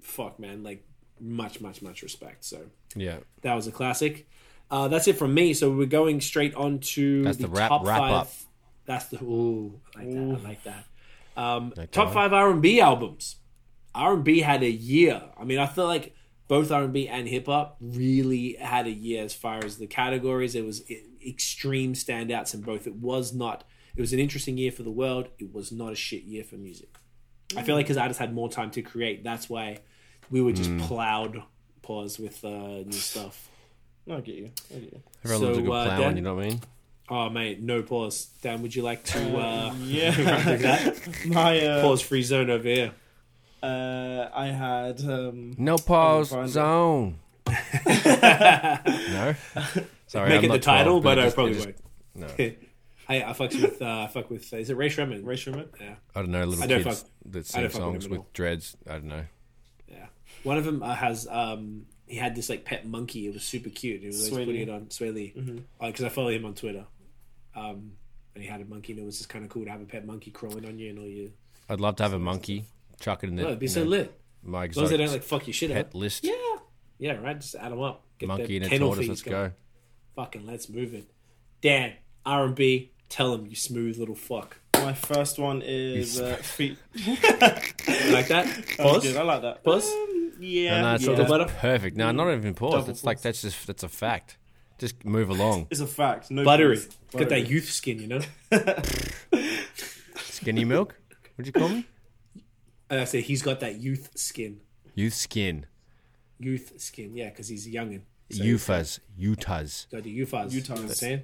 [0.01, 0.63] Fuck, man!
[0.63, 0.85] Like
[1.19, 2.45] much, much, much respect.
[2.45, 3.19] So Yeah.
[3.41, 4.27] that was a classic.
[4.69, 5.53] Uh, that's it from me.
[5.53, 8.11] So we're going straight on to That's the wrap- top wrap five.
[8.13, 8.31] up.
[8.85, 10.19] That's the ooh, I like that.
[10.19, 10.85] I like that.
[11.37, 13.37] Um, Like top five R and B albums.
[13.93, 15.21] R and B had a year.
[15.39, 16.15] I mean, I feel like
[16.47, 19.87] both R and B and hip hop really had a year as far as the
[19.87, 20.53] categories.
[20.55, 20.83] It was
[21.25, 22.85] extreme standouts in both.
[22.87, 23.63] It was not.
[23.95, 25.29] It was an interesting year for the world.
[25.39, 26.89] It was not a shit year for music.
[27.55, 29.79] I feel like because artists had more time to create, that's why
[30.29, 31.41] we were just plowed
[31.81, 32.49] pause with uh,
[32.83, 33.49] new stuff.
[34.07, 34.51] No, I get you.
[34.71, 35.01] I get you.
[35.23, 36.61] Everyone So, loves a good uh, plowing, Dan- you know what I mean?
[37.07, 38.25] Oh mate, no pause.
[38.41, 40.93] Dan, would you like to uh, Yeah.
[41.27, 42.91] My uh, Pause free zone over here.
[43.61, 47.19] uh, I had um, No pause zone.
[47.47, 49.35] no?
[50.07, 51.77] Sorry, Make I'm it the not 12, title, but, I probably just- won't.
[52.15, 52.27] No.
[53.07, 55.25] I, I fucks with uh, I fuck with is it Rae Sremmurd?
[55.25, 55.69] Ray Sherman.
[55.79, 58.09] Yeah, I don't know, little I don't kids fuck- that I sing don't with songs
[58.09, 58.27] with all.
[58.33, 58.75] dreads.
[58.87, 59.25] I don't know.
[59.87, 60.05] yeah.
[60.43, 63.27] One of them uh, has um he had this like pet monkey.
[63.27, 64.01] It was super cute.
[64.01, 65.57] He was always Sway putting it on Swae Lee Mm-hmm.
[65.87, 66.85] because I follow him on Twitter.
[67.55, 67.93] Um,
[68.35, 69.85] and he had a monkey, and it was just kind of cool to have a
[69.85, 71.31] pet monkey crawling on you and all you.
[71.69, 72.65] I'd love to have a monkey.
[72.99, 74.19] Chuck it in the, Oh, it'd be you so know, lit.
[74.43, 75.75] my As long as they don't like fuck your shit up.
[75.77, 75.95] pet up.
[75.95, 76.23] list.
[76.25, 76.33] Yeah,
[76.99, 77.39] yeah, right.
[77.39, 78.03] Just add them up.
[78.19, 79.01] Get Monkey and a kennel tortoise.
[79.03, 79.49] fees Let's going.
[79.49, 79.53] go.
[80.15, 81.09] Fucking let's move it.
[81.61, 81.93] Dan
[82.25, 82.91] R and B.
[83.09, 84.57] Tell him you smooth little fuck.
[84.73, 86.77] My first one is uh, feet.
[88.11, 88.45] Like that?
[88.45, 89.03] That Pause.
[89.03, 89.17] good.
[89.17, 89.63] I like that.
[89.63, 89.91] Pause?
[89.91, 90.81] Um, yeah.
[90.81, 91.15] No, no, it's, Yeah.
[91.15, 91.45] that's Butter?
[91.59, 91.97] perfect.
[91.97, 92.73] No, not even pause.
[92.73, 94.37] Double It's like that's just that's a fact.
[94.77, 95.67] Just move along.
[95.71, 96.29] It's a fact.
[96.31, 96.75] No Buttery.
[96.77, 96.89] pause.
[97.17, 98.21] Got that youth skin, you know.
[100.17, 100.95] Skinny milk.
[101.35, 101.85] What'd you call me?
[102.89, 104.59] And I say he's got that youth skin.
[104.93, 105.65] Youth skin.
[106.39, 108.01] Youth skin, yeah, because he's youngin.
[108.31, 108.99] So Ufas.
[109.17, 109.87] Utahs.
[109.91, 110.51] Got the Ufas.
[110.51, 110.99] You know what I'm Utahs.
[110.99, 111.21] saying?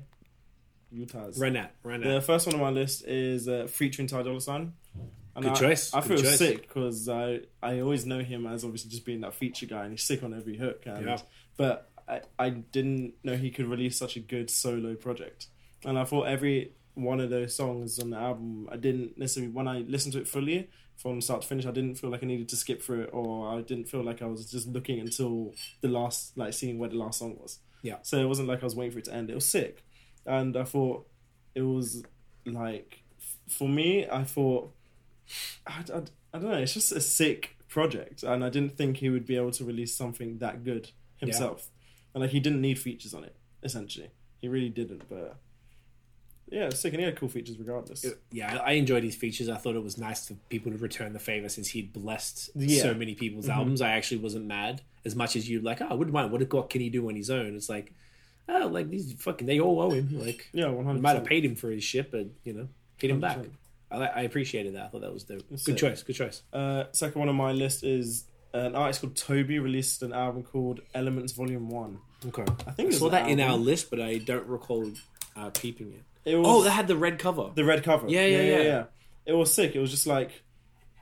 [0.91, 1.39] Utahs.
[1.39, 4.73] Run The first one on my list is uh, featuring Ty Dolla Sign.
[5.33, 6.37] And Good I, choice, I feel choice.
[6.37, 9.91] sick because I I always know him as obviously just being that feature guy, and
[9.91, 10.83] he's sick on every hook.
[10.85, 11.19] And, Yeah.
[11.55, 15.47] But I, I didn't know he could release such a good solo project,
[15.85, 19.69] and I thought every one of those songs on the album, I didn't necessarily when
[19.69, 20.69] I listened to it fully
[21.01, 23.57] from start to finish, I didn't feel like I needed to skip through it, or
[23.57, 26.97] I didn't feel like I was just looking until the last, like seeing where the
[26.97, 27.59] last song was.
[27.81, 27.97] Yeah.
[28.03, 29.29] So it wasn't like I was waiting for it to end.
[29.29, 29.83] It was sick,
[30.26, 31.07] and I thought
[31.55, 32.03] it was
[32.45, 33.03] like
[33.47, 34.07] for me.
[34.09, 34.74] I thought
[35.67, 36.01] I, I,
[36.34, 36.57] I don't know.
[36.57, 39.95] It's just a sick project, and I didn't think he would be able to release
[39.95, 41.69] something that good himself.
[42.13, 43.36] And like he didn't need features on it.
[43.63, 45.03] Essentially, he really didn't.
[45.09, 45.38] But
[46.49, 48.05] yeah, sick, and he had cool features regardless.
[48.32, 49.47] Yeah, I enjoyed his features.
[49.47, 52.82] I thought it was nice for people to return the favor since he'd blessed Yeah.
[52.82, 53.57] so many people's mm-hmm.
[53.57, 53.82] albums.
[53.82, 55.82] I actually wasn't mad as much as you like.
[55.82, 56.32] Oh, I wouldn't mind.
[56.32, 57.55] What, what can he do on his own?
[57.55, 57.93] It's like,
[58.49, 60.09] oh, like these fucking they all owe him.
[60.19, 61.01] Like, yeah, hundred.
[61.01, 62.67] might have paid him for his shit, but you know,
[62.99, 63.37] paid him back.
[63.37, 63.49] 100%.
[63.91, 64.85] I, I appreciated that.
[64.85, 65.43] I thought that was dope.
[65.49, 65.79] That's Good it.
[65.79, 66.03] choice.
[66.03, 66.41] Good choice.
[66.53, 68.23] Uh, second one on my list is
[68.53, 71.99] an artist called Toby released an album called Elements Volume One.
[72.25, 72.45] Okay.
[72.67, 74.89] I think I saw that an in our list, but I don't recall
[75.35, 76.03] uh, peeping it.
[76.31, 77.49] It was Oh, that had the red cover.
[77.55, 78.07] the red cover.
[78.07, 78.61] Yeah, yeah, yeah.
[78.61, 78.83] yeah
[79.25, 79.75] It was sick.
[79.75, 80.43] It was just like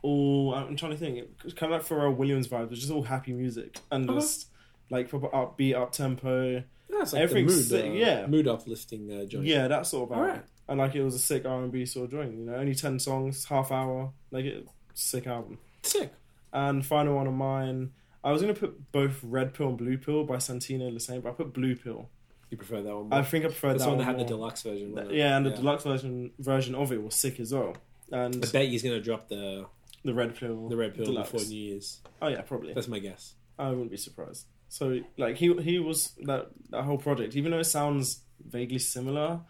[0.01, 0.53] all.
[0.55, 1.17] I'm trying to think.
[1.17, 2.63] It was kind of like Pharrell Williams vibe.
[2.65, 4.19] It was just all happy music and Uh-huh.
[4.19, 4.47] just
[4.89, 6.63] like proper upbeat, up tempo.
[6.99, 8.27] That's like Everything's the mood, sick, uh, yeah.
[8.27, 9.45] mood uplifting uh, joint.
[9.45, 10.29] Yeah, that sort of album.
[10.29, 10.45] Alright.
[10.67, 12.33] And like it was a sick R and B sort of joint.
[12.37, 14.11] You know, only ten songs, half hour.
[14.31, 15.57] Like it, sick album.
[15.81, 16.11] sick.
[16.53, 17.91] And final one of mine.
[18.23, 21.29] I was gonna put both Red Pill and Blue Pill by Santino the same, but
[21.29, 22.09] I put Blue Pill.
[22.49, 23.13] You prefer that one?
[23.13, 24.97] I think I prefer That's that the one that had the deluxe version.
[25.11, 27.77] Yeah, and the deluxe version version of it was sick as well.
[28.11, 29.67] And I bet he's gonna drop the
[30.03, 31.31] the red pill, the red pill deluxe.
[31.31, 32.01] before New Year's.
[32.21, 32.73] Oh yeah, probably.
[32.73, 33.35] That's my guess.
[33.57, 34.45] I wouldn't be surprised.
[34.69, 39.41] So like he he was that that whole project, even though it sounds vaguely similar.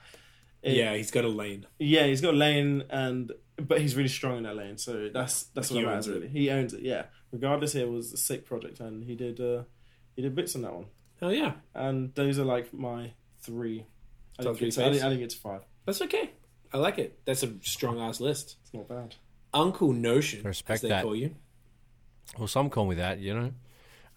[0.64, 1.66] it- yeah, he's got a lane.
[1.78, 4.78] yeah, he's got a lane, and but he's really strong in that lane.
[4.78, 6.28] So that's that's what he matters really.
[6.30, 6.82] He owns it.
[6.82, 7.04] Yeah.
[7.32, 9.64] Regardless, it was a sick project, and he did uh
[10.16, 10.86] he did bits on that one.
[11.20, 13.12] Hell yeah, And those are like my
[13.42, 13.86] three.
[14.40, 15.06] I Top didn't, three get to, I, didn't, faves?
[15.06, 15.62] I didn't get to five.
[15.86, 16.32] that's okay.
[16.74, 17.20] I like it.
[17.26, 18.56] That's a strong ass list.
[18.64, 19.16] It's not bad.
[19.54, 21.04] Uncle Notion, Respect as they that.
[21.04, 21.36] call you.
[22.38, 23.52] Well, some call me that, you know.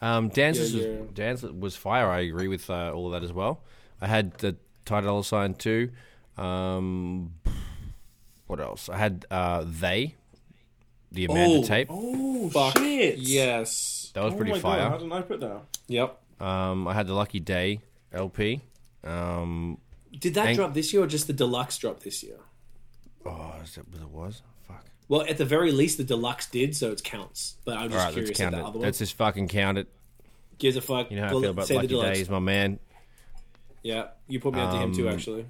[0.02, 1.00] Um, Dances, Yeah, yeah.
[1.00, 2.08] Was, Dance was fire.
[2.10, 3.62] I agree with uh, all of that as well.
[4.00, 5.90] I had the Ty Dolla Sign too.
[6.36, 7.34] Um,
[8.46, 8.88] what else?
[8.88, 10.16] I had uh, They,
[11.12, 11.86] the Amanda Oh, tape.
[11.90, 13.18] Oh Fuck shit!
[13.18, 14.10] yes.
[14.14, 14.98] That was Oh pretty my God, how fire.
[14.98, 15.62] didn't I put that?
[15.88, 16.18] Yep.
[16.40, 17.80] Um, I had the Lucky Daye
[18.12, 18.60] LP.
[19.04, 19.78] Um,
[20.18, 22.38] Did that Thank- drop this year or just the deluxe drop this year?
[23.24, 24.42] oh, is that what it was?
[25.02, 25.08] Fuck.
[25.08, 27.56] Well, at the very least, the deluxe did, so it counts.
[27.64, 28.64] But I'm just right, curious about at the it.
[28.68, 28.86] other one.
[28.86, 29.88] Let's just fucking count it.
[30.58, 31.10] Gives a fuck.
[31.10, 32.28] You know how I feel about say the Lucky deluxe.
[32.28, 32.78] My man.
[33.82, 35.46] Yeah, you put me onto him too, Um, actually.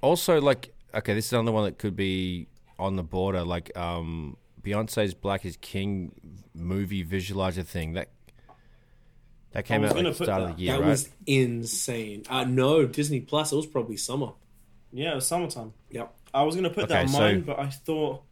[0.00, 2.46] also like okay this is another one that could be
[2.78, 6.12] on the border like um beyonce's black is king
[6.54, 8.08] movie visualizer thing that
[9.52, 10.50] that came was out like the start that.
[10.52, 12.22] of the year that right was insane.
[12.30, 13.52] Uh, no, Disney Plus.
[13.52, 14.32] It was probably summer.
[14.92, 15.72] Yeah, it was summertime.
[15.90, 16.14] Yep.
[16.32, 18.22] I was gonna put that Okay, on so- mine, but I thought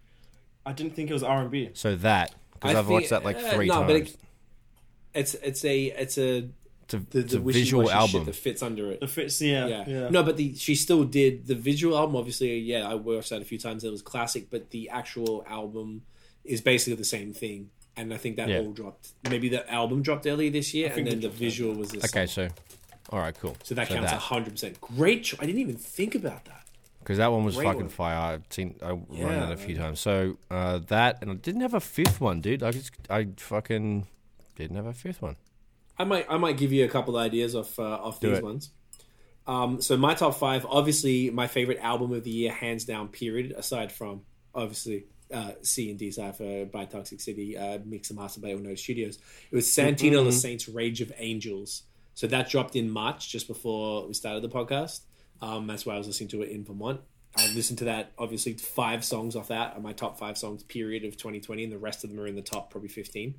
[0.67, 1.71] I didn't think it was R and B.
[1.75, 4.17] so that because I i've watched that like uh, three no, but times it-
[5.15, 6.49] It's it's a it's a
[6.83, 9.01] it's a, the, it's the a visual album shit that fits under it.
[9.01, 9.85] The fits, yeah, yeah.
[9.89, 10.09] yeah.
[10.09, 12.15] No, but the she still did the visual album.
[12.17, 13.83] Obviously, yeah, I watched that a few times.
[13.83, 16.03] It was classic, but the actual album
[16.45, 17.71] is basically the same thing.
[17.97, 18.59] And I think that Yeah.
[18.61, 19.09] all dropped.
[19.29, 22.05] Maybe the album dropped earlier this year, and then the dropped visual was this.
[22.05, 22.49] okay so
[23.11, 24.79] all right cool so that counts hundred percent.
[24.81, 25.25] Great.
[25.25, 26.66] Cho- I didn't even think about that.
[27.07, 30.01] Because that one was fucking fire i've seen i run Yeah, that a few times
[30.01, 34.09] so uh that and i didn't have a fifth one dude i just i fucking
[34.57, 35.37] didn't have a fifth one
[35.99, 38.45] I might I might give you a couple ideas off uh, off Do these it.
[38.45, 38.71] ones.
[39.47, 43.09] Um, so my top five, obviously my favorite album of the year, hands down.
[43.09, 43.53] Period.
[43.57, 44.23] Aside from
[44.55, 48.77] obviously uh, C and D Cipher by Toxic City, uh, mix and master by Unknown
[48.77, 49.19] Studios.
[49.51, 51.85] It was Santino Le Saint's Rage of Angels.
[52.15, 55.01] So that dropped in March, just before we started the podcast.
[55.43, 57.01] Um, that's why I was listening to it in Vermont.
[57.37, 58.13] I listened to that.
[58.19, 60.63] Obviously, five songs off that are my top five songs.
[60.63, 63.35] Period of 2020, and the rest of them are in the top probably 15.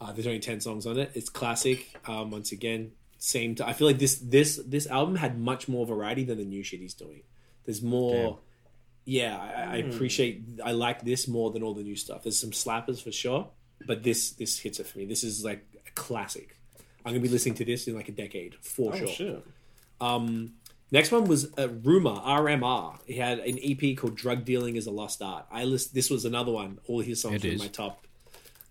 [0.00, 1.10] Uh, there's only ten songs on it.
[1.14, 1.86] It's classic.
[2.06, 3.54] Um, once again, same.
[3.54, 6.62] T- I feel like this this this album had much more variety than the new
[6.62, 7.22] shit he's doing.
[7.64, 8.38] There's more.
[9.06, 10.42] Yeah, I, I appreciate.
[10.64, 12.22] I like this more than all the new stuff.
[12.22, 13.48] There's some slappers for sure,
[13.86, 15.06] but this this hits it for me.
[15.06, 16.56] This is like a classic.
[17.04, 19.08] I'm gonna be listening to this in like a decade for Oh sure.
[19.08, 19.46] shit!
[20.00, 20.52] Um,
[20.90, 22.98] next one was uh, Rumor RMR.
[23.06, 25.94] He had an EP called "Drug Dealing is a Lost Art." I list.
[25.94, 26.78] This was another one.
[26.86, 28.06] All his songs were in my top.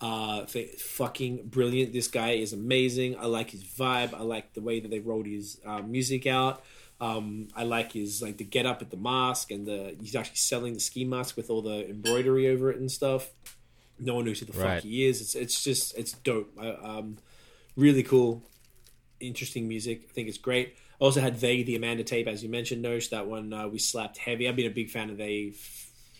[0.02, 1.92] Uh, f- fucking brilliant.
[1.92, 3.18] This guy is amazing.
[3.20, 4.14] I like his vibe.
[4.14, 6.64] I like the way that they wrote his uh, music out.
[7.02, 10.36] Um, I like his like the get up at the mask and the he's actually
[10.38, 13.30] selling the ski mask with all the embroidery over it and stuff.
[14.00, 14.76] No one knows who the Right.
[14.76, 15.20] fuck he is.
[15.22, 16.52] It's it's just it's dope.
[16.60, 17.18] I, um,
[17.76, 18.44] really cool.
[19.20, 20.08] interesting music.
[20.10, 20.76] I think it's great.
[21.00, 23.10] Also had they the Amanda tape, as you mentioned, Nosh.
[23.10, 24.48] That one uh, we slapped heavy.
[24.48, 25.54] I've been a big fan of they.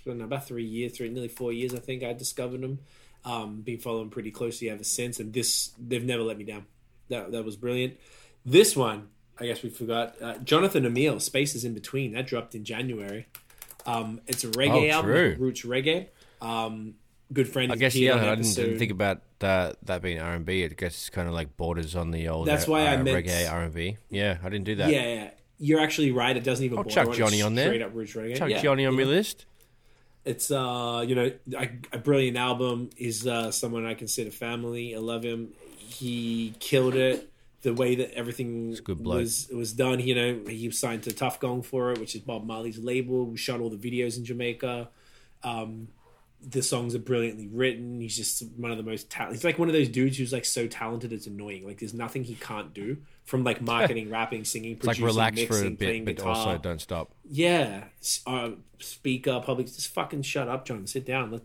[0.08, 1.76] I about three years, three nearly four years.
[1.76, 2.80] I think I discovered them.
[3.26, 6.66] Um, been following pretty closely ever since, and this they've never let me down.
[7.10, 7.98] That that was brilliant.
[8.46, 10.16] This one, I guess we forgot.
[10.22, 12.14] Uh, Jonathan Emile, Spaces in Between.
[12.14, 13.28] That dropped in January.
[13.86, 16.08] Um, it's a reggae Oh, album, roots reggae.
[16.42, 16.96] Um,
[17.32, 17.72] good friend.
[17.72, 18.16] I guess yeah.
[18.16, 20.64] I didn't, didn't think about that that being R and B.
[20.64, 22.48] I guess it's kind of like borders on the old.
[22.48, 23.98] That's uh, why I uh, meant- reggae R and B.
[24.10, 24.90] Yeah, I didn't do that.
[24.90, 26.36] Yeah, yeah, you're actually right.
[26.36, 26.78] It doesn't even.
[26.78, 27.14] I'll border chuck.
[27.14, 27.68] Johnny on there.
[27.68, 28.38] Straight up roots reggae.
[28.38, 29.46] Chuck Yeah, Johnny on you my list.
[30.26, 32.90] It's uh, you know, a, a brilliant album.
[32.98, 34.96] Is uh, someone I consider family.
[34.96, 35.54] I love him.
[35.78, 37.32] He killed it.
[37.62, 41.42] The way that everything good was was done, you know, he was signed to Tuff
[41.42, 43.26] Gong for it, which is Bob Marley's label.
[43.26, 44.90] We shot all the videos in Jamaica.
[45.44, 45.90] Um,
[46.42, 48.00] the songs are brilliantly written.
[48.00, 49.38] He's just one of the most talented.
[49.38, 51.66] He's like one of those dudes who's like so talented it's annoying.
[51.66, 55.42] Like there's nothing he can't do from like marketing, rapping, singing, It's like producing, relax
[55.44, 56.36] for a mixing, playing but guitar.
[56.36, 57.12] also don't stop.
[57.30, 57.86] Yeah,
[58.26, 59.68] uh, speaker, public.
[59.68, 60.88] Just fucking shut up, John.
[60.88, 61.32] Sit down.
[61.32, 61.42] Let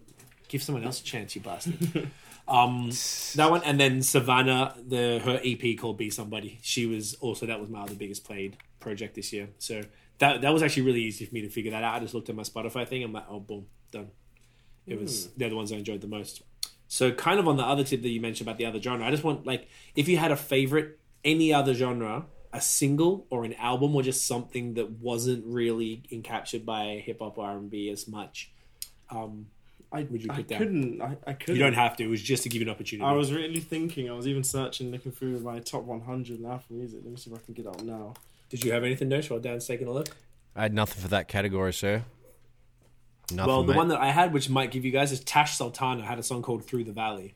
[0.48, 2.08] give someone else a chance, you bastard.
[2.48, 2.90] um,
[3.34, 7.60] that one, and then Sevana, the her EP called "Be Somebody." She was also that
[7.60, 9.48] was my other biggest played project this year.
[9.58, 9.82] So
[10.18, 11.94] that that was actually really easy for me to figure that out.
[11.94, 13.02] I just looked at my Spotify thing.
[13.02, 14.10] I'm like, oh, boom, done.
[14.86, 16.42] It was they're the ones I enjoyed the most.
[16.88, 19.10] So kind of on the other tip that you mentioned about the other genre, I
[19.10, 23.54] just want like if you had a favorite any other genre, a single or an
[23.54, 28.06] album or just something that wasn't really encaptured by hip hop R and B as
[28.06, 28.50] much.
[29.10, 29.46] Um,
[29.90, 30.58] I, Would you I put down?
[30.58, 31.00] couldn't.
[31.02, 31.56] I, I couldn't.
[31.56, 32.04] you don't have to.
[32.04, 33.06] It was just to give you an opportunity.
[33.08, 34.10] I was really thinking.
[34.10, 37.00] I was even searching, looking through my top 100 in Afro music.
[37.04, 38.14] Let me see if I can get it up now.
[38.50, 40.08] Did you have anything, Nosh, while Dan's taking a look?
[40.56, 42.04] I had nothing for that category, sir.
[43.32, 43.46] Nothing.
[43.48, 43.76] well, the mate.
[43.78, 46.42] one that I had, which might give you guys, is Tash Sultana had a song
[46.42, 47.34] called "Through the Valley,"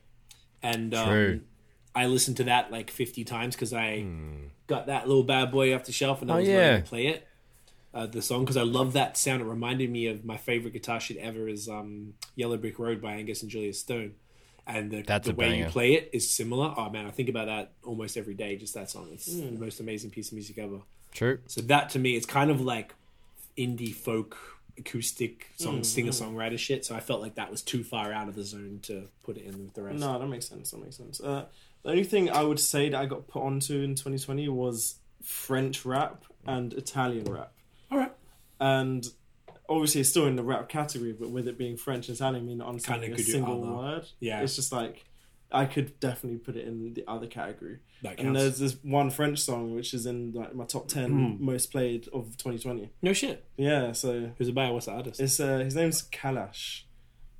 [0.61, 1.41] and um,
[1.95, 4.05] I listened to that like fifty times because I
[4.67, 6.35] got that little bad boy off the shelf and I.
[6.35, 6.57] Oh, was yeah.
[6.57, 7.25] ready to play it.
[7.91, 9.41] Uh, the song because I love that sound.
[9.41, 13.13] It reminded me of my favorite guitar shit ever is um, "Yellow Brick Road" by
[13.13, 14.13] Angus and Julia Stone,
[14.67, 16.71] and the, the way you play it is similar.
[16.77, 18.57] Oh man, I think about that almost every day.
[18.57, 19.09] Just that song.
[19.11, 19.55] It's Hmm.
[19.55, 20.81] the most amazing piece of music ever.
[21.13, 21.39] True.
[21.47, 22.93] So that to me, it's kind of like
[23.57, 24.37] indie folk
[24.79, 26.85] acoustic song singer songwriter shit.
[26.85, 29.45] So I felt like that was too far out of the zone to put it
[29.45, 29.99] in with the rest.
[29.99, 30.71] No, that makes sense.
[30.71, 31.21] That makes sense.
[31.21, 31.45] Uh,
[31.83, 35.85] the only thing I would say that I got put onto in 2020 was French
[35.85, 37.51] rap and Italian rap.
[37.91, 38.11] All right.
[38.59, 39.05] And
[39.69, 42.47] obviously, it's still in the rap category, but with it being French and Italian, I
[42.47, 42.79] mean, on a
[43.17, 44.41] single word, Yeah.
[44.41, 45.05] it's just like
[45.51, 47.79] I could definitely put it in the other category.
[48.17, 51.43] And there's this one French song which is in like my top 10 Hmm.
[51.45, 52.89] most played of 2020.
[53.01, 53.45] No shit.
[53.57, 54.69] Yeah, so Who's it by?
[54.69, 55.19] What's the artist?
[55.19, 56.83] it's uh, his name's Kalash,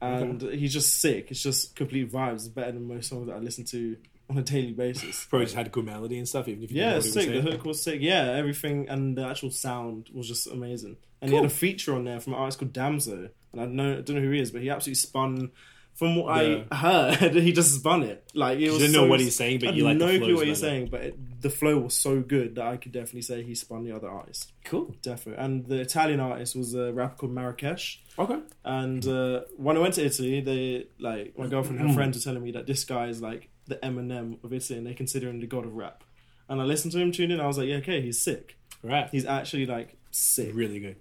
[0.02, 1.30] and he's just sick.
[1.32, 2.36] It's just complete vibes.
[2.36, 3.98] It's better than most songs that I listen to
[4.30, 5.26] on a daily basis.
[5.30, 6.48] Probably just had a good melody and stuff.
[6.48, 7.44] Even if you Yeah, didn't know it's what he sick.
[7.44, 8.00] The hook was sick.
[8.02, 10.98] Yeah, everything and the actual sound was just amazing.
[11.22, 13.92] And he had a feature on there from an artist called Damso, and I know
[13.98, 15.52] I don't know who he is, but he absolutely spun.
[16.00, 16.64] From what Yeah.
[16.72, 18.24] I heard, he just spun it.
[18.34, 20.14] Like it You was didn't know what he's saying, but I you like had the
[20.14, 22.94] no clue what he's saying, but it, the flow was so good that I could
[22.94, 24.54] definitely say he spun the other artist.
[24.64, 24.96] Cool.
[25.02, 25.44] Definitely.
[25.44, 27.98] And the Italian artist was a rapper called Marracash.
[28.18, 28.40] Okay.
[28.64, 32.24] And uh, when I went to Italy, they like my girlfriend and her friends were
[32.24, 35.40] telling me that this guy is like the Eminem of Italy, and they consider him
[35.42, 36.04] the god of rap.
[36.48, 37.40] And I listened to him tune in.
[37.42, 38.58] I was like, yeah, okay, he's sick.
[38.82, 39.10] Right.
[39.12, 40.52] He's actually like sick.
[40.54, 40.96] really good.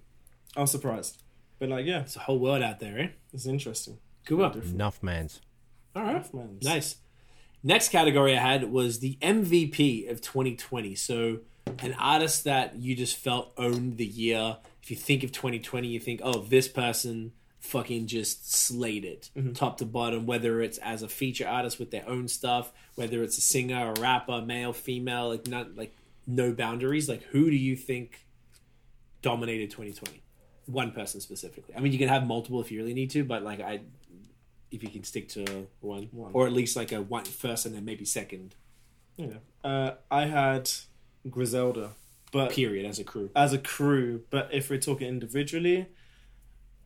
[0.57, 1.23] I was surprised,
[1.61, 3.09] but like, yeah, It's a whole world out there, eh?
[3.33, 3.99] it's interesting.
[4.29, 4.57] Good.
[4.57, 5.41] Enough, man's.
[5.97, 6.35] All right.
[6.35, 6.97] Man, Nice.
[7.63, 10.95] Next category I had was the MVP of 2020.
[10.95, 11.39] So,
[11.81, 14.59] an artist that you just felt owned the year.
[14.83, 19.53] If you think of 2020, you think, oh, this person fucking just slayed it mm-hmm.
[19.53, 23.39] top to bottom, whether it's as a feature artist with their own stuff, whether it's
[23.39, 25.97] a singer, a rapper, male, female, like not like
[26.27, 27.09] no boundaries.
[27.09, 28.27] Like, who do you think
[29.23, 30.23] dominated 2020?
[30.69, 31.75] One person specifically.
[31.75, 33.81] I mean, you can have multiple if you really need to, but like, I
[34.71, 36.31] if you can stick to one, One.
[36.35, 38.55] or at least like a one first and then maybe second
[39.17, 39.39] Yeah.
[39.65, 40.71] Uh, I had
[41.29, 41.93] Griselda,
[42.33, 43.31] but period as a crew.
[43.35, 44.23] as a crew.
[44.31, 45.87] But if we're talking individually,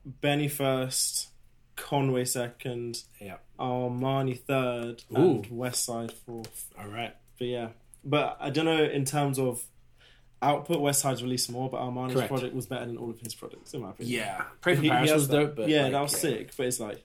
[0.05, 1.29] Benny first,
[1.77, 3.39] Conway second, Yeah.
[3.59, 5.17] Armani third, Ooh.
[5.17, 6.73] and West Side fourth.
[6.79, 7.15] All right.
[7.39, 7.69] But yeah,
[8.05, 9.65] but I don't know in terms of
[10.43, 10.81] output.
[10.81, 12.29] West Side's released more, but Armani's Correct.
[12.29, 14.15] project was better than all of his projects, in my opinion.
[14.19, 14.45] Yeah.
[14.61, 16.51] Pray for He- he Paris has was dope, but yeah, like, that was sick.
[16.57, 17.05] But it's like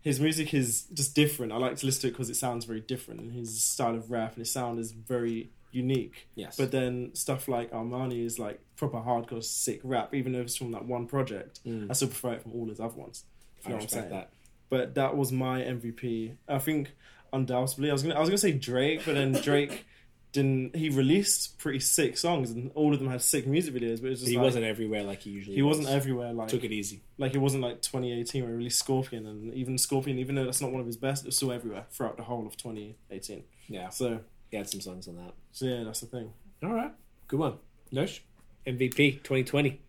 [0.00, 1.52] his music is just different.
[1.52, 4.10] I like to listen to it because it sounds very different, and his style of
[4.10, 6.28] rap and his sound is very unique.
[6.34, 6.56] Yes.
[6.56, 10.70] But then stuff like Armani is like proper hardcore sick rap, even though it's from
[10.72, 11.60] that one project.
[11.66, 11.90] Mm.
[11.90, 13.24] I still prefer it from all his other ones.
[13.60, 14.10] If I you know what I'm saying.
[14.10, 14.30] that.
[14.70, 16.36] But that was my MVP.
[16.48, 16.92] I think
[17.32, 19.84] undoubtedly I was gonna I was gonna say Drake, but then Drake
[20.32, 20.76] didn't.
[20.76, 24.00] He released pretty sick songs, and all of them had sick music videos.
[24.00, 25.56] But it was just he like, wasn't everywhere like he usually.
[25.56, 26.32] He wasn't everywhere.
[26.32, 27.02] Like Took it easy.
[27.16, 30.60] like it wasn't like 2018 where he released Scorpion, and even Scorpion, even though that's
[30.60, 33.44] not one of his best, it was still everywhere throughout the whole of 2018.
[33.68, 35.34] Yeah, So, he had some songs on that.
[35.52, 36.32] so yeah, that's the thing.
[36.62, 36.92] All right,
[37.26, 37.54] good one.
[37.92, 38.20] Nosh,
[38.66, 39.80] MVP 2020.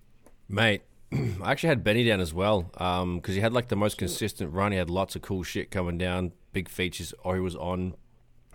[0.47, 0.81] Mate,
[1.13, 4.53] I actually had Benny down as well um, because he had like the most consistent
[4.53, 4.71] run.
[4.71, 7.95] He had lots of cool shit coming down, big features, or he was on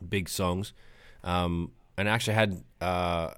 [0.06, 0.72] big songs,
[1.24, 3.30] um, and I actually had uh,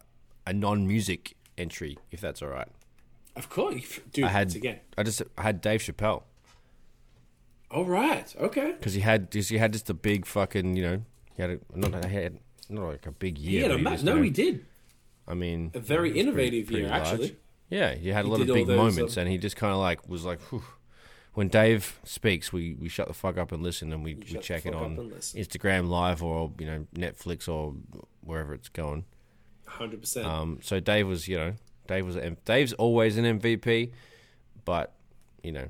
[0.46, 2.68] a non-music entry, if that's all right.
[3.34, 4.24] Of course, dude.
[4.24, 4.80] I had again.
[4.98, 6.22] I just I had Dave Chappelle
[7.70, 8.34] All right.
[8.40, 8.72] Okay.
[8.78, 11.02] because he had just, he had just a big fucking you know
[11.34, 12.38] he had a, not he had
[12.70, 13.62] not like a big year.
[13.62, 14.64] Yeah, but he ma- no, he did
[15.28, 17.02] I mean, a very innovative pretty- year, large.
[17.08, 17.36] actually.
[17.68, 19.80] Yeah, he had a He lot of big moments, um, and he just kind of
[19.80, 20.62] like was like, Whew.
[21.36, 24.64] When Dave speaks, we, we shut the fuck up and listen, and we, we check
[24.64, 24.96] it on.
[24.96, 27.74] Instagram Live or you know Netflix or
[28.22, 29.04] wherever it's going.
[29.66, 30.26] Hundred percent.
[30.26, 31.52] Um, so Dave was, you know,
[31.88, 33.92] Dave was Dave's always an MVP,
[34.64, 34.94] but
[35.42, 35.68] you know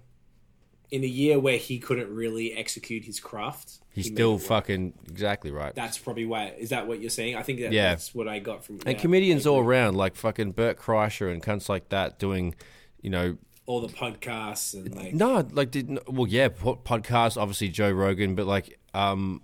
[0.93, 5.51] In a year where he couldn't really execute his craft, he's he still fucking exactly
[5.51, 5.75] right.
[5.75, 6.55] That's probably why.
[6.57, 7.35] Is that what you're saying?
[7.35, 7.89] I think that, Yeah.
[7.89, 8.77] that's what I got from.
[8.87, 12.55] and yeah, comedians all around, like fucking Bert Kreischer and cunts like that, doing,
[13.03, 13.37] you know,
[13.67, 18.35] all the podcasts and like No, like did well, yeah, po- podcast obviously Joe Rogan,
[18.35, 19.43] but like um,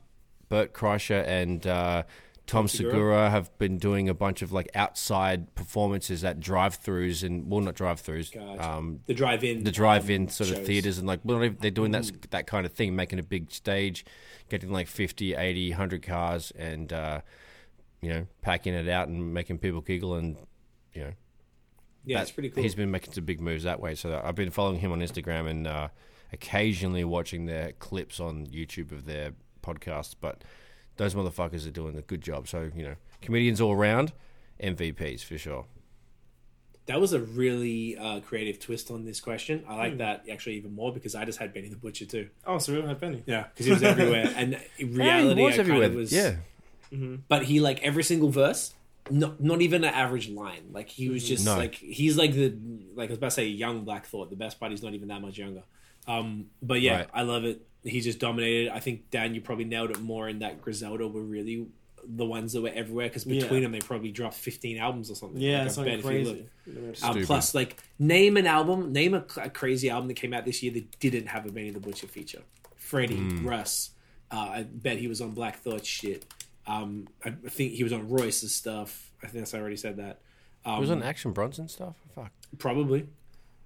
[0.49, 2.05] Bert Kreischer and uh,
[2.47, 2.93] Tom Segura.
[2.93, 7.75] Segura have been doing a bunch of like outside performances at drive-throughs and well, not
[7.75, 8.71] drive-throughs, Gotcha.
[8.71, 11.93] um, the drive-in, the drive-in um, sort of theaters and like well, they- they're doing
[11.93, 14.05] that that kind of thing, making a big stage,
[14.49, 17.21] getting like 50, 80, 100 cars and uh,
[18.01, 20.37] you know packing it out and making people giggle and
[20.93, 21.13] you know
[22.05, 22.63] Yeah, that- it's pretty cool.
[22.63, 23.95] He's been making some big moves that way.
[23.95, 25.89] So I've been following him on Instagram and uh,
[26.33, 30.15] occasionally watching their clips on YouTube of their podcasts.
[30.21, 30.43] But
[30.97, 32.49] those motherfuckers are doing a good job.
[32.49, 34.13] So you know, comedians all around,
[34.63, 35.67] MVPs for sure.
[36.87, 39.65] That was a really uh, creative twist on this question.
[39.69, 42.29] I like that actually even more because I just had Benny the Butcher too.
[42.45, 43.23] Oh, so we all had Benny.
[43.25, 45.87] Yeah, because he was everywhere, and in reality, yeah, he was I kind everywhere.
[45.87, 46.13] of was.
[46.13, 46.35] Yeah,
[47.29, 48.75] but he like every single verse,
[49.11, 50.65] not not even an average line.
[50.73, 51.57] Like he was just No.
[51.57, 52.55] like he's like the
[52.95, 54.31] like I was about to say young Black Thought.
[54.31, 55.63] The best part, he's not even that much younger.
[56.07, 57.09] Um, but yeah, Right.
[57.15, 57.67] I love it.
[57.85, 58.71] He just dominated.
[58.73, 61.67] I think Dan, you probably nailed it more in that Griselda were really
[62.05, 63.61] the ones that were everywhere because between Yeah.
[63.61, 65.41] them they probably dropped 15 albums or something.
[65.41, 66.39] Yeah, Like, I something bet you look.
[66.93, 67.03] crazy.
[67.05, 70.63] Um, plus, like, name an album, name a, a crazy album that came out this
[70.65, 72.43] year that didn't have a Benny the Butcher feature.
[72.77, 73.47] Freddie, Hmm.
[73.47, 73.91] Russ,
[74.33, 76.25] uh, I bet he was on Black Thought shit.
[76.67, 79.11] Um, I think he was on Royce's stuff.
[79.23, 80.21] I think that's I already said that.
[80.65, 81.97] Um, he was on Action Bronson stuff.
[82.15, 83.07] Fuck, probably.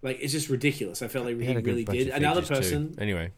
[0.03, 1.03] Like it's just ridiculous.
[1.03, 2.09] I felt like he, good really did.
[2.09, 2.77] Another features, too.
[2.77, 3.33] person, Anyway,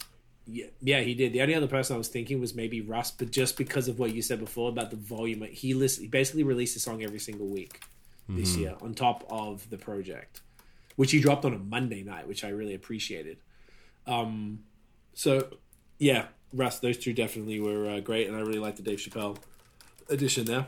[0.47, 1.33] yeah, yeah, he did.
[1.33, 4.15] The only other person I was thinking was maybe Russ, but just because of what
[4.15, 7.47] you said before about the volume, he list, he basically released a song every single
[7.49, 7.81] week
[8.29, 8.61] this Mm-hmm.
[8.61, 10.41] year on top of the project,
[10.97, 13.39] which he dropped on a Monday night, which I really appreciated.
[14.07, 14.61] Um,
[15.15, 15.49] so
[15.99, 19.37] yeah, Russ, those two definitely were uh, great, and I really liked the Dave Chappelle
[20.09, 20.67] edition there.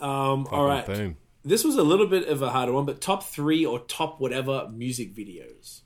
[0.00, 1.16] Um, all right, boom.
[1.44, 4.68] this was a little bit of a harder one, but top three or top whatever
[4.72, 5.82] music videos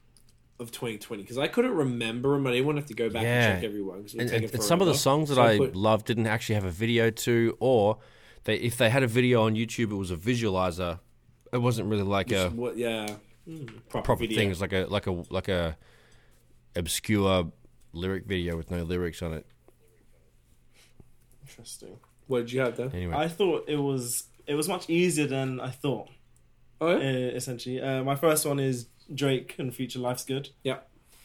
[0.60, 2.46] of 2020 because I couldn't remember them.
[2.46, 3.48] I didn't want to have to go back Yeah.
[3.50, 6.06] and check everyone because And, and- some of the songs that So I put- loved
[6.06, 7.98] didn't actually have a video to, or
[8.44, 10.98] they if they had a video on YouTube, it was a visualizer.
[11.52, 13.06] It wasn't really like a what, yeah,
[13.88, 14.46] proper, proper thing.
[14.46, 15.76] It was like a like a like a
[16.76, 17.50] obscure
[17.98, 19.46] lyric video with no lyrics on it.
[21.48, 21.98] Interesting.
[22.26, 22.90] What did you have there?
[22.92, 26.08] Anyway, I thought it was it was much easier than I thought.
[26.80, 30.50] Oh Uh, essentially, uh, my first one is Drake and Future Life's Good.
[30.62, 30.78] yeah.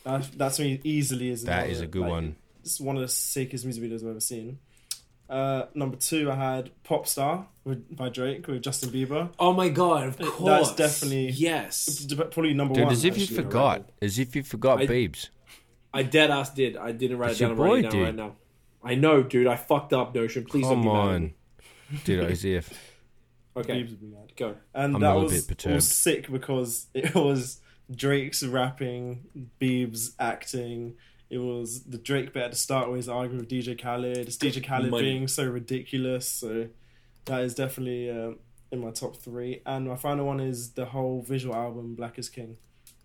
[0.03, 2.35] That, that's me easily is that is a good like, one.
[2.61, 4.59] It's one of the sickest music videos I've ever seen.
[5.29, 9.29] Uh, number two, I had Pop Star with, by Drake with Justin Bieber.
[9.39, 10.67] Oh my god, of course.
[10.67, 12.05] That's definitely- yes.
[12.13, 12.93] Probably number Dude, one.
[12.93, 13.89] as if you forgot.
[14.01, 15.29] As if you forgot I- Beebs.
[15.93, 16.75] I dead ass did.
[16.77, 17.51] I didn't write It's it down.
[17.51, 18.05] I'm your writing it down dude.
[18.05, 18.35] right now.
[18.83, 19.47] I know, dude.
[19.47, 20.43] I fucked up, Notion.
[20.45, 21.21] Please don't Come be on.
[21.23, 21.33] me.
[22.03, 22.89] Dude, as if.
[23.55, 24.31] Okay, Biebs would be mad.
[24.35, 24.55] go.
[24.73, 25.75] And I'm that a little was, bit perturbed.
[25.75, 27.61] was sick because it was
[27.95, 29.25] Drake's rapping,
[29.61, 30.95] Biebs acting.
[31.29, 34.17] It was the Drake bit at the start where he's arguing with DJ Khaled.
[34.17, 35.03] It's DJ Khaled Money.
[35.03, 36.27] being so ridiculous.
[36.27, 36.69] So
[37.25, 38.39] that is definitely um,
[38.71, 39.61] in my top three.
[39.67, 42.57] And my final one is the whole visual album, Black is King.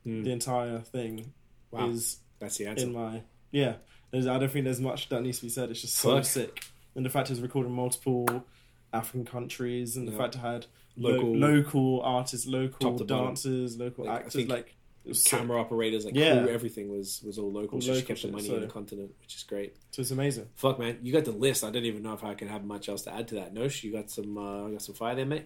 [0.04, 0.22] Hmm.
[0.22, 1.34] The entire thing
[1.70, 2.86] Wow, is that's the answer.
[2.86, 3.74] in my yeah.
[4.10, 5.70] There's, I don't think there's much that needs to be said.
[5.70, 6.24] It's just so Fuck.
[6.24, 8.44] sick, and the fact it's recorded in multiple
[8.92, 10.18] African countries, and the Yeah.
[10.18, 10.66] fact it had
[10.96, 13.26] Local- local local artists, local Top to bottom.
[13.26, 14.32] dancers, local Like, actors.
[14.34, 14.74] think- like
[15.04, 15.38] was sick.
[15.38, 16.42] camera operators, like Yeah.
[16.42, 17.76] crew, everything was was all local.
[17.76, 19.76] All so she local kept the money so- in the continent, which is great.
[19.90, 20.46] So it's amazing.
[20.54, 21.62] Fuck man, you got the list.
[21.64, 23.54] I don't even know if I can have much else to add to that.
[23.54, 25.44] Nosh, you got some uh, got some fire there, mate.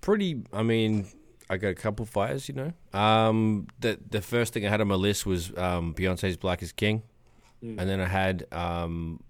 [0.00, 0.42] Pretty.
[0.52, 1.06] I mean,
[1.50, 2.48] I got a couple fires.
[2.48, 2.98] You know.
[2.98, 6.72] Um, the the first thing I had on my list was um, Beyonce's Black is
[6.72, 7.02] King,
[7.62, 7.78] Mm.
[7.78, 9.20] and then I had um,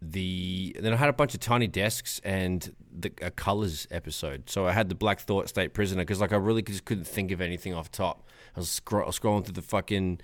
[0.00, 4.48] the then I had a bunch of tiny desks and the a colors episode.
[4.48, 7.30] So I had the Black Thought State Prisoner because like I really just couldn't think
[7.32, 8.26] of anything off top.
[8.56, 10.20] I was scro- scrolling through the fucking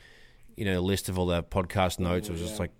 [0.57, 2.29] you know list of all the podcast notes.
[2.29, 2.71] I was just like,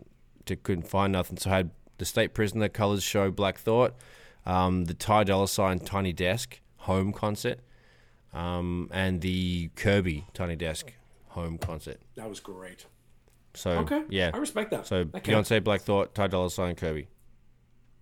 [0.47, 1.37] t- couldn't find nothing.
[1.37, 3.95] So I had the State Prisoner Colors Show Black Thought,
[4.47, 7.59] um, the Ty Dolla Sign Tiny Desk Home Concert,
[8.35, 10.93] um, and the Kirby Tiny Desk
[11.29, 11.99] Home Concert.
[12.17, 12.87] That was great.
[13.55, 14.31] So Okay, yeah.
[14.35, 14.87] I respect that.
[14.87, 15.51] So That counts.
[15.51, 17.09] Beyonce, Black Thought, Ty Dolla Sign, Kirby.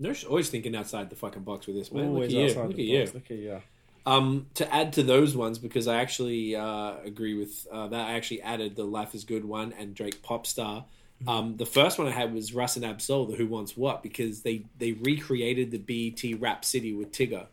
[0.01, 2.05] Nosh always thinking outside the fucking box with this man.
[2.05, 2.63] Look Always at you.
[2.63, 3.13] Look the at you.
[3.15, 3.63] Look at you.
[4.05, 8.09] Um, to add to those ones, because I actually uh, agree with uh, that.
[8.09, 10.85] I actually added the Life is Good one and Drake Popstar.
[11.29, 14.43] Um, the first one I had was Russ and Absol, the Who Wants What, because
[14.43, 17.47] they they recreated the BET Rap City with Tigger,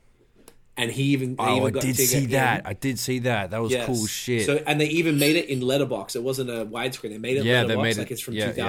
[0.80, 2.30] and he even they Oh, even I did see in.
[2.32, 2.62] that.
[2.66, 3.52] I did see that.
[3.52, 3.86] That was Yes.
[3.86, 4.46] cool shit.
[4.46, 6.16] So and they even made it in letterbox.
[6.16, 7.10] It wasn't a widescreen.
[7.10, 8.64] They made it Yeah, they letterbox made it- like it's from yeah, yeah.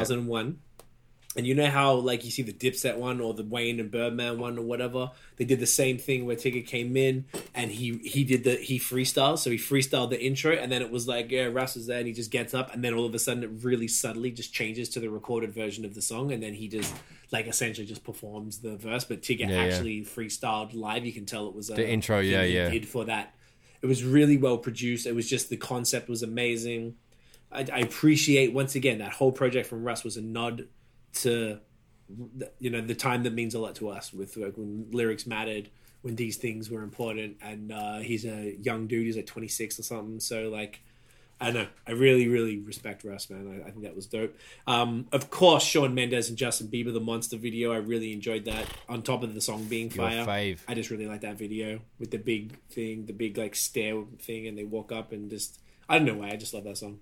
[1.35, 1.39] 2001.
[1.39, 4.39] And you know how like you see the Dipset one or the Wayne and Birdman
[4.39, 5.13] one or whatever.
[5.37, 8.79] They did the same thing where Tigger came in and he he did the he
[8.79, 9.39] freestyled.
[9.39, 12.07] So he freestyled the intro and then it was like yeah Russ is there and
[12.07, 14.89] he just gets up and then all of a sudden it really subtly just changes
[14.91, 16.93] to the recorded version of the song and then he just
[17.31, 19.05] like essentially just performs the verse.
[19.05, 19.73] But Tigger Yeah, yeah.
[19.73, 21.05] actually freestyled live.
[21.05, 22.71] You can tell it was a The intro, yeah, he yeah.
[22.71, 23.35] did for that.
[23.83, 25.07] It was really well produced.
[25.07, 26.97] It was just the concept was amazing.
[27.53, 30.67] I, I appreciate once again that whole project from Russ was a nod
[31.13, 31.59] to
[32.59, 35.71] you know the time that means a lot to us with like, when lyrics mattered
[36.03, 39.83] when these things were important and uh, he's a young dude he's like 26 or
[39.83, 40.81] something so like
[41.41, 41.69] I don't know.
[41.87, 43.63] I really, really respect Russ, man.
[43.65, 44.37] I, I think that was dope.
[44.67, 47.73] Um, of course, Shawn Mendes and Justin Bieber, the monster video.
[47.73, 48.67] I really enjoyed that.
[48.91, 50.25] On top of the song being fire.
[50.69, 54.49] I just really like that video with the big thing, the big like stair thing,
[54.49, 55.59] and they walk up and just.
[55.89, 56.29] I don't know why.
[56.29, 57.01] I just love that song.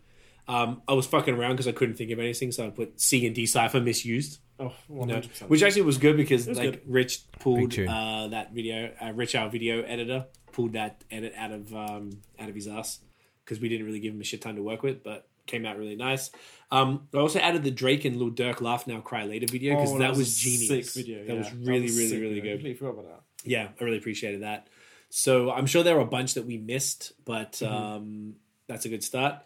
[0.49, 3.27] Um, I was fucking around because I couldn't think of anything, so I put C
[3.27, 4.39] and D cipher misused.
[4.59, 6.81] Oh, You know, which actually was good because was like good.
[6.87, 11.73] Rich pulled uh, that video, uh, Rich our video editor pulled that edit out of
[11.75, 12.11] um,
[12.41, 12.99] out of his ass
[13.45, 15.79] because we didn't really give him a shit ton to work with, but came out
[15.79, 16.31] really nice.
[16.71, 19.93] Um, I also added the Drake and Lil Durk laugh now cry later video because
[19.93, 20.93] Oh, that, was, a genius.
[20.93, 21.25] Sick video.
[21.25, 21.39] That yeah.
[21.39, 22.43] was really, was really, sick really video.
[22.43, 22.59] good.
[22.59, 23.49] Completely forgot about that.
[23.49, 24.67] Yeah, I really appreciated that.
[25.11, 27.75] So I'm sure there are a bunch that we missed, but Mm-hmm.
[27.75, 28.35] um,
[28.67, 29.37] that's a good start.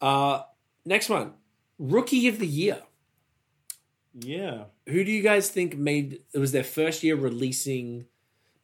[0.00, 0.42] Uh,
[0.84, 1.34] next one,
[1.78, 2.82] Rookie of the Year.
[4.14, 4.64] Yeah.
[4.88, 8.06] Who do you guys think made it was their first year releasing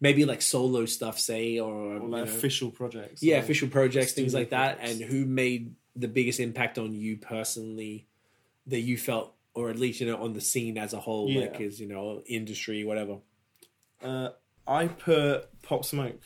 [0.00, 3.22] maybe like solo stuff, say, or, Or you like know, official projects.
[3.22, 5.00] yeah, like- official projects, things like that, projects.
[5.00, 8.06] and who made the biggest impact on you personally
[8.66, 11.42] that you felt, or at least you know on the scene as a whole, Yeah.
[11.42, 13.18] like as you know industry, whatever.
[14.02, 14.30] Uh,
[14.66, 16.20] I put Pop Smoke.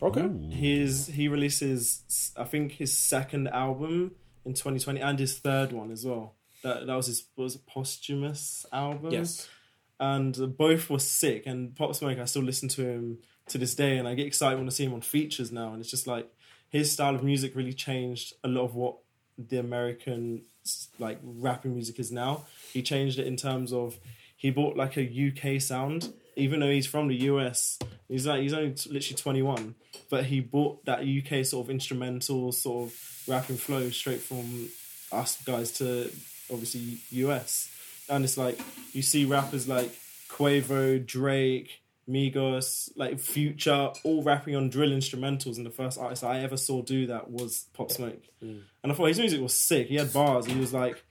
[0.00, 4.12] Okay, His he releases I think his second album
[4.44, 6.34] in 2020 and his third one as well.
[6.62, 9.10] That that was his was it posthumous album.
[9.12, 9.48] yes,
[10.00, 11.46] and uh, both were sick.
[11.46, 13.18] And Pop Smoke, I still listen to him
[13.48, 15.72] to this day, and I get excited when I see him on features now.
[15.72, 16.28] And it's just like
[16.68, 18.96] his style of music really changed a lot of what
[19.38, 20.42] the American
[20.98, 22.44] like rapping music is now.
[22.72, 23.98] He changed it in terms of
[24.36, 27.78] he bought like a UK sound, even though he's from the US.
[28.08, 29.74] He's like he's only t- literally twenty one,
[30.08, 34.68] but he bought that UK sort of instrumental sort of rapping flow straight from
[35.12, 36.10] us guys to
[36.50, 37.70] obviously US.
[38.08, 38.58] And it's like
[38.92, 39.94] you see rappers like
[40.30, 45.56] Quavo, Drake, Migos, like Future, all rapping on drill instrumentals.
[45.56, 48.22] And the first artist I ever saw do that was Pop Smoke.
[48.42, 48.62] Mm.
[48.82, 49.88] And I thought his music was sick.
[49.88, 50.46] He had bars.
[50.46, 51.02] He was like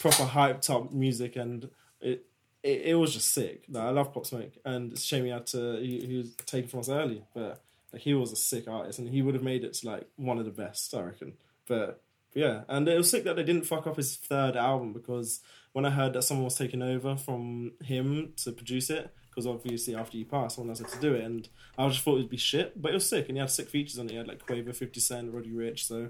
[0.00, 1.68] proper hyped up music, and
[2.00, 2.24] it
[2.66, 3.64] it, it was just sick.
[3.68, 6.34] Like, I love Pop Smoke, and it's a shame he had to he, he was
[6.46, 7.62] taken from us early, but
[7.92, 10.38] like he was a sick artist, and he would have made it to like one
[10.38, 11.34] of the best, I reckon.
[11.68, 12.02] But,
[12.34, 15.40] yeah, and it was sick that they didn't fuck up his third album because
[15.72, 19.94] when I heard that someone was taking over from him to produce it, because obviously
[19.94, 21.48] after you pass, someone else had to do it, and
[21.78, 23.68] I just thought it would be shit, but it was sick, and he had sick
[23.68, 24.12] features on it.
[24.12, 26.08] He had like Quavo, Fifty Cent, Roddy Ricch, so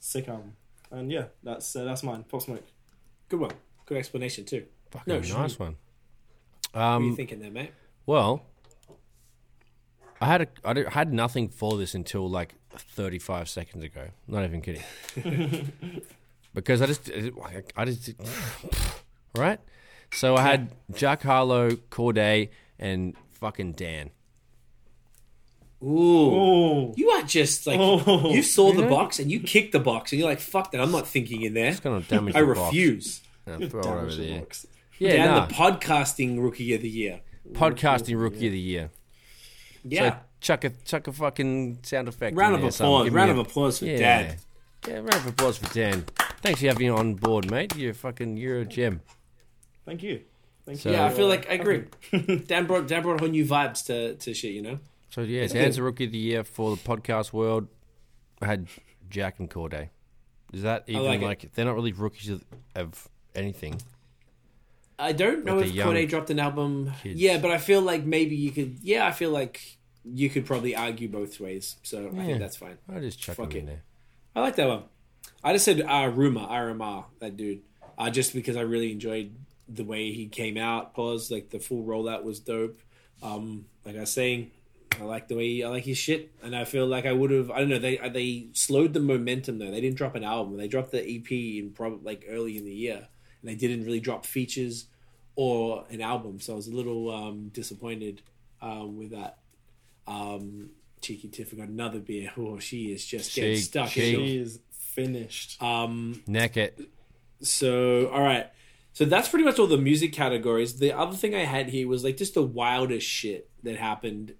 [0.00, 0.54] sick album.
[0.90, 2.24] And yeah, that's uh, that's mine.
[2.24, 2.64] Pop Smoke.
[3.28, 3.52] good one,
[3.86, 4.64] good explanation too.
[4.92, 5.76] Fucking No, nice one.
[6.72, 7.72] What are you Um, thinking there, mate?
[8.06, 8.44] well,
[10.20, 14.08] I had a, I di- had nothing for this until like 35 seconds ago.
[14.28, 14.82] Not even kidding.
[16.54, 17.10] because I just,
[17.76, 18.10] I just,
[19.36, 19.58] right?
[20.12, 24.10] So I had Jack Harlow, Cordae, and fucking Dan.
[25.82, 25.88] Ooh.
[25.88, 28.30] Oh, You are just like Oh.
[28.30, 30.92] you saw the box and you kicked the box and you're like, fuck that, I'm
[30.92, 31.66] not thinking in there.
[31.70, 32.36] It's gonna damage.
[32.36, 32.58] I the box.
[32.60, 33.20] refuse.
[33.48, 34.26] Yeah, throw it over there.
[34.26, 34.42] Yeah,
[35.02, 35.46] Yeah, and nah.
[35.46, 37.20] the podcasting rookie of the year.
[37.52, 38.90] podcasting rookie of the year.
[39.84, 40.10] Yeah.
[40.10, 42.36] So chuck a chuck a fucking sound effect.
[42.36, 43.10] round of applause.
[43.10, 43.98] Round of applause for Yeah.
[43.98, 44.38] Dad.
[44.86, 46.04] Yeah, round of applause for Dan.
[46.40, 47.76] Thanks for having me on board, mate.
[47.76, 49.00] You're fucking you're a gem.
[49.84, 50.22] Thank you.
[50.64, 50.96] Thank So- you.
[50.96, 51.84] Yeah, I feel uh, like I agree.
[52.46, 54.78] Dan brought Dan brought whole new vibes to, to shit, you know?
[55.10, 57.68] So yeah, That's Dan's a rookie of the year for the podcast world.
[58.40, 58.68] I had
[59.10, 59.90] Jack and Cordae.
[60.52, 61.54] Is that even like like, it.
[61.54, 63.80] they're not really rookies of, of anything?
[64.98, 66.92] I don't know if Cordae dropped an album.
[67.02, 67.20] kids.
[67.20, 70.74] Yeah, but I feel like maybe you could yeah, I feel like you could probably
[70.74, 71.76] argue both ways.
[71.82, 72.78] So I think that's fine.
[72.92, 73.82] I just chuck Fuck them in there.
[74.34, 74.84] I like that one.
[75.44, 77.62] I just said uh, Rumor, RMR, that dude.
[77.98, 79.34] Uh, just because I really enjoyed
[79.68, 80.94] the way he came out.
[80.94, 81.30] Pause.
[81.30, 82.78] Like the full rollout was dope.
[83.22, 84.50] Um, like I was saying,
[85.00, 87.50] I like the way I like his shit, and I feel like I would have.
[87.50, 87.78] I don't know.
[87.78, 89.70] They they slowed the momentum though.
[89.70, 90.56] They didn't drop an album.
[90.56, 93.08] They dropped the EP in probably like early in the year,
[93.42, 94.86] and they didn't really drop features
[95.36, 96.40] or an album.
[96.40, 98.22] So I was a little um, disappointed
[98.60, 99.38] um, with that.
[100.06, 100.70] Um,
[101.00, 102.30] Cheeky Tiff got another beer.
[102.38, 103.88] Oh, she is just getting She- stuck.
[103.90, 105.60] she- She is finished.
[105.62, 106.78] um, Neck it.
[107.40, 108.46] so all right.
[108.94, 110.78] So that's pretty much all the music categories.
[110.78, 114.34] The other thing I had here was like just the wildest shit that happened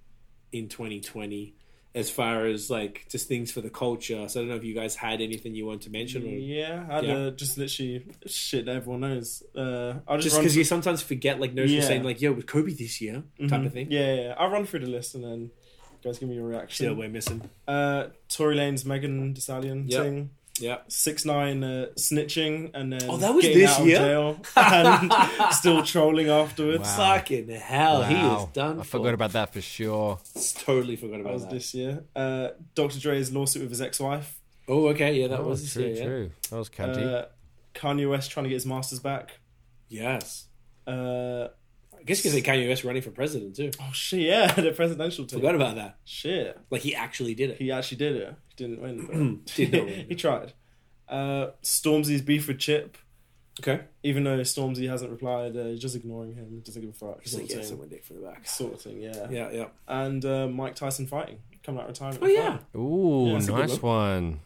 [0.52, 1.54] in 2020
[1.94, 4.26] as far as like just things for the culture.
[4.28, 6.86] So I don't know if you guys had anything you want to mention or Yeah,
[6.88, 7.14] I had Yeah.
[7.16, 9.42] Uh, just literally shit that everyone knows.
[9.54, 11.82] Uh, I'll just, because you sometimes forget like was Yeah.
[11.82, 13.66] saying like yo with Kobe this year type Mhm.
[13.66, 13.88] of thing.
[13.90, 14.34] Yeah, yeah, yeah.
[14.38, 15.50] I'll run through the list and then you
[16.02, 16.86] guys give me your reaction.
[16.86, 17.42] Still we're missing.
[17.68, 20.02] Uh, Tory Lanez Megan Thee Stallion Yep.
[20.02, 20.30] thing.
[20.60, 20.78] Yeah.
[20.88, 23.98] Six nine uh, snitching and then Oh, that was getting this out of year?
[23.98, 25.12] jail and
[25.54, 26.82] still trolling afterwards.
[26.82, 26.96] Wow.
[27.16, 28.78] Fucking hell, he is done.
[28.80, 28.98] I for.
[28.98, 30.18] forgot about that for sure.
[30.58, 31.50] Totally forgot That about was that.
[31.52, 32.04] this year.
[32.14, 33.00] Uh, Dr.
[33.00, 34.38] Dre's lawsuit with his ex-wife.
[34.68, 36.28] Oh, okay, yeah, that Oh, was this true, year, yeah.
[36.50, 37.02] That was cunty.
[37.02, 37.24] Uh,
[37.74, 39.38] Kanye West trying to get his masters back.
[39.88, 40.46] Yes.
[40.86, 41.48] Uh,
[42.02, 43.70] I guess because Kanye West running for president too.
[43.80, 45.38] oh shit, yeah, the presidential team.
[45.38, 45.98] Forgot about that.
[46.04, 47.58] Shit, Like he actually did it.
[47.58, 48.34] he actually did it.
[48.48, 49.06] He didn't win.
[49.44, 50.06] But Did not win.
[50.08, 50.52] he tried.
[51.08, 52.96] Uh, Stormzy's beef with Chip.
[53.60, 53.82] Okay.
[54.02, 56.48] Even though Stormzy hasn't replied, uh, he's just ignoring him.
[56.50, 57.20] He doesn't give a fuck.
[57.22, 57.68] He's Sort like, of yeah, thing.
[57.68, 58.48] someone dick for the back.
[58.48, 59.26] Sort of thing, yeah.
[59.30, 59.66] Yeah, yeah.
[59.86, 62.22] And uh, Mike Tyson fighting, coming out of retirement.
[62.22, 64.40] Oh yeah, Ooh, Yeah, that's a good nice one.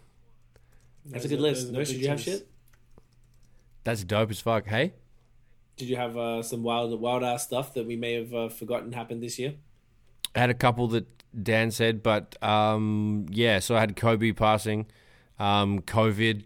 [1.07, 1.67] that's a good are- list.
[1.67, 2.49] those are Nurse, did you have shit?
[3.85, 4.67] That's dope as fuck.
[4.67, 4.95] Hey,
[5.77, 8.93] Did you have uh, some wild, wild ass stuff that we may have uh, forgotten
[8.93, 9.55] happened this year?
[10.35, 11.07] I had a couple that
[11.43, 13.59] Dan said, but um, yeah.
[13.59, 14.87] So I had Kobe passing,
[15.39, 16.45] um, COVID,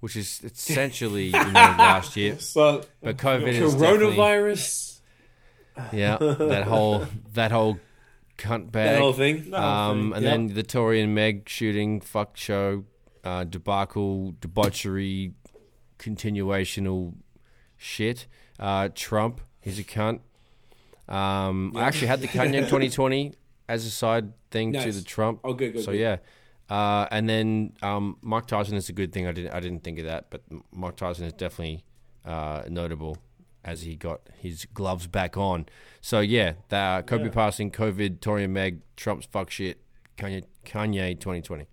[0.00, 5.00] which is essentially you know, last year, Well, but COVID is coronavirus,
[5.92, 7.78] Yeah, that whole that whole
[8.38, 8.94] cunt bag.
[8.94, 9.50] that whole thing.
[9.50, 10.30] No, Um, and Yeah.
[10.30, 12.84] then the Tory and Meg shooting, fuck show,
[13.24, 15.32] uh, debacle, debauchery,
[15.98, 17.14] continuational
[17.76, 18.26] shit.
[18.62, 20.20] Uh, Trump, he's a cunt.
[21.08, 23.32] Um, I actually had the Kanye 2020
[23.68, 25.40] as a side thing to the Trump.
[25.42, 25.84] Oh, good, good.
[25.84, 25.98] so good.
[26.00, 26.16] yeah,
[26.70, 29.26] uh, and then um, Mike Tyson is a good thing.
[29.26, 31.84] I didn't I didn't think of that, but Mike Tyson is definitely
[32.24, 33.18] uh, notable
[33.64, 35.66] as he got his gloves back on.
[36.00, 37.30] So yeah, the, uh, Kobe Yeah.
[37.30, 39.78] passing, COVID, Tory and Meg, Trump's fuck shit,
[40.16, 41.66] Kanye, Kanye 2020.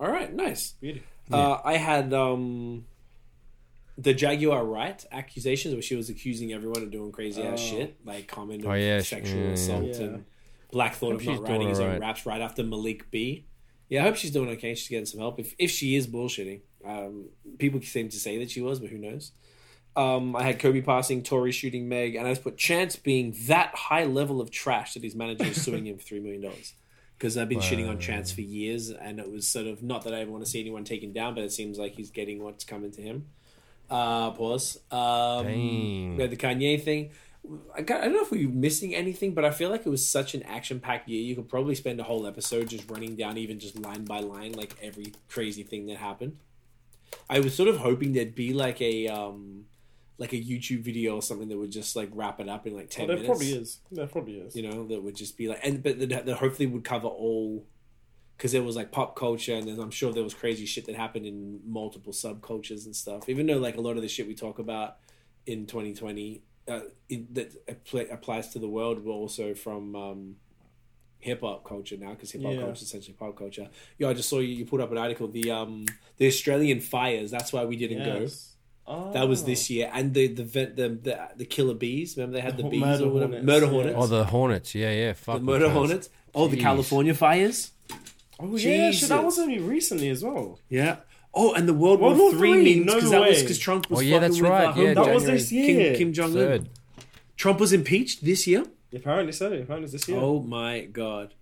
[0.00, 0.72] All right, nice.
[0.80, 1.02] Beauty.
[1.30, 2.86] Uh, I had um,
[4.00, 7.76] the Jaguar Wright accusations, where she was accusing everyone of doing crazy ass Oh.
[7.78, 9.52] shit, like common Oh, yeah, sexual yeah, yeah.
[9.52, 10.00] assault Yeah.
[10.02, 10.24] and
[10.72, 12.00] Black thought Hope of she's not writing his own alright.
[12.00, 13.46] raps right after Malik B.
[13.88, 14.74] Yeah, I hope she's doing okay.
[14.74, 15.40] She's getting some help.
[15.40, 18.98] If if she is bullshitting, um, people seem to say that she was, but who
[18.98, 19.32] knows?
[19.96, 23.74] Um, I had Kobe passing, Tory shooting Meg, and I just put Chance being that
[23.74, 26.74] high level of trash that his manager is suing him for three million dollars.
[27.18, 30.14] Because I've been shitting on Chance for years, and it was sort of not that
[30.14, 32.64] I ever want to see anyone taken down, but it seems like he's getting what's
[32.64, 33.26] coming to him.
[33.90, 34.78] Uh, pause.
[34.90, 36.16] Um, Dang.
[36.16, 37.10] we had the Kanye thing.
[37.74, 39.88] I, got, I don't know if we were missing anything, but I feel like it
[39.88, 41.22] was such an action-packed year.
[41.22, 44.52] You could probably spend a whole episode just running down, even just line by line,
[44.52, 46.36] like every crazy thing that happened.
[47.28, 49.64] I was sort of hoping there'd be like a um,
[50.18, 52.84] like a YouTube video or something that would just like wrap it up in like
[52.84, 53.28] Oh, ten there minutes.
[53.28, 53.78] probably is.
[53.90, 54.54] There probably is.
[54.54, 57.64] You know, that would just be like, and but that, that hopefully would cover all,
[58.40, 60.96] because it was like pop culture, and then I'm sure there was crazy shit that
[60.96, 63.28] happened in multiple subcultures and stuff.
[63.28, 64.96] Even though like a lot of the shit we talk about
[65.44, 66.80] in 2020 uh,
[67.10, 70.36] in, that apply, applies to the world, but also from um,
[71.18, 72.60] hip hop culture now, because hip hop Yeah.
[72.60, 73.68] culture is essentially pop culture.
[73.98, 75.84] Yeah, I just saw you, you put up an article, the um
[76.16, 77.30] the Australian fires.
[77.30, 78.26] That's why we didn't go.
[78.86, 79.12] Oh.
[79.12, 82.16] That was this year, and the the the the, the, the killer bees.
[82.16, 84.74] Remember they had the The bees murder or whatever, hornets, murder hornets Oh, the Hornets.
[84.74, 85.12] Yeah, yeah.
[85.12, 86.08] Fuck the murder hornets.
[86.34, 87.72] Oh, the California fires.
[88.42, 89.24] Oh yeah, shit, that Jesus.
[89.24, 90.58] was only recently as well.
[90.68, 90.96] Yeah.
[91.32, 93.42] Oh, and the World World War War Three Three, memes no because that was way.
[93.42, 93.98] because Trump was.
[93.98, 95.14] Oh, yeah, fucking that's with, right, Uh, yeah, that Dog.
[95.14, 95.94] was this Kim, year.
[95.96, 96.68] Kim Jong Un.
[97.36, 98.64] Trump was impeached this year.
[98.94, 99.52] Apparently so.
[99.52, 100.18] Apparently this year.
[100.18, 101.34] Oh my god!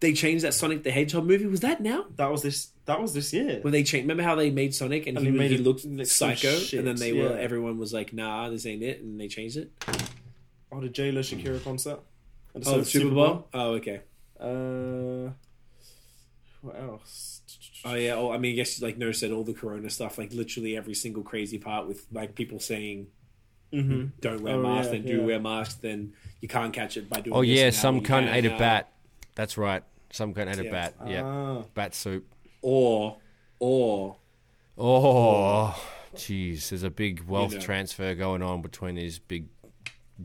[0.00, 1.46] They changed that Sonic the Hedgehog movie.
[1.46, 2.06] Was that now?
[2.16, 2.68] That was this.
[2.86, 3.60] That was this year.
[3.62, 4.04] When they changed?
[4.04, 6.56] Remember how they made Sonic and, And he, made he it looked look some psycho,
[6.56, 9.56] shit, and then they were everyone was like, "Nah, this ain't it," and they changed
[9.56, 9.70] it.
[10.72, 12.00] Oh, the J Lo Shakira concert.
[12.54, 13.46] At Oh, the Super Bowl.
[13.54, 14.00] Oh, okay.
[14.40, 15.30] Uh,
[16.68, 17.42] what else?
[17.84, 18.14] Oh yeah.
[18.14, 20.94] Oh, I mean, I guess like No said all the Corona stuff, like literally every
[20.94, 23.08] single crazy part with like people saying
[23.70, 24.06] Mm-hmm.
[24.22, 25.24] don't wear Oh, masks, yeah, then do yeah.
[25.26, 27.36] wear masks, then you can't catch it by doing.
[27.36, 28.90] Oh this, yeah, now some you cunt can ate a bat.
[29.34, 29.82] That's right.
[30.10, 30.70] Some cunt ate a Yeah.
[30.70, 30.94] bat.
[31.06, 32.24] Yeah, Ah, bat soup.
[32.62, 33.18] Or,
[33.58, 34.16] or
[34.78, 35.78] Oh,
[36.14, 36.70] jeez.
[36.70, 37.60] There's a big wealth know.
[37.60, 39.48] transfer going on between these big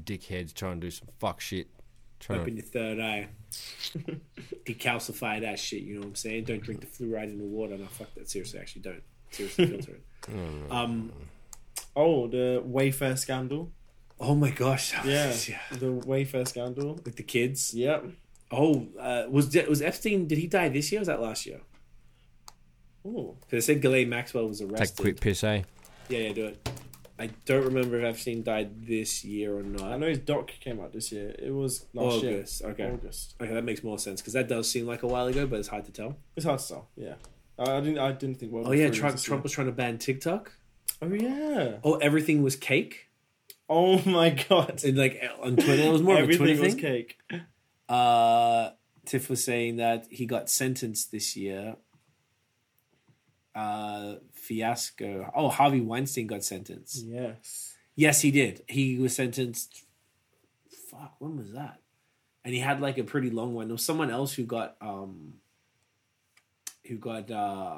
[0.06, 1.68] dickheads trying to do some fuck shit.
[2.22, 3.28] Trying open to, your third eye,
[4.66, 5.84] decalcify that shit.
[5.84, 6.46] You know what I'm saying?
[6.46, 7.78] Don't drink the fluoride in the water.
[7.78, 8.30] No, fuck that.
[8.30, 9.04] Seriously, actually, don't.
[9.32, 9.92] Seriously, filter
[10.28, 10.72] it.
[10.72, 11.12] Um.
[11.96, 13.72] oh, the Wayfair scandal.
[14.20, 14.94] Oh my gosh.
[15.06, 15.60] Yeah, yeah.
[15.72, 17.00] the Wayfair scandal.
[17.04, 17.74] With the kids.
[17.74, 18.06] Yep.
[18.52, 20.28] Oh, uh, was was Epstein?
[20.28, 21.00] Did he die this year?
[21.00, 21.62] or Was that last year?
[23.06, 24.78] Oh, Because they said Ghislaine Maxwell was arrested.
[24.78, 25.02] take a arrested.
[25.02, 25.64] quick piss, eh?
[26.10, 26.70] Yeah, yeah, do it.
[27.20, 29.84] I don't remember if Epstein died this year or not.
[29.84, 31.36] I know his doc came out this year.
[31.38, 32.62] It was last August.
[32.62, 32.70] year.
[32.72, 32.92] Okay.
[32.92, 33.36] August.
[33.40, 35.68] Okay, that makes more sense because that does seem like a while ago, but it's
[35.68, 36.18] hard to tell.
[36.36, 36.88] It's hard to tell.
[36.96, 37.14] Yeah.
[37.60, 38.00] I didn't.
[38.00, 38.52] I didn't think.
[38.52, 40.52] World Oh yeah, Trump, was Trump was trying to ban TikTok.
[41.04, 41.78] Oh yeah.
[41.84, 43.10] Oh, everything was cake.
[43.70, 44.84] Oh my god.
[44.84, 46.82] And like on Twitter, it was more of a Everything Twitter was thing.
[46.82, 47.18] cake.
[47.88, 48.72] Uh,
[49.06, 51.76] Tiff was saying that he got sentenced this year.
[53.54, 55.32] Uh, fiasco.
[55.36, 57.06] Oh, Harvey Weinstein got sentenced.
[57.06, 57.74] Yes.
[57.96, 58.64] Yes, he did.
[58.68, 59.84] He was sentenced.
[60.90, 61.80] Fuck, when was that?
[62.46, 63.68] And he had like a pretty long one.
[63.68, 65.36] There was someone else who got um,
[66.88, 67.78] who got uh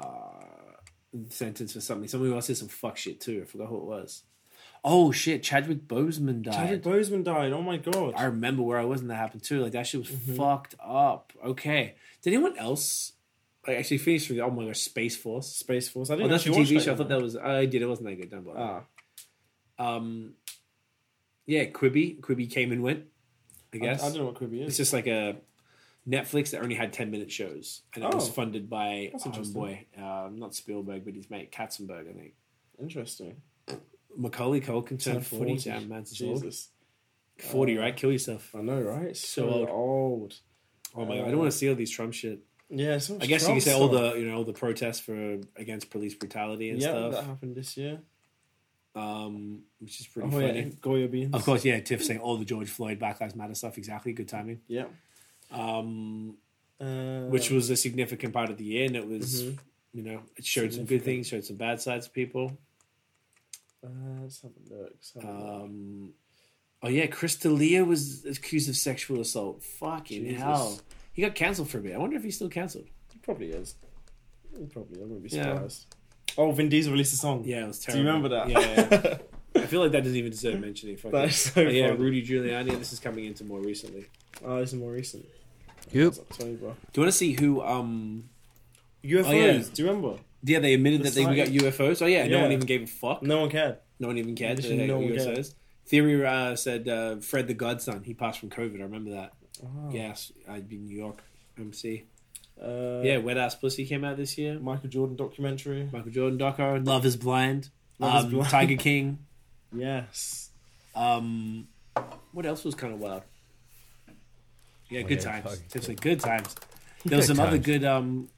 [1.30, 2.08] sentenced for something.
[2.08, 3.42] Someone else did some fuck shit too.
[3.42, 4.22] I forgot who it was.
[4.84, 6.54] Oh shit, Chadwick Boseman died.
[6.54, 7.52] Chadwick Boseman died.
[7.52, 8.14] Oh my god.
[8.16, 9.62] I remember where I was when that happened too.
[9.62, 10.36] Like that shit was Mm-hmm.
[10.36, 11.32] fucked up.
[11.44, 11.94] Okay.
[12.22, 13.12] Did anyone else
[13.66, 15.48] like actually finished with oh my gosh, Space Force?
[15.48, 16.10] Space Force.
[16.10, 16.92] I Oh, didn't that's a TV that show.
[16.92, 17.82] I thought that was I did.
[17.82, 18.30] It wasn't that good.
[18.30, 18.84] Don't bother.
[19.78, 20.34] Ah, Um,
[21.46, 22.20] yeah, Quibi.
[22.20, 23.04] Quibi came and went.
[23.72, 24.68] I I, guess I don't know what Quibi is.
[24.68, 25.36] it's just like a
[26.08, 28.32] Netflix that only had ten minute shows, and it was Oh.
[28.32, 29.60] funded by That's um, interesting.
[29.60, 32.08] boy, uh, not Spielberg, but his mate Katzenberg.
[32.08, 32.34] I think
[32.80, 33.36] Interesting.
[34.16, 35.56] Macaulay Culkin turned forty.
[35.58, 35.70] 40.
[35.70, 36.42] Damn, man's old.
[36.42, 36.68] Jesus.
[37.38, 37.96] Forty, Uh, right?
[37.96, 38.54] Kill yourself.
[38.54, 39.14] I know, right?
[39.16, 39.68] So So old.
[39.68, 40.34] old.
[40.94, 42.40] Oh my god, I don't want to see all these Trump shit.
[42.68, 45.38] Yeah, so I guess you can say all the you know all the protests for
[45.56, 48.00] against police brutality and yeah, stuff, that happened this year.
[48.96, 50.58] um, which is pretty Oh funny.
[50.60, 51.34] yeah, Goya beans.
[51.34, 51.78] Of course, yeah.
[51.80, 53.78] Tiff saying all the George Floyd Black Lives Matter stuff.
[53.78, 54.60] Exactly, good timing.
[54.68, 54.86] Yeah.
[55.50, 56.36] Um,
[56.80, 59.58] Uh, which was a significant part of the year, and it was Mhm.
[59.94, 62.58] you know it showed some good things, showed some bad sides of people.
[63.84, 63.88] Uh,
[64.22, 64.96] let's have a look.
[65.14, 65.62] Have a look.
[65.64, 66.14] Um,
[66.82, 69.62] oh yeah, Chris D'Elia was accused of sexual assault.
[69.62, 70.42] Fucking Jesus.
[70.42, 70.80] hell,
[71.16, 71.94] he got cancelled for a bit.
[71.94, 72.86] I wonder if he's still cancelled.
[73.12, 73.74] He probably is.
[74.56, 75.00] He probably.
[75.00, 75.54] I wouldn't be Yeah.
[75.54, 75.86] surprised.
[76.38, 77.42] Oh, Vin Diesel released a song.
[77.44, 78.02] Yeah, it was terrible.
[78.02, 78.48] Do you remember that?
[78.50, 78.88] Yeah,
[79.54, 79.62] yeah.
[79.62, 80.96] I feel like that doesn't even deserve mentioning.
[80.98, 81.30] Fuck That it.
[81.30, 81.86] is so Oh, yeah.
[81.88, 82.78] Rudy Giuliani.
[82.78, 84.06] This is coming into more recently.
[84.44, 85.24] oh, this is more recent.
[85.92, 86.14] Yep.
[86.30, 86.46] Tell.
[86.46, 87.62] Do you want to see who?
[87.62, 88.28] um
[89.02, 89.24] UFOs.
[89.26, 89.52] Oh, yeah.
[89.72, 90.18] Do you remember?
[90.42, 92.02] Yeah, they admitted The that they we got UFOs.
[92.02, 93.22] Oh yeah, no one even gave a fuck.
[93.22, 93.78] No one cared.
[93.98, 94.58] No one even cared.
[94.58, 95.24] that they no got one UFOs.
[95.34, 95.46] cared.
[95.86, 98.02] Theory uh, said uh, Fred the Godson.
[98.02, 98.80] He passed from COVID.
[98.80, 99.32] I remember that.
[99.64, 99.90] Oh.
[99.90, 101.22] Yes, I'd be in New York.
[101.58, 102.04] MC.
[102.62, 104.58] Uh, yeah, Wet Ass Pussy came out this year.
[104.58, 105.88] Michael Jordan documentary.
[105.92, 106.86] Michael Jordan doco.
[106.86, 107.70] Love is Blind.
[107.98, 108.50] Love is um, Blind.
[108.50, 109.18] Tiger King.
[109.76, 110.50] Yes.
[110.94, 111.66] Um,
[112.32, 113.22] what else was kind of wild?
[114.88, 115.44] Yeah, Oh, good yeah, times.
[115.44, 116.54] Tiger Definitely good times.
[117.04, 117.84] There was Good some other good.
[117.84, 118.28] Um,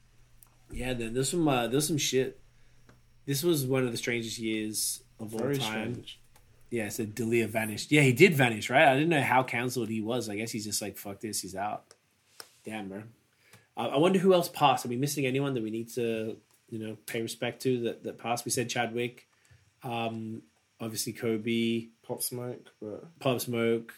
[0.71, 1.47] yeah, there- there's some.
[1.47, 2.39] Uh, there's some shit.
[3.25, 5.93] This was one of the strangest years of all Very time.
[5.93, 6.19] strange.
[6.71, 7.91] Yeah, so D'Elia vanished.
[7.91, 8.87] Yeah, he did vanish, right?
[8.87, 10.29] I didn't know how cancelled he was.
[10.29, 11.83] I guess he's just like, fuck this, he's out.
[12.63, 13.03] Damn, bro.
[13.75, 14.85] Uh, I wonder who else passed.
[14.85, 16.37] Are we missing anyone that we need to,
[16.69, 18.45] you know, pay respect to that, that passed?
[18.45, 19.25] We said Chadwick,
[19.83, 20.43] um,
[20.79, 23.93] obviously Kobe, Pop Smoke, but Pop Smoke.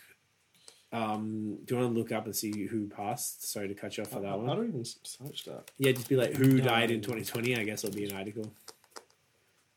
[0.94, 3.50] Um, do you want to look up and see who passed?
[3.52, 4.50] Sorry to cut you off for I, that I one.
[4.50, 5.72] I don't even search that.
[5.78, 6.64] Yeah, just be like, who Yeah.
[6.64, 7.56] died in 2020?
[7.58, 8.52] I guess it'll be an article.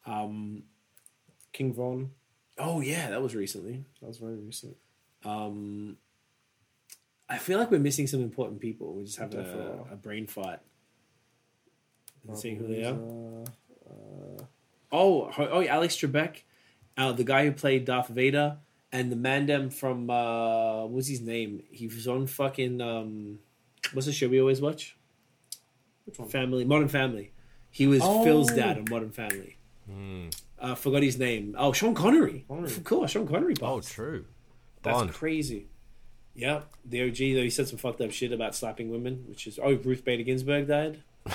[0.07, 0.65] Um,
[1.53, 2.11] King Von.
[2.59, 3.85] Oh, yeah, that was recently.
[4.01, 4.77] That was very recent.
[5.25, 5.97] Um,
[7.29, 8.95] I feel like we're missing some important people.
[8.95, 9.63] We're just Definitely.
[9.91, 10.59] a, a brain fight.
[12.29, 12.95] And seeing who they are.
[12.95, 13.43] Uh,
[13.91, 14.45] uh,
[14.93, 16.43] Oh, oh, yeah, Alex Trebek,
[16.97, 18.59] uh, the guy who played Darth Vader,
[18.93, 21.65] and the Mandem from uh, what's his name?
[21.73, 23.41] He was on fucking um,
[23.93, 24.97] what's the show we always watch?
[26.05, 26.29] Which one?
[26.29, 27.33] Family, Modern Family.
[27.73, 28.23] He was Oh.
[28.23, 29.57] Phil's dad on Modern Family.
[30.65, 31.55] Uh, forgot his name.
[31.59, 32.47] Oh, Sean Connery.
[32.49, 32.69] Connery.
[32.70, 33.55] Of course, Sean Connery.
[33.61, 33.93] Oh, Pops.
[33.93, 34.24] true.
[34.82, 35.12] That's Bond.
[35.12, 35.66] crazy.
[36.35, 39.59] Yeah, the OG though he said some fucked up shit about slapping women, which is
[39.62, 41.03] oh Ruth Bader Ginsburg died.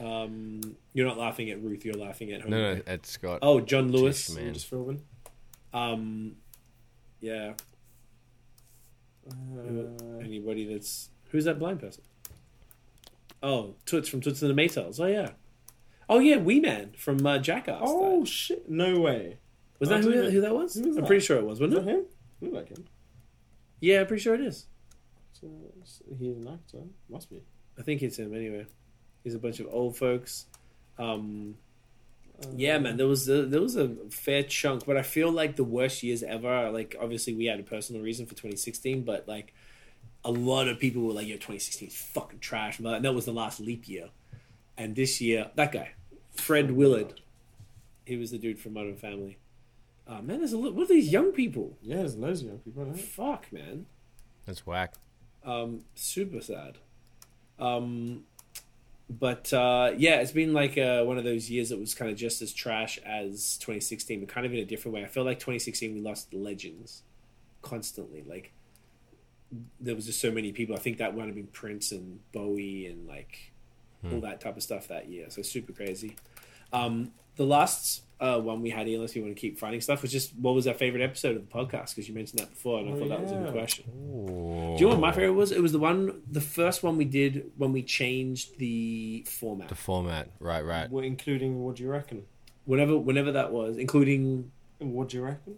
[0.00, 2.74] um, you're not laughing at Ruth, you're laughing at No, Homer.
[2.76, 3.40] no, Ed Scott.
[3.42, 4.30] Oh, John Lewis.
[4.30, 4.54] Jeez, I'm man.
[4.54, 5.02] just filming.
[5.74, 6.36] Um,
[7.20, 7.52] yeah.
[9.30, 12.02] Uh, Anybody that's who's that blind person?
[13.42, 14.98] Oh, Toots from Toots and the Maytals.
[15.00, 15.30] Oh yeah.
[16.12, 17.80] Oh yeah, Wee Man from uh, Jackass.
[17.84, 18.68] oh shit!
[18.68, 19.38] No way.
[19.78, 20.74] was that who, who that was?
[20.74, 21.06] who was I'm that?
[21.06, 21.94] pretty sure it was, wasn't that it?
[21.94, 22.04] him?
[22.40, 22.84] Look like him.
[23.80, 24.66] Yeah, I'm pretty sure it is.
[25.32, 25.46] So,
[25.84, 26.78] so he's an actor.
[27.08, 27.40] Must be.
[27.78, 28.66] I think it's him anyway.
[29.24, 30.46] He's a bunch of old folks.
[30.98, 31.54] Um,
[32.42, 35.56] Uh, yeah, man, there was a, there was a fair chunk, but I feel like
[35.56, 36.70] the worst years ever.
[36.70, 39.54] Like, obviously, we had a personal reason for 2016, but like,
[40.24, 43.32] a lot of people were like, "Yo, 2016 is fucking trash." And that was the
[43.32, 44.08] last leap year,
[44.76, 45.92] and this year, that guy,
[46.40, 47.20] Fred Willard,
[48.04, 49.38] he was the dude from Modern Family.
[50.06, 50.74] Uh, man, there's a lot.
[50.74, 51.76] What are these young people?
[51.82, 52.84] Yeah, there's loads of young people.
[52.84, 52.98] Right?
[52.98, 53.86] Fuck, man.
[54.46, 54.94] That's whack.
[55.44, 56.78] Um, super sad.
[57.58, 58.24] Um,
[59.08, 62.16] but uh, yeah, it's been like uh, one of those years that was kind of
[62.16, 65.04] just as trash as 2016, but kind of in a different way.
[65.04, 67.02] I feel like 2016 we lost legends
[67.62, 68.24] constantly.
[68.26, 68.52] Like
[69.80, 70.76] there was just so many people.
[70.76, 73.52] I think that might have been Prince and Bowie and like
[74.12, 75.26] all that type of stuff that year.
[75.28, 76.16] So super crazy.
[76.72, 80.02] Um, the last uh, one we had here, unless you want to keep finding stuff,
[80.02, 81.90] was just what was our favorite episode of the podcast?
[81.94, 83.84] Because you mentioned that before, and I Oh, thought that was a good question.
[83.88, 84.74] Ooh.
[84.76, 85.52] Do you know what my favorite was?
[85.52, 89.68] It was the one, the first one we did when we changed the format.
[89.68, 90.90] The format, right, right.
[90.90, 92.24] What, including what do you reckon?
[92.66, 95.56] Whenever, whenever that was, including What do you reckon?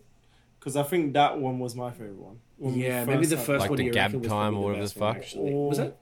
[0.59, 2.39] Because I think that one was my favorite one.
[2.59, 3.77] When yeah, maybe the had- first Like one.
[3.79, 5.17] the you Gab time probably or the whatever the fuck?
[5.17, 5.97] Actually, Or- was it?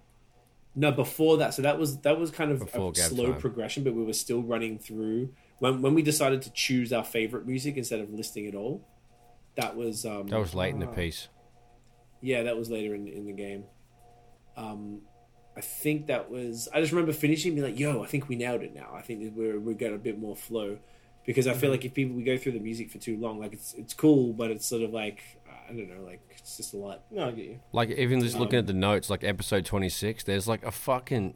[0.80, 1.52] No, before that.
[1.54, 3.40] So that was that was kind of Before a Gab slow time.
[3.40, 7.46] progression, but we were still running through when when we decided to choose our favorite
[7.46, 8.86] music instead of listing it all.
[9.56, 10.94] That was um, That was late in the Ah.
[10.94, 11.28] piece.
[12.22, 13.64] Yeah, that was later in, in the game.
[14.56, 15.02] Um,
[15.56, 16.68] I think that was.
[16.72, 18.90] I just remember finishing, and being like, "Yo, I think we nailed it now.
[18.94, 20.78] I think we're we got a bit more flow."
[21.26, 23.52] Because I feel like if people we go through the music for too long, like
[23.52, 25.20] it's it's cool, but it's sort of like
[25.70, 27.02] I don't know, like it's just a lot.
[27.10, 27.60] No, I get you.
[27.72, 30.70] Like even just looking Um, at the notes, like episode twenty six, there's like a
[30.70, 31.34] fucking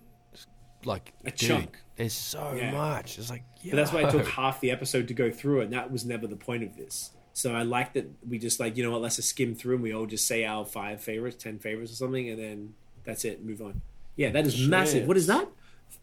[0.84, 1.78] like A dude, chunk.
[1.96, 2.72] There's so Yeah.
[2.72, 3.18] much.
[3.18, 5.72] It's like But that's why it took half the episode to go through it, and
[5.72, 7.10] that was never the point of this.
[7.32, 9.82] So I like that we just like you know what, let's just skim through and
[9.82, 12.74] we all just say our five favorites, ten favorites or something, and then
[13.04, 13.44] that's it.
[13.44, 13.80] Move on.
[14.16, 14.68] Yeah, that is Shit.
[14.68, 15.08] massive.
[15.08, 15.48] What is that?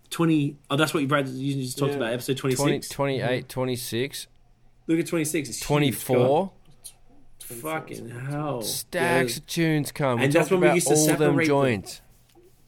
[0.09, 0.57] Twenty.
[0.69, 1.97] Oh, that's what you Brad you just talked Yeah.
[1.97, 2.13] about.
[2.13, 2.89] Episode twenty 20, six.
[2.89, 4.27] 28, 26,
[4.87, 5.47] Look at 26.
[5.49, 5.67] It's huge.
[5.67, 6.51] 24.
[7.51, 8.61] Fucking hell.
[8.61, 9.37] Stacks Yeah.
[9.39, 10.19] of tunes come.
[10.19, 11.45] And we that's when we used to all them separate them.
[11.45, 12.01] joints.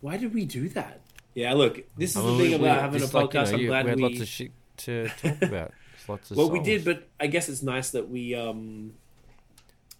[0.01, 0.99] Why did we do that?
[1.33, 3.45] Yeah, look, this is I the thing we- about we- having a just like, podcast.
[3.45, 4.03] you know, I'm you- glad we had we.
[4.03, 5.71] lots of shit to talk about.
[6.07, 8.35] Lots of well, we did, but I guess it's nice that we.
[8.35, 8.93] um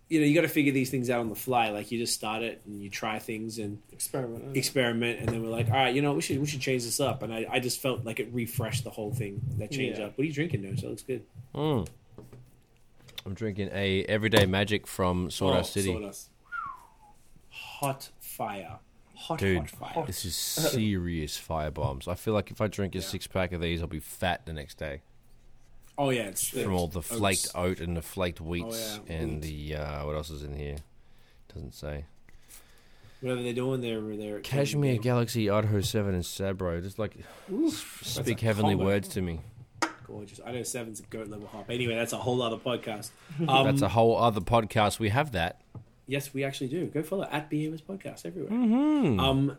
[0.10, 1.70] you know, you got to figure these things out on the fly.
[1.72, 4.56] Like you just start it and you try things and Experiment.
[4.56, 7.00] experiment, and then we're like, all right, you know, we should we should change this
[7.00, 7.24] up.
[7.24, 9.42] And I, I just felt like it refreshed the whole thing.
[9.58, 10.06] That change Yeah.
[10.08, 10.18] up.
[10.18, 10.76] What are you drinking, No?
[10.76, 11.24] So it looks good.
[11.56, 11.88] Mm.
[13.26, 15.94] I'm drinking a Everyday Magic from Sawdust Oh, City.
[15.94, 16.30] Sawdust.
[17.50, 18.80] Hot fire.
[19.16, 20.06] Hot, Dude, hot fire.
[20.06, 22.08] This is serious fire bombs.
[22.08, 23.04] I feel like if I drink a Yeah.
[23.06, 25.02] six pack of these, I'll be fat the next day
[25.98, 27.08] Oh yeah, it's from all the Oats.
[27.10, 29.70] flaked oat and the flaked wheats yeah, and wheat.
[29.70, 30.78] the uh, what else is in here?
[31.54, 32.06] Doesn't say.
[33.22, 36.82] Whatever they're doing, they're they're Cashmere Galaxy, Idaho Seven, and Sabro.
[36.82, 37.16] Just like
[37.72, 39.42] speak heavenly words to me.
[40.14, 40.40] Gorgeous.
[40.46, 41.70] I know seven's a goat level hop.
[41.70, 43.10] Anyway, that's a whole other podcast.
[43.48, 45.00] Um, That's a whole other podcast.
[45.00, 45.60] We have that.
[46.08, 46.86] yes, we actually do.
[46.88, 48.52] Go follow at BMS Podcast everywhere.
[48.52, 49.20] Mm-hmm.
[49.20, 49.58] Um,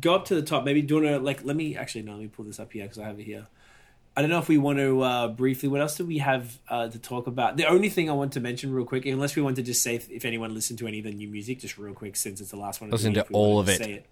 [0.00, 0.64] go up to the top.
[0.64, 1.44] Maybe do you want to like?
[1.44, 2.12] Let me actually no.
[2.12, 3.46] Let me pull this up here because I have it here.
[4.16, 5.68] I don't know if we want to uh, briefly.
[5.68, 7.56] What else do we have uh, to talk about?
[7.56, 9.96] The only thing I want to mention real quick, unless we want to just say
[9.96, 12.50] if, if anyone listened to any of the new music, just real quick, since it's
[12.50, 12.90] the last one.
[12.90, 13.78] Listen to all of it.
[13.78, 14.04] Say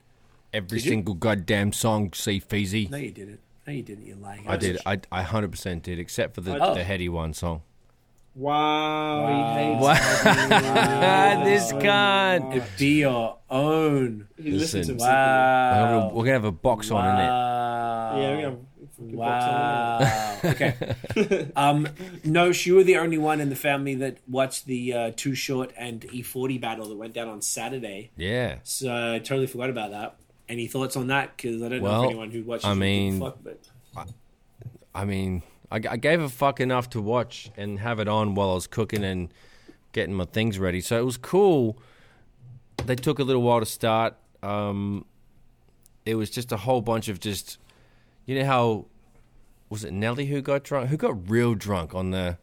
[0.55, 0.90] Every Did you?
[0.90, 2.90] single goddamn song, see Feezy.
[2.90, 3.40] No, you didn't.
[3.66, 4.06] No, you didn't.
[4.06, 4.47] You're lying.
[4.48, 4.78] I did.
[4.86, 6.74] I I hundred percent did, except for the Oh.
[6.74, 7.62] the Headie One song.
[8.34, 9.28] Wow, Wow.
[9.28, 11.44] he hates Wow.
[11.44, 12.56] this cunt.
[12.56, 14.26] It be your own.
[14.43, 14.97] He listens to Listen.
[14.97, 16.10] We're gonna, Wow.
[16.14, 18.22] we're gonna have a box on in it.
[18.22, 18.59] Yeah, we have a
[18.97, 19.60] fucking box on
[20.01, 20.51] Wow.
[20.52, 21.48] okay.
[21.56, 21.89] Um,
[22.24, 25.70] no, you were the only one in the family that watched the uh, Too Short
[25.76, 28.10] and E40 battle that went down on Saturday.
[28.16, 28.59] Yeah.
[28.64, 30.16] So I totally forgot about that.
[30.53, 31.35] Any thoughts on that?
[31.37, 32.65] Because I don't know Well, if anyone who watches.
[32.66, 33.59] I would give a mean- fuck, but
[34.95, 38.51] I mean, I, I gave a fuck enough to watch and have it on while
[38.51, 39.33] I was cooking and
[39.93, 40.83] getting my things ready.
[40.83, 41.79] So it was cool.
[42.85, 44.15] They took a little while to start.
[44.43, 45.07] um,
[46.05, 47.59] it was just a whole bunch of just,
[48.27, 48.87] you know how,
[49.70, 50.91] was it Nelly who got drunk?
[50.91, 52.37] Who got real drunk on the,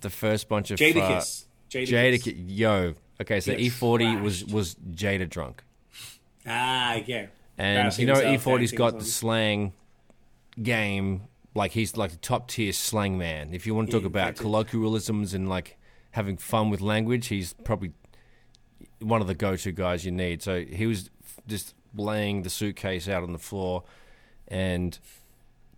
[0.00, 1.44] the first bunch of uh, Jadakiss.
[1.70, 2.18] Jadakiss.
[2.24, 2.94] Jada, yo.
[3.20, 5.62] Okay, so Get E40 was was Jada drunk,
[6.48, 7.26] Ah, yeah.
[7.56, 9.72] and you know himself, E40's dancing got the slang
[10.62, 11.22] game.
[11.54, 13.52] Like he's like the top tier slang man.
[13.52, 15.76] If you want to talk He about colloquialisms and like
[16.12, 17.92] having fun with language, he's probably
[19.00, 20.42] one of the go-to guys you need.
[20.42, 21.10] So he was
[21.46, 23.84] just laying the suitcase out on the floor,
[24.46, 24.98] and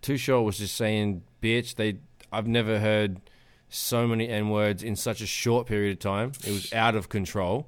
[0.01, 1.97] Too Short was just saying, "Bitch." They,
[2.31, 3.21] I've never heard
[3.69, 6.33] so many n words in such a short period of time.
[6.45, 7.67] It was out of control.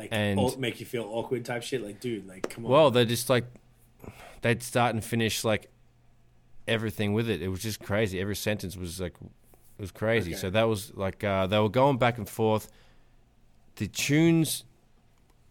[0.00, 1.82] Like, And- make you feel awkward type shit.
[1.84, 2.70] Like, dude, like, come on.
[2.72, 3.44] Well, they just like
[4.40, 5.68] they'd start and finish like
[6.66, 7.42] everything with it.
[7.42, 8.18] It was just crazy.
[8.20, 10.32] Every sentence was like it was crazy.
[10.32, 10.40] Okay.
[10.40, 12.70] So that was like uh, they were going back and forth.
[13.76, 14.64] The tunes,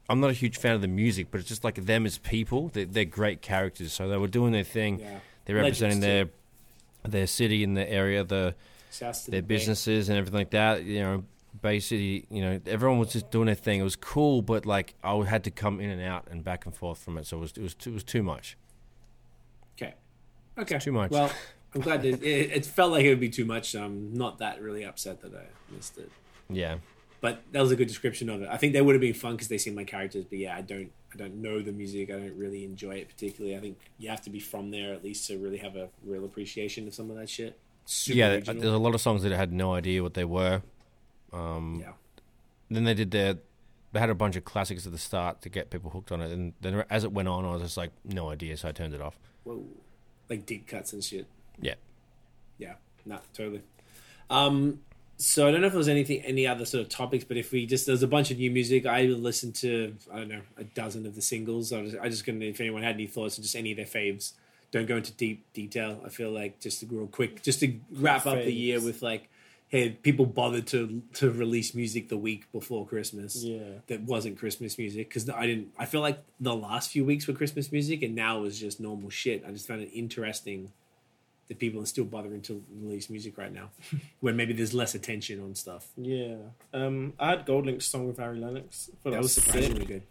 [0.10, 2.70] I'm not a huge fan of the music, but it's just like them as people.
[2.70, 3.94] They're, they're great characters.
[3.94, 5.00] So they were doing their thing.
[5.00, 5.20] yeah.
[5.46, 6.32] They're representing Legends,
[7.04, 8.56] their their city and their area, the
[9.00, 10.84] their the businesses and everything like that.
[10.84, 11.24] You know,
[11.80, 12.26] City.
[12.30, 13.80] You know, everyone was just doing their thing.
[13.80, 16.76] It was cool, but like I had to come in and out and back and
[16.76, 17.26] forth from it.
[17.26, 18.58] So it was it was too, it was too much.
[19.78, 19.94] Okay.
[20.58, 20.80] Okay.
[20.80, 21.12] Too much.
[21.12, 21.32] Well,
[21.74, 23.76] I'm glad that it, it felt like it would be too much.
[23.76, 26.12] I'm not that really upset that I missed it.
[26.50, 26.78] Yeah,
[27.22, 28.50] But that was a good description of it.
[28.50, 30.26] I think they would have been fun because they seem like characters.
[30.26, 32.10] But yeah, I don't, I don't know the music.
[32.10, 33.56] I don't really enjoy it particularly.
[33.56, 36.26] I think you have to be from there at least to really have a real
[36.26, 37.60] appreciation of some of that shit.
[37.86, 38.30] Super yeah.
[38.32, 38.62] regional.
[38.62, 40.64] There's a lot of songs that I had no idea what they were.
[41.34, 41.93] Um, yeah.
[42.69, 43.38] Then they did their.
[43.91, 46.31] They had a bunch of classics at the start to get people hooked on it,
[46.31, 48.93] and then as it went on, I was just like, no idea, so I turned
[48.93, 49.18] it off.
[49.43, 49.65] Whoa.
[50.30, 51.26] Like deep cuts and shit.
[51.60, 51.73] Yeah.
[52.60, 52.73] Yeah,
[53.06, 53.64] no, totally.
[54.30, 54.81] Um,
[55.18, 57.51] so I don't know if there was anything, any other sort of topics, but if
[57.51, 58.85] we just there's a bunch of new music.
[58.85, 61.73] I listened to I don't know a dozen of the singles.
[61.73, 63.85] I was I just gonna if anyone had any thoughts on just any of their
[63.85, 64.34] faves.
[64.72, 65.99] Don't go into deep detail.
[66.06, 69.27] I feel like just to real quick, just to wrap up the year with like,
[69.70, 73.60] hey, people bothered to to release music the week before Christmas Yeah.
[73.88, 75.70] that wasn't Christmas music because I didn't.
[75.78, 78.80] I feel like the last few weeks were Christmas music, and now it was just
[78.80, 79.44] normal shit.
[79.48, 80.72] I just found it interesting
[81.48, 83.70] that people are still bothering to release music right now,
[84.20, 85.88] when maybe there's less attention on stuff.
[85.98, 86.36] Yeah.
[86.74, 88.91] Um, I had Gold Link's song with Ari Lennox.
[89.06, 89.88] I That was surprisingly sick.
[89.88, 90.04] good.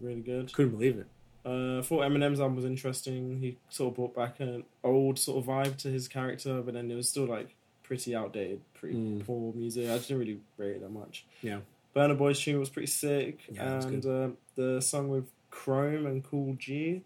[0.00, 0.50] Really good.
[0.54, 1.06] Couldn't believe it.
[1.44, 3.38] Uh, I thought Eminem's album was interesting.
[3.40, 6.90] He sort of brought back an old sort of vibe to his character, but then
[6.90, 9.24] it was still like pretty outdated, pretty Mm.
[9.26, 9.88] poor music.
[9.88, 11.24] I didn't really rate it that much.
[11.42, 11.60] Yeah.
[11.94, 16.54] Burna Boy's tune was pretty sick, Yeah, and uh, the song with Chrome and Kool
[16.58, 17.02] G.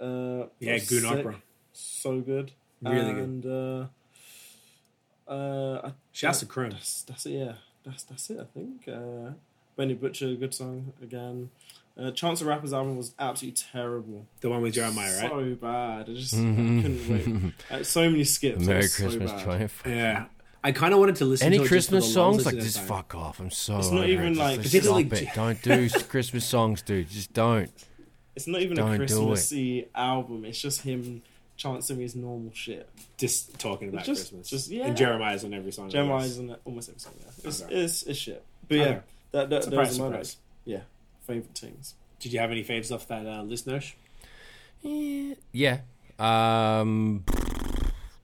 [0.00, 1.04] Uh, Yeah, sick.
[1.04, 1.42] Opera.
[1.72, 3.22] so good, Really good.
[3.24, 3.88] and, good.
[5.26, 6.70] Uh, uh, Shouts to Chrome.
[6.70, 7.32] that's that's it.
[7.32, 7.54] Yeah,
[7.84, 8.38] that's that's it.
[8.40, 8.86] I think.
[8.88, 9.32] Uh,
[9.76, 11.50] Benny Butcher, good song again.
[11.98, 14.26] Uh, Chance the Rapper's album was absolutely terrible.
[14.40, 15.30] The one with Jeremih, right?
[15.30, 16.08] So bad.
[16.08, 17.54] I just I couldn't wait.
[17.80, 18.60] Uh, so many skips.
[18.64, 19.42] Merry was so Christmas, bad.
[19.44, 19.82] Triumph.
[19.84, 20.24] Yeah.
[20.62, 22.46] I kind of wanted to listen Any to it just for Christmas the songs?
[22.46, 22.88] Like, at just that time.
[22.88, 23.40] fuck off.
[23.40, 23.78] I'm so.
[23.78, 24.28] It's not even, it.
[24.28, 25.34] Just- like- just particularly- stop it.
[25.34, 27.08] Don't do Christmas songs, dude.
[27.10, 27.70] Just don't.
[28.36, 29.06] It's not even Don't a do it.
[29.08, 30.44] Christmassy album.
[30.44, 31.22] It's just him
[31.56, 32.88] chancing his normal shit.
[33.16, 34.48] Just talking about Just- Christmas.
[34.48, 34.86] just- yeah.
[34.86, 35.90] And Jeremih's on every song.
[35.90, 37.14] Jeremih's on almost every song.
[37.20, 37.26] Yeah.
[37.48, 37.74] It's, Okay.
[37.74, 38.44] it's, it's shit.
[38.68, 39.00] But yeah, Okay.
[39.32, 40.36] that, that, Surprise, those are my surprise.
[40.64, 40.80] yeah
[41.28, 41.94] favorite things.
[42.18, 43.94] Did you have any faves off that uh, list, Nosh?
[44.82, 45.80] Yeah.
[46.18, 47.24] Um,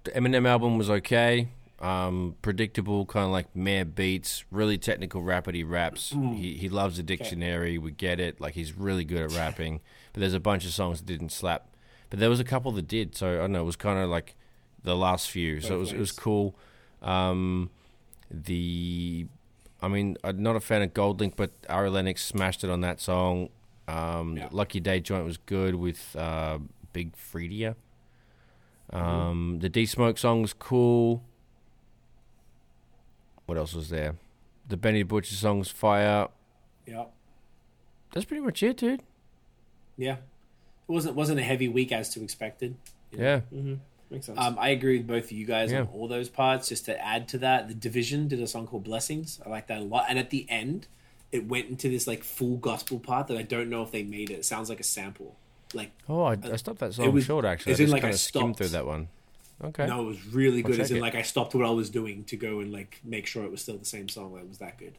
[0.03, 1.49] the Eminem album was okay.
[1.81, 6.11] Um, predictable, kind of like mere beats, really technical rapidy raps.
[6.11, 7.77] He he loves the dictionary.
[7.79, 8.41] We get it.
[8.41, 9.81] Like he's really good at rapping.
[10.13, 11.67] But there's a bunch of songs that didn't slap.
[12.09, 13.17] But there was a couple that did.
[13.17, 13.63] So I don't know.
[13.63, 14.37] It was kind of like
[14.85, 15.61] the last few.
[15.61, 16.55] so it Both was it was cool.
[17.03, 17.71] Um,
[18.31, 19.27] the
[19.85, 23.01] I mean, I'm not a fan of Goldlink, but Ari Lennox smashed it on that
[23.01, 23.51] song.
[23.87, 24.49] Um, Yeah.
[24.51, 26.59] Lucky Daye joint was good with uh,
[26.93, 27.75] Big Freedia.
[28.93, 28.97] Mm-hmm.
[28.97, 31.23] Um, The D Smoke song was cool.
[33.47, 34.17] What else was there?
[34.69, 36.29] The Benny Butcher song's fire.
[36.87, 37.05] Yeah.
[38.13, 39.03] That's pretty much it, dude.
[39.97, 40.17] Yeah.
[40.89, 42.77] It wasn't wasn't a heavy week as to expected.
[43.11, 43.41] Yeah.
[43.53, 43.75] Mm-hmm.
[44.11, 44.39] Makes sense.
[44.39, 45.81] Um, I agree with both of you guys Yeah.
[45.81, 46.69] on all those parts.
[46.69, 49.41] Just to add to that, the Division did a song called Blessings.
[49.45, 50.07] I like that a lot.
[50.09, 50.87] And at the end,
[51.33, 54.31] it went into this like full gospel part that I don't know if they made
[54.31, 54.35] it.
[54.35, 55.35] It sounds like a sample.
[55.73, 57.71] Like Oh, I, I stopped that song was- short actually.
[57.71, 59.09] I it's in just like kind I of skimmed through that one.
[59.63, 59.87] Okay.
[59.87, 60.81] no, it was really I'll good.
[60.81, 61.01] As in it.
[61.01, 63.63] like I stopped what I was doing to go and like make sure it was
[63.63, 64.33] still the same song.
[64.35, 64.93] Like, it was that good.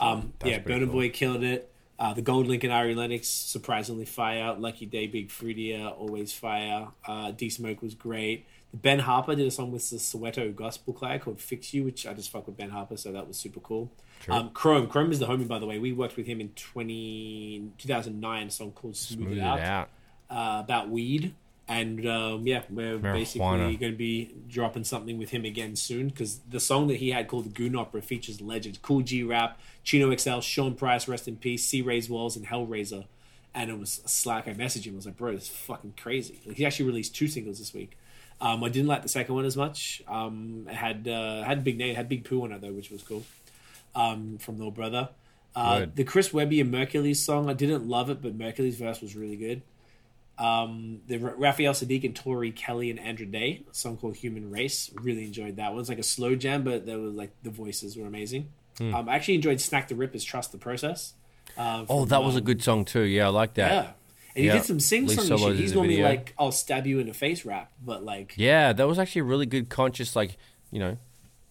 [0.00, 0.94] Um, That's yeah, pretty Burna cool.
[0.94, 1.70] Boy killed it.
[1.98, 4.54] Uh, the Gold Link and Ari Lennox surprisingly fire.
[4.58, 6.88] Lucky Daye, Big Freedia, always fire.
[7.06, 8.46] Uh, D Smoke was great.
[8.74, 12.12] Ben Harper did a song with the Soweto Gospel Choir called "Fix You," which I
[12.12, 13.90] just fuck with Ben Harper, so that was super cool.
[14.20, 14.34] True.
[14.34, 15.78] Um, Chrome, Chrome is the homie, by the way.
[15.78, 19.60] We worked with him in 20, 2009, a song called "Smooth, Smooth It it Out."
[19.60, 19.88] out.
[20.28, 21.34] uh, about weed.
[21.68, 23.40] And um, yeah, we're basically
[23.76, 27.26] going to be dropping something with him again soon because the song that he had
[27.26, 31.36] called "The Goon Opera" features legends Kool G Rap, Chino XL, Sean Price, rest in
[31.36, 33.06] peace, C-Rayz Walz, and Hell Razah.
[33.52, 34.46] And it was Slack.
[34.46, 34.92] I messaged him.
[34.92, 37.74] I was like, "Bro, this is fucking crazy." Like he actually released two singles this
[37.74, 37.98] week.
[38.40, 40.02] Um, I didn't like the second one as much.
[40.06, 43.02] Um, it had uh, had big name, had Big Pooh on it though, which was
[43.02, 43.24] cool.
[43.94, 45.08] Um, from Little Brother.
[45.56, 49.16] Uh, the Chris Webby and Merkules song, I didn't love it, but Mercury's verse was
[49.16, 49.62] really good.
[50.38, 54.90] Um, the Raphael Saadiq and Tori Kelly and Andra Day, a song called Human Race.
[54.94, 55.80] Really enjoyed that one.
[55.80, 58.48] It's like a slow jam, but there was like the voices were amazing.
[58.78, 58.94] Hmm.
[58.94, 61.14] Um, I actually enjoyed Snak the Ripper's Trust the Process.
[61.56, 63.00] Uh, Oh, that was a um, good song too.
[63.02, 63.72] Yeah, I like that.
[63.72, 63.90] yeah.
[64.34, 65.56] And he did some sing Lee song shit.
[65.56, 66.08] He's normally video.
[66.10, 69.24] like, "I'll stab you in the face" rap, but like, Yeah, that was actually a
[69.24, 70.36] really good, conscious, like
[70.70, 70.98] you know,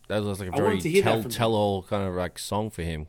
[0.07, 2.37] that was like a very wanted to hear that tell tell all kind of like
[2.37, 3.07] song for him.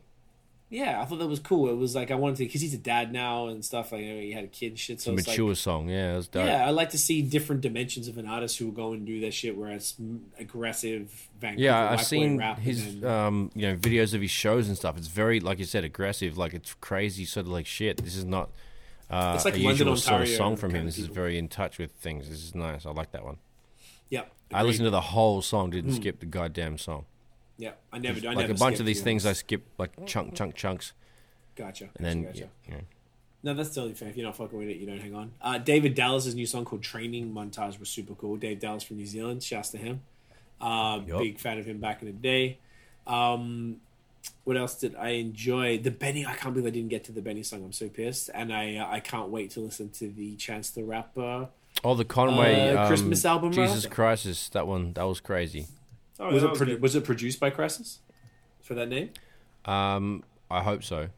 [0.69, 1.69] Yeah, I thought that was cool.
[1.69, 3.91] It was like I wanted to because he's a dad now and stuff.
[3.91, 4.95] Like you know, he had a kid and shit.
[4.95, 5.87] It's So a it's mature like, song.
[5.89, 6.45] Yeah, it was dope.
[6.45, 9.21] yeah, I like to see different dimensions of an artist who will go and do
[9.21, 11.29] that shit where it's mm, aggressive.
[11.39, 14.75] Vancouver Yeah, I've seen rap his then- um, you know videos of his shows and
[14.75, 14.97] stuff.
[14.97, 16.37] It's very like you said, aggressive.
[16.37, 18.03] Like it's crazy, sort of like shit.
[18.03, 18.49] This is not
[19.09, 20.85] uh, It's like a London, usual sort of song from him.
[20.85, 22.27] This is very in touch with things.
[22.29, 22.85] This is nice.
[22.85, 23.37] I like that one.
[24.09, 24.23] yeah,
[24.53, 25.69] I listened to the whole song.
[25.69, 25.95] Didn't Hmm.
[25.97, 27.05] skip the goddamn song.
[27.57, 28.19] Yeah, I never.
[28.19, 30.93] I like never a bunch of these things, I skip like chunk, chunk, chunks,
[31.55, 31.89] Gotcha.
[31.95, 32.49] and then gotcha, gotcha.
[32.69, 32.81] yeah.
[33.43, 34.09] No, that's totally fair.
[34.09, 35.31] If you're not fucking with it, you don't hang on.
[35.41, 38.35] Uh, David Dallas' new song called "Training Montage" was super cool.
[38.35, 39.41] Dave Dallas from New Zealand.
[39.43, 40.01] Shouts to him.
[40.59, 41.19] Uh, Yup.
[41.19, 42.57] Big fan of him back in the day.
[43.05, 43.77] Um,
[44.43, 45.77] what else did I enjoy?
[45.77, 46.25] The Benny.
[46.25, 47.63] I can't believe I didn't get to the Benny song.
[47.63, 50.83] I'm so pissed, and I uh, I can't wait to listen to the Chance the
[50.83, 51.49] Rapper.
[51.83, 53.93] Oh, the Conway Uh, um, Christmas album, Jesus right?
[53.93, 54.49] Crisis.
[54.49, 55.67] That one, that was crazy.
[56.19, 56.81] Oh, was it was produ- good.
[56.81, 57.97] was it produced by Khrysis
[58.61, 59.09] for that name?
[59.65, 61.09] Um, I hope so.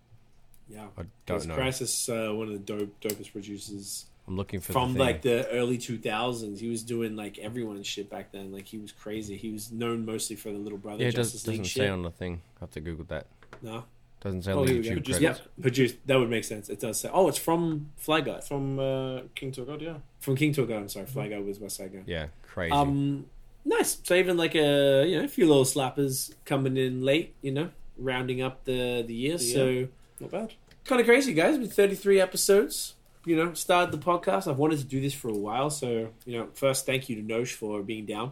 [0.70, 1.56] Yeah, I don't know.
[1.56, 5.48] Khrysis, uh, one of the dope dopest producers I'm looking for from the like the
[5.50, 6.60] early 2000s.
[6.60, 8.52] He was doing like everyone's shit back then.
[8.52, 9.36] Like he was crazy.
[9.38, 11.82] He was known mostly for the Little Brother yeah, it does, Justus League doesn't shit.
[11.82, 12.42] say on the thing.
[12.58, 13.26] I have to Google that.
[13.64, 13.86] no,
[14.22, 14.96] Doesn't say oh on the here we go.
[14.98, 15.40] YouTube Just- credits.
[15.40, 15.96] Yeah, produced.
[16.06, 16.70] That would make sense.
[16.70, 17.10] It does say.
[17.12, 18.44] Oh, it's from Fly God.
[18.44, 19.96] from uh, King to God, yeah.
[20.20, 20.78] From King to God.
[20.78, 22.04] I'm sorry, Fly God was Westside Gunn.
[22.06, 22.72] Yeah, crazy.
[22.72, 23.26] Um,
[23.66, 24.00] nice.
[24.04, 27.36] So even like a you know a few little slappers coming in late.
[27.42, 29.38] You know, rounding up the the year.
[29.38, 29.88] The So
[30.20, 30.54] Not bad.
[30.86, 31.58] kind of crazy, guys.
[31.58, 32.96] With 33 episodes,
[33.26, 34.50] you know, started the podcast.
[34.50, 35.70] I've wanted to do this for a while.
[35.70, 38.32] So, you know, first, thank you to Nosh for being down,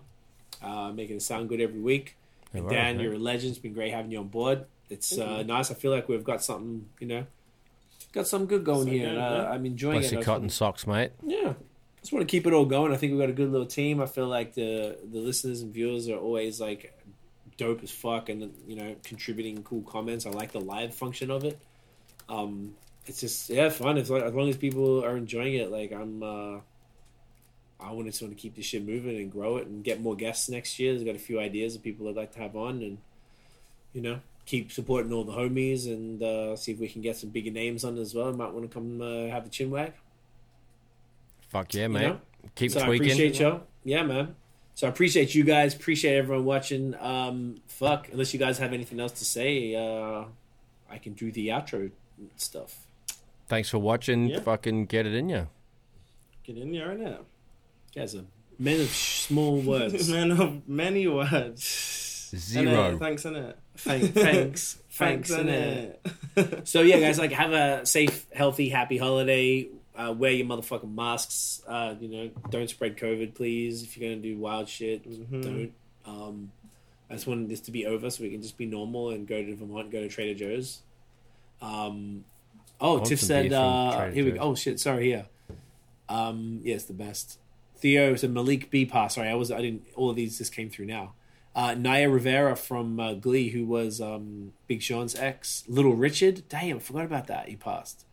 [0.62, 2.16] uh, making it sound good every week.
[2.54, 3.04] And Dan, mate.
[3.04, 3.52] you're a legend.
[3.52, 4.66] It's been great having you on board.
[4.90, 5.70] It's uh, nice.
[5.70, 7.26] I feel like we've got something, you know,
[8.14, 9.10] got something good going So here.
[9.10, 9.50] good, uh.
[9.52, 10.16] I'm enjoying Bless it.
[10.16, 11.12] Your cotton socks, mate.
[11.24, 11.54] yeah.
[12.08, 12.94] Just want to keep it all going.
[12.94, 14.02] I think we've got a good little team.
[14.02, 16.98] I feel like the the listeners and viewers are always like
[17.58, 20.26] dope as fuck and you know contributing cool comments.
[20.26, 21.60] I like the live function of it.
[22.30, 22.76] Um,
[23.08, 23.98] it's just yeah fun.
[23.98, 26.24] As long, as long as people are enjoying it, like I'm.
[26.24, 26.60] uh
[27.78, 30.80] I want to keep this shit moving and grow it and get more guests next
[30.80, 30.94] year.
[30.94, 33.00] There's got a few ideas of people I'd like to have on and
[33.92, 37.32] you know keep supporting all the homies and uh, see if we can get some
[37.32, 38.32] bigger names on as well.
[38.32, 39.92] Might want to come uh, have a chin wag.
[41.50, 42.02] Fuck yeah, You mate.
[42.08, 42.20] know?
[42.56, 43.62] Keep so I appreciate y'all.
[43.84, 44.36] Yeah, man.
[44.76, 45.74] So I appreciate you guys.
[45.76, 46.96] Appreciate everyone watching.
[47.00, 48.10] Um, fuck.
[48.12, 50.26] Unless you guys have anything else to say, uh,
[50.90, 51.92] I can do the outro
[52.36, 52.86] stuff.
[53.48, 54.28] Thanks for watching.
[54.28, 54.40] Yeah.
[54.42, 55.48] Fucking get it in you.
[56.44, 57.18] Get in there, innit?
[57.94, 58.24] You guys are
[58.60, 60.10] men of small words.
[60.10, 62.30] Man of many words.
[62.36, 62.72] Zero.
[62.96, 63.00] Innit?
[63.00, 63.54] Thanks, innit?
[63.78, 65.96] Thank, thanks, thanks, innit?
[66.36, 66.68] innit?
[66.68, 69.68] So yeah, guys, like have a safe, healthy, happy holiday.
[69.98, 71.64] Uh, wear your motherfucking masks.
[71.68, 73.82] Uh, you know, don't spread COVID, please.
[73.82, 75.42] If you're gonna do wild shit, Mhm.
[75.44, 75.74] don't.
[76.06, 76.52] Um,
[77.10, 79.44] I just wanted this to be over so we can just be normal and go
[79.44, 80.82] to Vermont, go to Trader Joe's.
[81.62, 82.26] Um,
[82.80, 84.40] oh, Tiff said, uh, here we go.
[84.40, 85.26] Oh shit, sorry here.
[86.10, 87.40] Um, yeah, the best.
[87.78, 89.16] Theo said Malik B pass.
[89.16, 89.84] Sorry, I was I didn't.
[89.96, 91.14] All of these just came through now.
[91.56, 96.44] Uh, Naya Rivera from uh, Glee, who was um, Big Sean's ex, Little Richard.
[96.50, 97.50] Damn, I forgot about that.
[97.50, 98.06] He passed.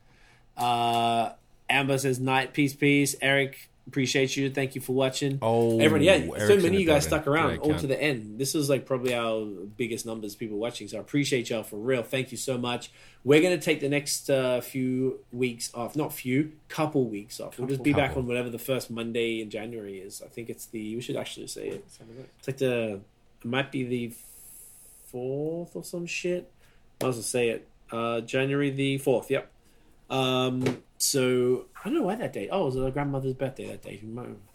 [0.56, 1.32] Uh,
[1.68, 4.50] Amber says, "Night, peace, peace." Eric, appreciate you.
[4.50, 5.38] Thank you for watching.
[5.42, 8.00] Oh, Everyone, yeah, so Eric's in many of you guys stuck around all to the
[8.00, 8.38] end.
[8.38, 10.88] This was like probably our biggest numbers of people watching.
[10.88, 12.02] So I appreciate y'all for real.
[12.02, 12.90] Thank you so much.
[13.24, 17.58] We're gonna take the next uh, few weeks off, not few, couple weeks off.
[17.58, 20.22] We'll just be back on whatever the first Monday in January is.
[20.22, 20.96] I think it's the.
[20.96, 21.84] We should actually say it.
[22.38, 23.00] It's like the.
[23.42, 24.12] It might be the
[25.06, 26.50] fourth or some shit.
[27.02, 27.68] Might as well say it.
[27.90, 29.30] Uh, January the fourth.
[29.30, 29.50] Yep.
[30.10, 30.82] Um.
[30.98, 32.48] So I don't know why that date.
[32.50, 34.00] Oh, it was our grandmother's birthday that day.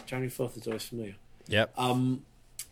[0.06, 1.16] January fourth is always familiar.
[1.48, 1.74] Yep.
[1.78, 2.24] Um,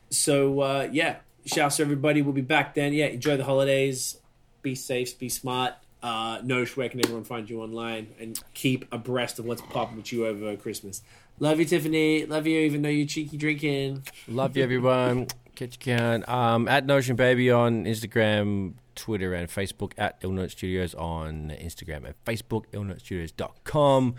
[0.10, 2.22] so uh, yeah, shouts to everybody.
[2.22, 2.94] We'll be back then.
[2.94, 4.18] Yeah, enjoy the holidays.
[4.61, 5.18] Be safe.
[5.19, 5.76] Be smart.
[6.02, 10.11] Uh, Nosh, where can everyone find you online and keep abreast of what's popping with
[10.14, 11.02] you over Christmas?
[11.39, 12.26] Love you, Tiffany.
[12.26, 14.03] Love you, even though you're cheeky drinking.
[14.27, 15.27] Love you, everyone.
[15.56, 16.23] Catch you can.
[16.27, 19.94] Um, at Notion Baby on Instagram, Twitter, and Facebook.
[19.98, 22.65] At Illnote Studios on Instagram and Facebook.
[22.74, 24.15] IllnoteStudios.com.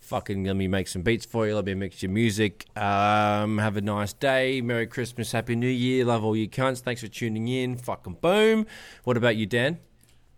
[0.00, 1.54] Fucking let me make some beats for you.
[1.56, 2.64] Let me mix your music.
[2.76, 4.60] Um, have a nice day.
[4.60, 5.32] Merry Christmas.
[5.32, 6.04] Happy New Year.
[6.04, 6.78] Love all you cunts.
[6.80, 7.76] Thanks for tuning in.
[7.76, 8.66] Fucking boom.
[9.02, 9.80] What about you, Dan?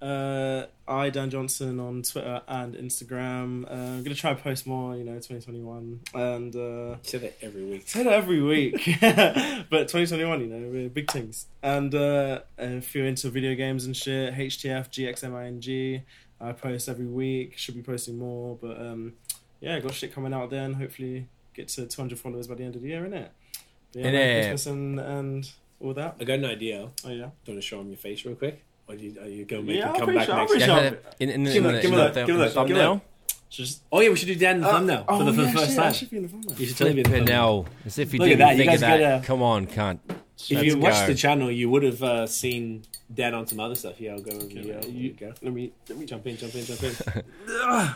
[0.00, 3.68] Uh, I Dan Johnson on Twitter and Instagram.
[3.68, 7.64] Uh, I'm gonna try and post more, you know, 2021, and uh, Say that every
[7.64, 7.88] week.
[7.88, 8.74] say that every week.
[9.00, 11.46] but 2021, you know, we're big things.
[11.62, 16.02] And uh, if you're into video games and shit, HTF GXMING,
[16.40, 17.58] I post every week.
[17.58, 19.14] Should be posting more, but um,
[19.60, 20.74] yeah, got shit coming out then.
[20.74, 23.28] Hopefully, get to 200 followers by the end of the year, innit?
[23.92, 24.40] But yeah, Innit.
[24.42, 25.50] Christmas and and
[25.80, 26.16] all that.
[26.20, 26.88] I got an idea.
[27.04, 27.14] Oh yeah.
[27.14, 28.62] Do you want to show them your face real quick?
[28.88, 30.60] Or do you, are you going to make Yeah, a I'm comeback sure- next year?
[30.60, 30.90] sure- Yeah,
[31.20, 32.54] in, in, in, Give me in, that, give in me the that, give me that,
[32.54, 33.02] give me thumbnail.
[33.50, 35.42] Just Oh, yeah, we should do Dan in the Uh, thumbnail for the, for the
[35.44, 35.92] yeah, first shit, I time.
[35.94, 36.56] should be in the thumbnail.
[36.58, 37.66] You should totally be Flip in the it thumbnail.
[37.86, 38.98] As if you Look at didn't that, you think of guys that.
[39.00, 39.98] gotta- Come on, cunt.
[40.08, 42.82] If Let's you watched the channel, you would have uh, seen
[43.12, 44.00] Dan on some other stuff.
[44.00, 44.74] Yeah, I'll go over Okay, here.
[44.74, 45.32] right, There you- you go.
[45.42, 46.94] Let me let me Jump in, jump in, jump in.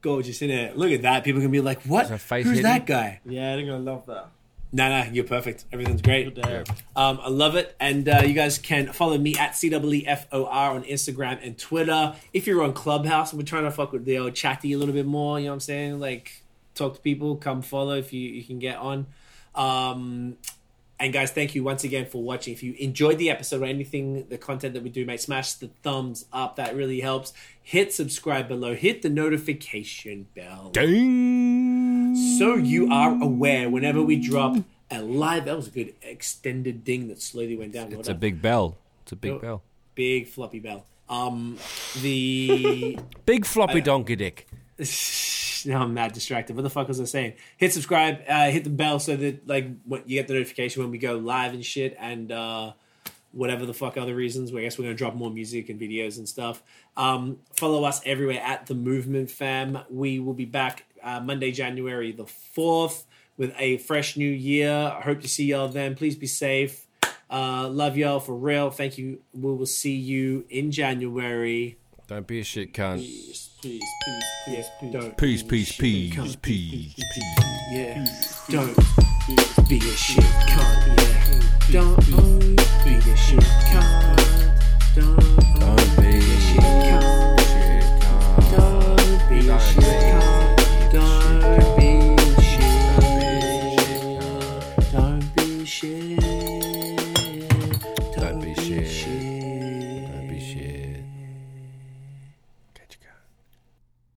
[0.00, 0.76] Gorgeous, isn't it?
[0.76, 1.24] Look at that.
[1.24, 2.04] People can be like, what?
[2.04, 2.70] Is her face Who's hidden?
[2.70, 3.20] that guy?
[3.24, 4.28] Yeah, they're gonna love that.
[4.74, 5.66] Nah, nah, you're perfect.
[5.72, 6.36] Everything's great.
[6.96, 7.76] Um, I love it.
[7.78, 12.16] And uh, you guys can follow me at CWEFOR on Instagram and Twitter.
[12.32, 15.06] If you're on Clubhouse, we're trying to fuck with the old chatty a little bit
[15.06, 15.38] more.
[15.38, 16.00] You know what I'm saying?
[16.00, 16.42] Like,
[16.74, 19.06] talk to people, come follow if you, you can get on.
[19.54, 20.38] Um,
[20.98, 22.52] and guys, thank you once again for watching.
[22.52, 25.70] If you enjoyed the episode or anything, the content that we do, mate, smash the
[25.84, 26.56] thumbs up.
[26.56, 27.32] That really helps.
[27.62, 28.74] Hit subscribe below.
[28.74, 31.93] Hit the notification bell Ding.
[32.14, 34.56] So you are aware whenever we drop
[34.90, 35.44] a live.
[35.46, 37.90] That was a good extended ding that slowly went down.
[37.90, 38.76] Well It's a big bell.
[39.02, 39.38] It's a big Yo.
[39.38, 39.62] bell.
[39.94, 40.86] big floppy bell.
[41.08, 41.58] Um,
[42.00, 44.48] the Big floppy donkey dick.
[45.66, 46.56] now I'm mad distracted.
[46.56, 47.34] What the fuck was I saying?
[47.56, 50.90] Hit subscribe, uh, hit the bell so that like what you get the notification when
[50.90, 52.72] we go live and shit, and uh,
[53.32, 54.54] whatever the fuck other reasons.
[54.54, 56.62] I guess we're gonna drop more music and videos and stuff.
[56.96, 59.80] Um, follow us everywhere at the Movement Fam.
[59.90, 63.04] We will be back uh, Monday, January the fourth,
[63.36, 64.72] with a fresh new year.
[64.72, 65.94] I hope to see y'all then.
[65.94, 66.86] Please be safe.
[67.30, 68.70] Uh, love y'all for real.
[68.70, 69.20] Thank you.
[69.32, 71.76] We will see you in January.
[72.06, 72.98] Don't be a shit cunt.
[72.98, 74.92] Peace, peace, peace, peace, peace.
[74.92, 76.42] Don't Peace, peace, shit, peace, cunt.
[76.42, 77.70] peace, peace.
[77.72, 78.04] Yeah.
[78.50, 78.76] Don't
[79.68, 81.00] be a shit cunt.
[81.00, 81.40] Yeah.
[81.72, 81.96] Don't
[82.84, 83.40] be a shit
[83.72, 84.94] cunt.
[84.94, 87.40] Don't Don't be a shit cunt.
[87.40, 88.50] shit cunt.
[88.52, 90.23] Don't be a shit cunt.